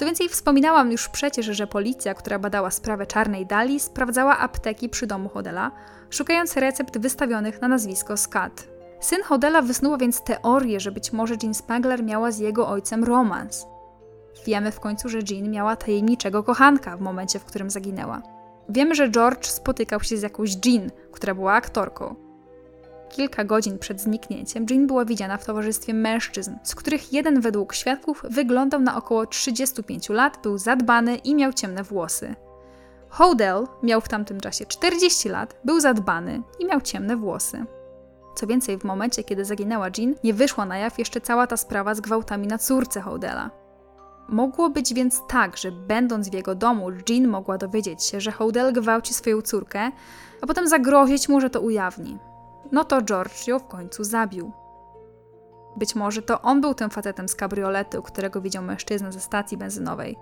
[0.00, 5.06] Co więcej, wspominałam już przecież, że policja, która badała sprawę czarnej dali, sprawdzała apteki przy
[5.06, 5.70] domu Hodela,
[6.10, 8.68] szukając recept wystawionych na nazwisko Scott.
[9.00, 13.66] Syn Hodela wysnuł więc teorię, że być może Jean Spangler miała z jego ojcem romans.
[14.46, 18.22] Wiemy w końcu, że Jean miała tajemniczego kochanka w momencie, w którym zaginęła.
[18.68, 22.29] Wiemy, że George spotykał się z jakąś Jean, która była aktorką.
[23.10, 28.22] Kilka godzin przed zniknięciem Jean była widziana w towarzystwie mężczyzn, z których jeden według świadków
[28.30, 32.34] wyglądał na około 35 lat, był zadbany i miał ciemne włosy.
[33.08, 37.64] Hodel miał w tamtym czasie 40 lat, był zadbany i miał ciemne włosy.
[38.34, 41.94] Co więcej, w momencie, kiedy zaginęła Jean, nie wyszła na jaw jeszcze cała ta sprawa
[41.94, 43.50] z gwałtami na córce Hodela.
[44.28, 48.72] Mogło być więc tak, że będąc w jego domu, Jean mogła dowiedzieć się, że Hodel
[48.72, 49.90] gwałci swoją córkę,
[50.42, 52.18] a potem zagrozić mu, że to ujawni.
[52.72, 54.52] No to George ją w końcu zabił.
[55.76, 60.16] Być może to on był tym facetem z kabrioletu, którego widział mężczyzna ze stacji benzynowej.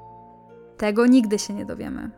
[0.76, 2.10] Tego nigdy się nie dowiemy.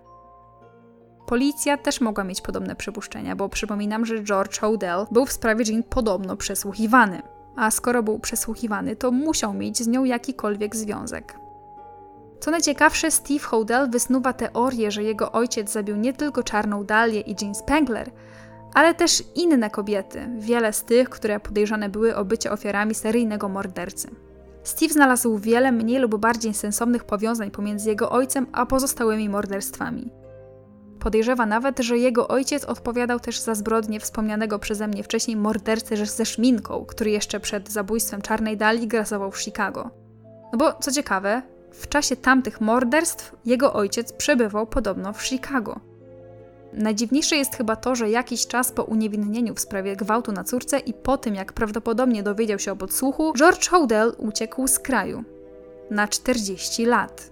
[1.27, 5.82] Policja też mogła mieć podobne przypuszczenia, bo przypominam, że George Hodel był w sprawie Jean
[5.82, 7.23] podobno przesłuchiwany.
[7.57, 11.39] A skoro był przesłuchiwany, to musiał mieć z nią jakikolwiek związek.
[12.40, 17.36] Co najciekawsze, Steve Hodel wysnuwa teorię, że jego ojciec zabił nie tylko czarną Dalię i
[17.43, 18.11] Jean Spangler,
[18.75, 24.11] ale też inne kobiety, wiele z tych, które podejrzane były o bycie ofiarami seryjnego mordercy.
[24.63, 30.11] Steve znalazł wiele mniej lub bardziej sensownych powiązań pomiędzy jego ojcem a pozostałymi morderstwami.
[31.01, 36.27] Podejrzewa nawet, że jego ojciec odpowiadał też za zbrodnię wspomnianego przeze mnie wcześniej mordercy ze
[36.27, 39.91] szminką, który jeszcze przed zabójstwem Czarnej Dali grasował w Chicago.
[40.53, 41.43] No bo co ciekawe,
[41.73, 45.81] w czasie tamtych morderstw jego ojciec przebywał podobno w Chicago.
[46.73, 50.95] Najdziwniejsze jest chyba to, że jakiś czas po uniewinnieniu w sprawie gwałtu na córce i
[50.95, 55.25] po tym, jak prawdopodobnie dowiedział się o podsłuchu, George Hodel uciekł z kraju.
[55.91, 57.31] Na 40 lat.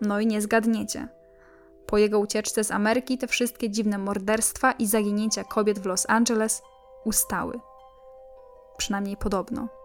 [0.00, 1.08] No i nie zgadniecie.
[1.86, 6.62] Po jego ucieczce z Ameryki te wszystkie dziwne morderstwa i zaginięcia kobiet w Los Angeles
[7.04, 7.60] ustały.
[8.76, 9.77] Przynajmniej podobno.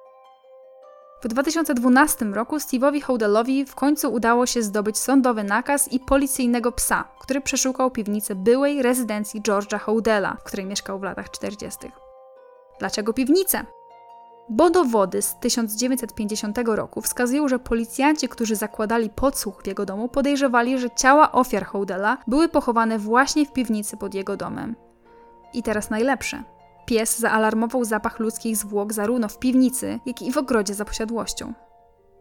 [1.23, 7.03] W 2012 roku Steve'owi Hodelowi w końcu udało się zdobyć sądowy nakaz i policyjnego psa,
[7.19, 11.91] który przeszukał piwnicę byłej rezydencji George'a Hodela, w której mieszkał w latach 40.
[12.79, 13.65] Dlaczego piwnicę?
[14.49, 20.79] Bo dowody z 1950 roku wskazują, że policjanci, którzy zakładali podsłuch w jego domu, podejrzewali,
[20.79, 24.75] że ciała ofiar Hodela były pochowane właśnie w piwnicy pod jego domem.
[25.53, 26.43] I teraz najlepsze.
[26.85, 31.53] Pies zaalarmował zapach ludzkich zwłok zarówno w piwnicy, jak i w ogrodzie za posiadłością.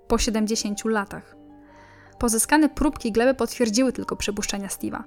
[0.09, 1.36] Po 70 latach.
[2.18, 5.02] Pozyskane próbki gleby potwierdziły tylko przypuszczenia Steve'a.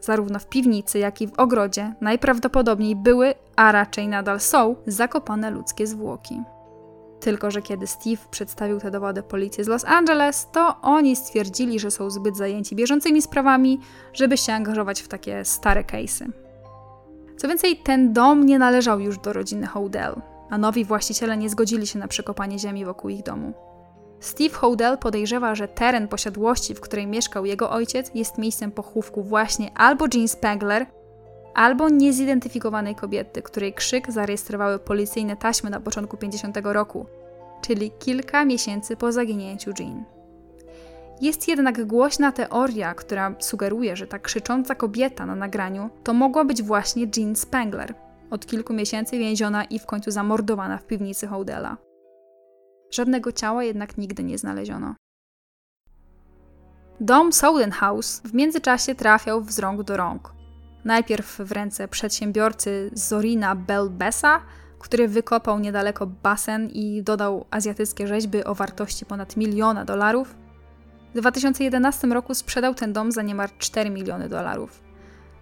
[0.00, 5.86] Zarówno w piwnicy, jak i w ogrodzie najprawdopodobniej były, a raczej nadal są, zakopane ludzkie
[5.86, 6.42] zwłoki.
[7.20, 11.90] Tylko, że kiedy Steve przedstawił te dowody policji z Los Angeles, to oni stwierdzili, że
[11.90, 13.80] są zbyt zajęci bieżącymi sprawami,
[14.12, 16.39] żeby się angażować w takie stare case'y.
[17.40, 20.14] Co więcej, ten dom nie należał już do rodziny Hodel,
[20.50, 23.52] a nowi właściciele nie zgodzili się na przekopanie ziemi wokół ich domu.
[24.20, 29.70] Steve Hodel podejrzewa, że teren posiadłości, w której mieszkał jego ojciec, jest miejscem pochówku właśnie
[29.74, 30.86] albo Jean Spangler,
[31.54, 37.06] albo niezidentyfikowanej kobiety, której krzyk zarejestrowały policyjne taśmy na początku 50 roku,
[37.62, 40.19] czyli kilka miesięcy po zaginięciu Jean.
[41.20, 46.62] Jest jednak głośna teoria, która sugeruje, że ta krzycząca kobieta na nagraniu to mogła być
[46.62, 47.94] właśnie Jean Spangler,
[48.30, 51.76] od kilku miesięcy więziona i w końcu zamordowana w piwnicy Houdela.
[52.90, 54.94] Żadnego ciała jednak nigdy nie znaleziono.
[57.00, 60.32] Dom Souden House w międzyczasie trafiał z rąk do rąk.
[60.84, 64.40] Najpierw w ręce przedsiębiorcy Zorina Belbesa,
[64.78, 70.34] który wykopał niedaleko basen i dodał azjatyckie rzeźby o wartości ponad miliona dolarów,
[71.14, 74.82] w 2011 roku sprzedał ten dom za niemal 4 miliony dolarów.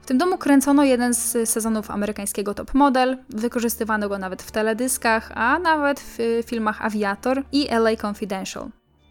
[0.03, 5.33] W tym domu kręcono jeden z sezonów amerykańskiego Top Model, wykorzystywano go nawet w teledyskach,
[5.35, 8.69] a nawet w filmach Aviator i LA Confidential.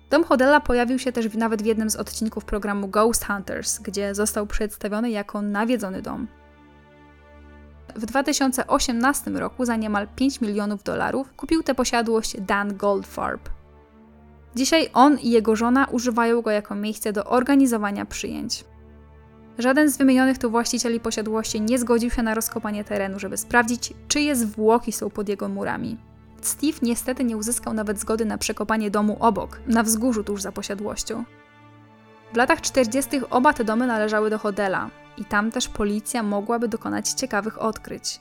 [0.09, 4.47] Dom Hodela pojawił się też nawet w jednym z odcinków programu Ghost Hunters, gdzie został
[4.47, 6.27] przedstawiony jako nawiedzony dom.
[7.95, 13.56] W 2018 roku za niemal 5 milionów dolarów kupił tę posiadłość Dan Goldfarb.
[14.55, 18.65] Dzisiaj on i jego żona używają go jako miejsce do organizowania przyjęć.
[19.57, 24.35] Żaden z wymienionych tu właścicieli posiadłości nie zgodził się na rozkopanie terenu, żeby sprawdzić, czyje
[24.35, 25.97] zwłoki są pod jego murami.
[26.41, 31.23] Steve niestety nie uzyskał nawet zgody na przekopanie domu obok, na wzgórzu tuż za posiadłością.
[32.33, 33.09] W latach 40.
[33.29, 38.19] oba te domy należały do Hodela i tam też policja mogłaby dokonać ciekawych odkryć.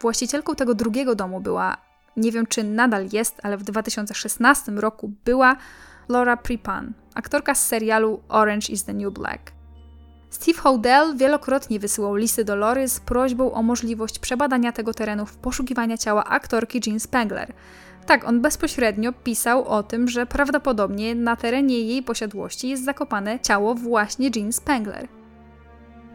[0.00, 1.76] Właścicielką tego drugiego domu była,
[2.18, 5.56] nie wiem czy nadal jest, ale w 2016 roku była
[6.08, 9.58] Laura Prepon, aktorka z serialu Orange is the New Black.
[10.30, 15.36] Steve Hodel wielokrotnie wysyłał listy do Lory z prośbą o możliwość przebadania tego terenu w
[15.36, 17.52] poszukiwania ciała aktorki Jean Spengler.
[18.06, 23.74] Tak, on bezpośrednio pisał o tym, że prawdopodobnie na terenie jej posiadłości jest zakopane ciało
[23.74, 25.08] właśnie Jean Spengler.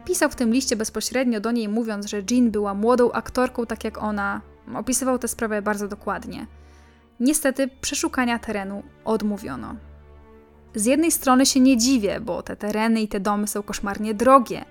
[0.04, 4.02] Pisał w tym liście bezpośrednio do niej, mówiąc, że Jean była młodą aktorką, tak jak
[4.02, 4.40] ona.
[4.74, 6.46] Opisywał tę sprawę bardzo dokładnie.
[7.20, 9.74] Niestety przeszukania terenu odmówiono.
[10.74, 14.64] Z jednej strony się nie dziwię, bo te tereny i te domy są koszmarnie drogie,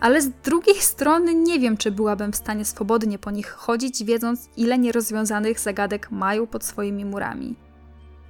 [0.00, 4.48] ale z drugiej strony nie wiem, czy byłabym w stanie swobodnie po nich chodzić, wiedząc,
[4.56, 7.56] ile nierozwiązanych zagadek mają pod swoimi murami.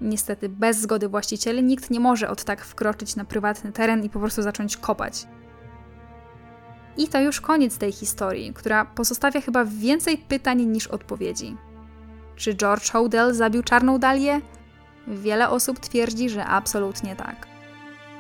[0.01, 4.21] Niestety, bez zgody właścicieli nikt nie może od tak wkroczyć na prywatny teren i po
[4.21, 5.27] prostu zacząć kopać.
[6.97, 11.57] I to już koniec tej historii, która pozostawia chyba więcej pytań niż odpowiedzi.
[12.37, 14.41] Czy George Hodel zabił czarną dalię?
[15.07, 17.47] Wiele osób twierdzi, że absolutnie tak.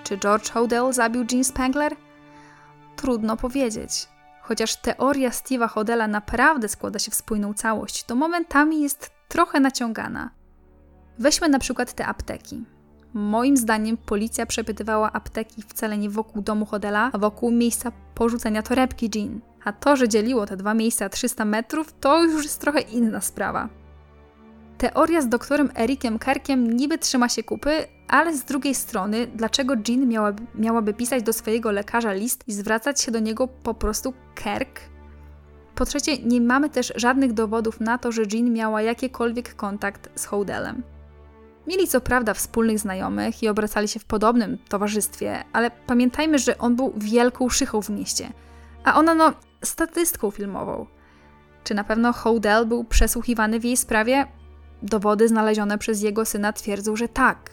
[0.04, 1.96] Czy George Hodel zabił Jean Spangler?
[2.96, 4.08] Trudno powiedzieć.
[4.42, 10.30] Chociaż teoria Steve'a Hodela naprawdę składa się w spójną całość, to momentami jest trochę naciągana.
[11.18, 12.64] Weźmy na przykład te apteki.
[13.14, 19.10] Moim zdaniem policja przepytywała apteki wcale nie wokół domu Hodela, a wokół miejsca porzucenia torebki
[19.14, 19.40] Jean.
[19.64, 23.68] A to, że dzieliło te dwa miejsca 300 metrów, to już jest trochę inna sprawa.
[24.78, 27.70] Teoria z doktorem Erikiem Kerkiem niby trzyma się kupy,
[28.08, 33.00] ale z drugiej strony, dlaczego Jean miałaby, miałaby pisać do swojego lekarza list i zwracać
[33.00, 34.80] się do niego po prostu Kerk?
[35.74, 40.24] Po trzecie, nie mamy też żadnych dowodów na to, że Jean miała jakikolwiek kontakt z
[40.24, 40.93] Houdelem.
[41.66, 46.76] Mieli co prawda wspólnych znajomych i obracali się w podobnym towarzystwie, ale pamiętajmy, że on
[46.76, 48.32] był wielką szychą w mieście,
[48.84, 49.32] a ona no
[49.62, 50.86] statystką filmową.
[51.64, 54.26] Czy na pewno Houdel był przesłuchiwany w jej sprawie?
[54.82, 57.50] Dowody znalezione przez jego syna twierdzą, że tak.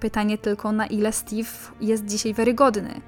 [0.00, 3.00] Pytanie tylko, na ile Steve jest dzisiaj wiarygodny.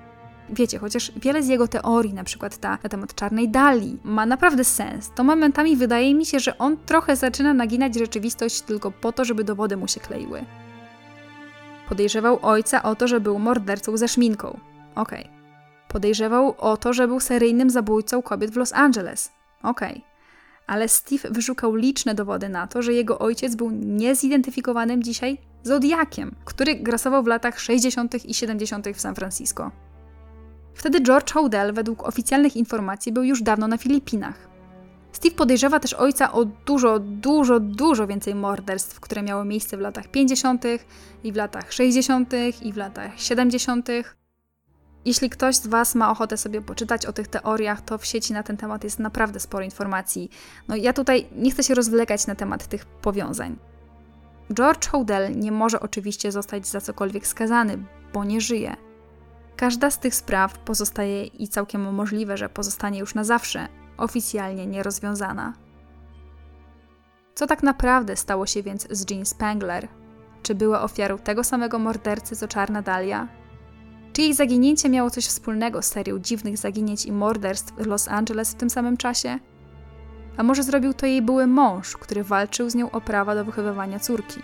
[0.53, 4.65] Wiecie, chociaż wiele z jego teorii, na przykład ta na temat czarnej dali, ma naprawdę
[4.65, 9.25] sens, to momentami wydaje mi się, że on trochę zaczyna naginać rzeczywistość tylko po to,
[9.25, 10.45] żeby dowody mu się kleiły.
[11.89, 14.61] Podejrzewał ojca o to, że był mordercą ze szminką.
[14.95, 15.21] Okej.
[15.21, 15.33] Okay.
[15.89, 19.33] Podejrzewał o to, że był seryjnym zabójcą kobiet w Los Angeles.
[19.63, 19.91] Okej.
[19.91, 20.11] Okay
[20.71, 26.75] ale Steve wyszukał liczne dowody na to, że jego ojciec był niezidentyfikowanym dzisiaj Zodiakiem, który
[26.75, 28.25] grasował w latach 60.
[28.25, 28.89] i 70.
[28.89, 29.71] w San Francisco.
[30.75, 34.51] Wtedy George Houdel, według oficjalnych informacji, był już dawno na Filipinach.
[35.13, 40.09] Steve podejrzewa też ojca o dużo, dużo, dużo więcej morderstw, które miały miejsce w latach
[40.09, 40.65] 50.
[41.25, 42.33] i w latach 60.
[42.63, 43.89] i w latach 70.
[45.05, 48.43] Jeśli ktoś z Was ma ochotę sobie poczytać o tych teoriach, to w sieci na
[48.43, 50.31] ten temat jest naprawdę sporo informacji.
[50.69, 53.57] No ja tutaj nie chcę się rozwlekać na temat tych powiązań.
[54.55, 57.79] George Houdel nie może oczywiście zostać za cokolwiek skazany,
[58.13, 58.77] bo nie żyje.
[59.61, 65.53] Każda z tych spraw pozostaje i całkiem możliwe, że pozostanie już na zawsze oficjalnie nierozwiązana.
[67.35, 69.89] Co tak naprawdę stało się więc z Jean Spangler?
[70.43, 73.28] Czy była ofiarą tego samego mordercy co Czarna Dalia?
[74.12, 78.51] Czy jej zaginięcie miało coś wspólnego z serią dziwnych zaginięć i morderstw w Los Angeles
[78.51, 79.39] w tym samym czasie?
[80.37, 83.99] A może zrobił to jej były mąż, który walczył z nią o prawa do wychowywania
[83.99, 84.41] córki?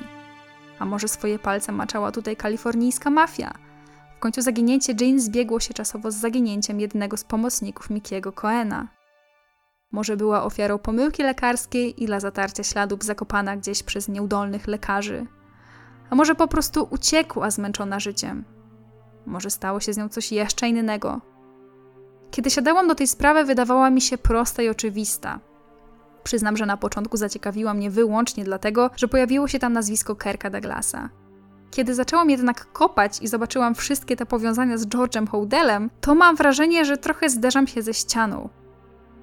[0.79, 3.66] A może swoje palce maczała tutaj kalifornijska mafia?
[4.27, 8.89] Końcu zaginięcie Jane zbiegło się czasowo z zaginięciem jednego z pomocników Mikiego Coena.
[9.93, 15.27] Może była ofiarą pomyłki lekarskiej i dla zatarcia śladów zakopana gdzieś przez nieudolnych lekarzy.
[16.11, 18.45] A może po prostu uciekła zmęczona życiem,
[19.27, 21.21] może stało się z nią coś jeszcze innego.
[22.31, 25.41] Kiedy siadałam do tej sprawy, wydawała mi się prosta i oczywista.
[26.23, 31.09] Przyznam, że na początku zaciekawiła mnie wyłącznie dlatego, że pojawiło się tam nazwisko Kerka Douglasa.
[31.71, 36.85] Kiedy zaczęłam jednak kopać i zobaczyłam wszystkie te powiązania z George'em Houdelem, to mam wrażenie,
[36.85, 38.49] że trochę zderzam się ze ścianą.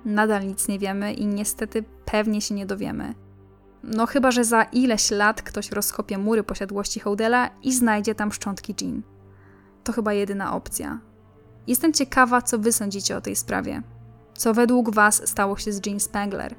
[0.05, 3.15] Nadal nic nie wiemy i niestety pewnie się nie dowiemy.
[3.83, 8.75] No chyba, że za ileś lat ktoś rozkopie mury posiadłości Houdela i znajdzie tam szczątki
[8.81, 9.03] Jean
[9.83, 10.99] to chyba jedyna opcja.
[11.67, 13.81] Jestem ciekawa, co wy sądzicie o tej sprawie.
[14.33, 16.55] Co według was stało się z Jean Spangler?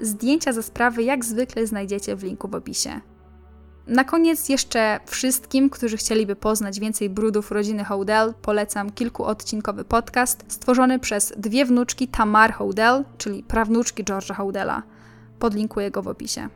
[0.00, 3.00] Zdjęcia ze sprawy jak zwykle znajdziecie w linku w opisie.
[3.86, 10.98] Na koniec jeszcze wszystkim, którzy chcieliby poznać więcej brudów rodziny Houdel, polecam kilkuodcinkowy podcast stworzony
[10.98, 14.82] przez dwie wnuczki Tamar Houdel, czyli prawnuczki George'a Houdela.
[15.38, 16.48] Podlinkuję go w opisie.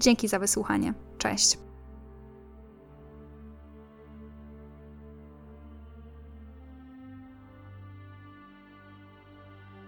[0.00, 0.94] Dzięki za wysłuchanie.
[1.18, 1.69] Cześć.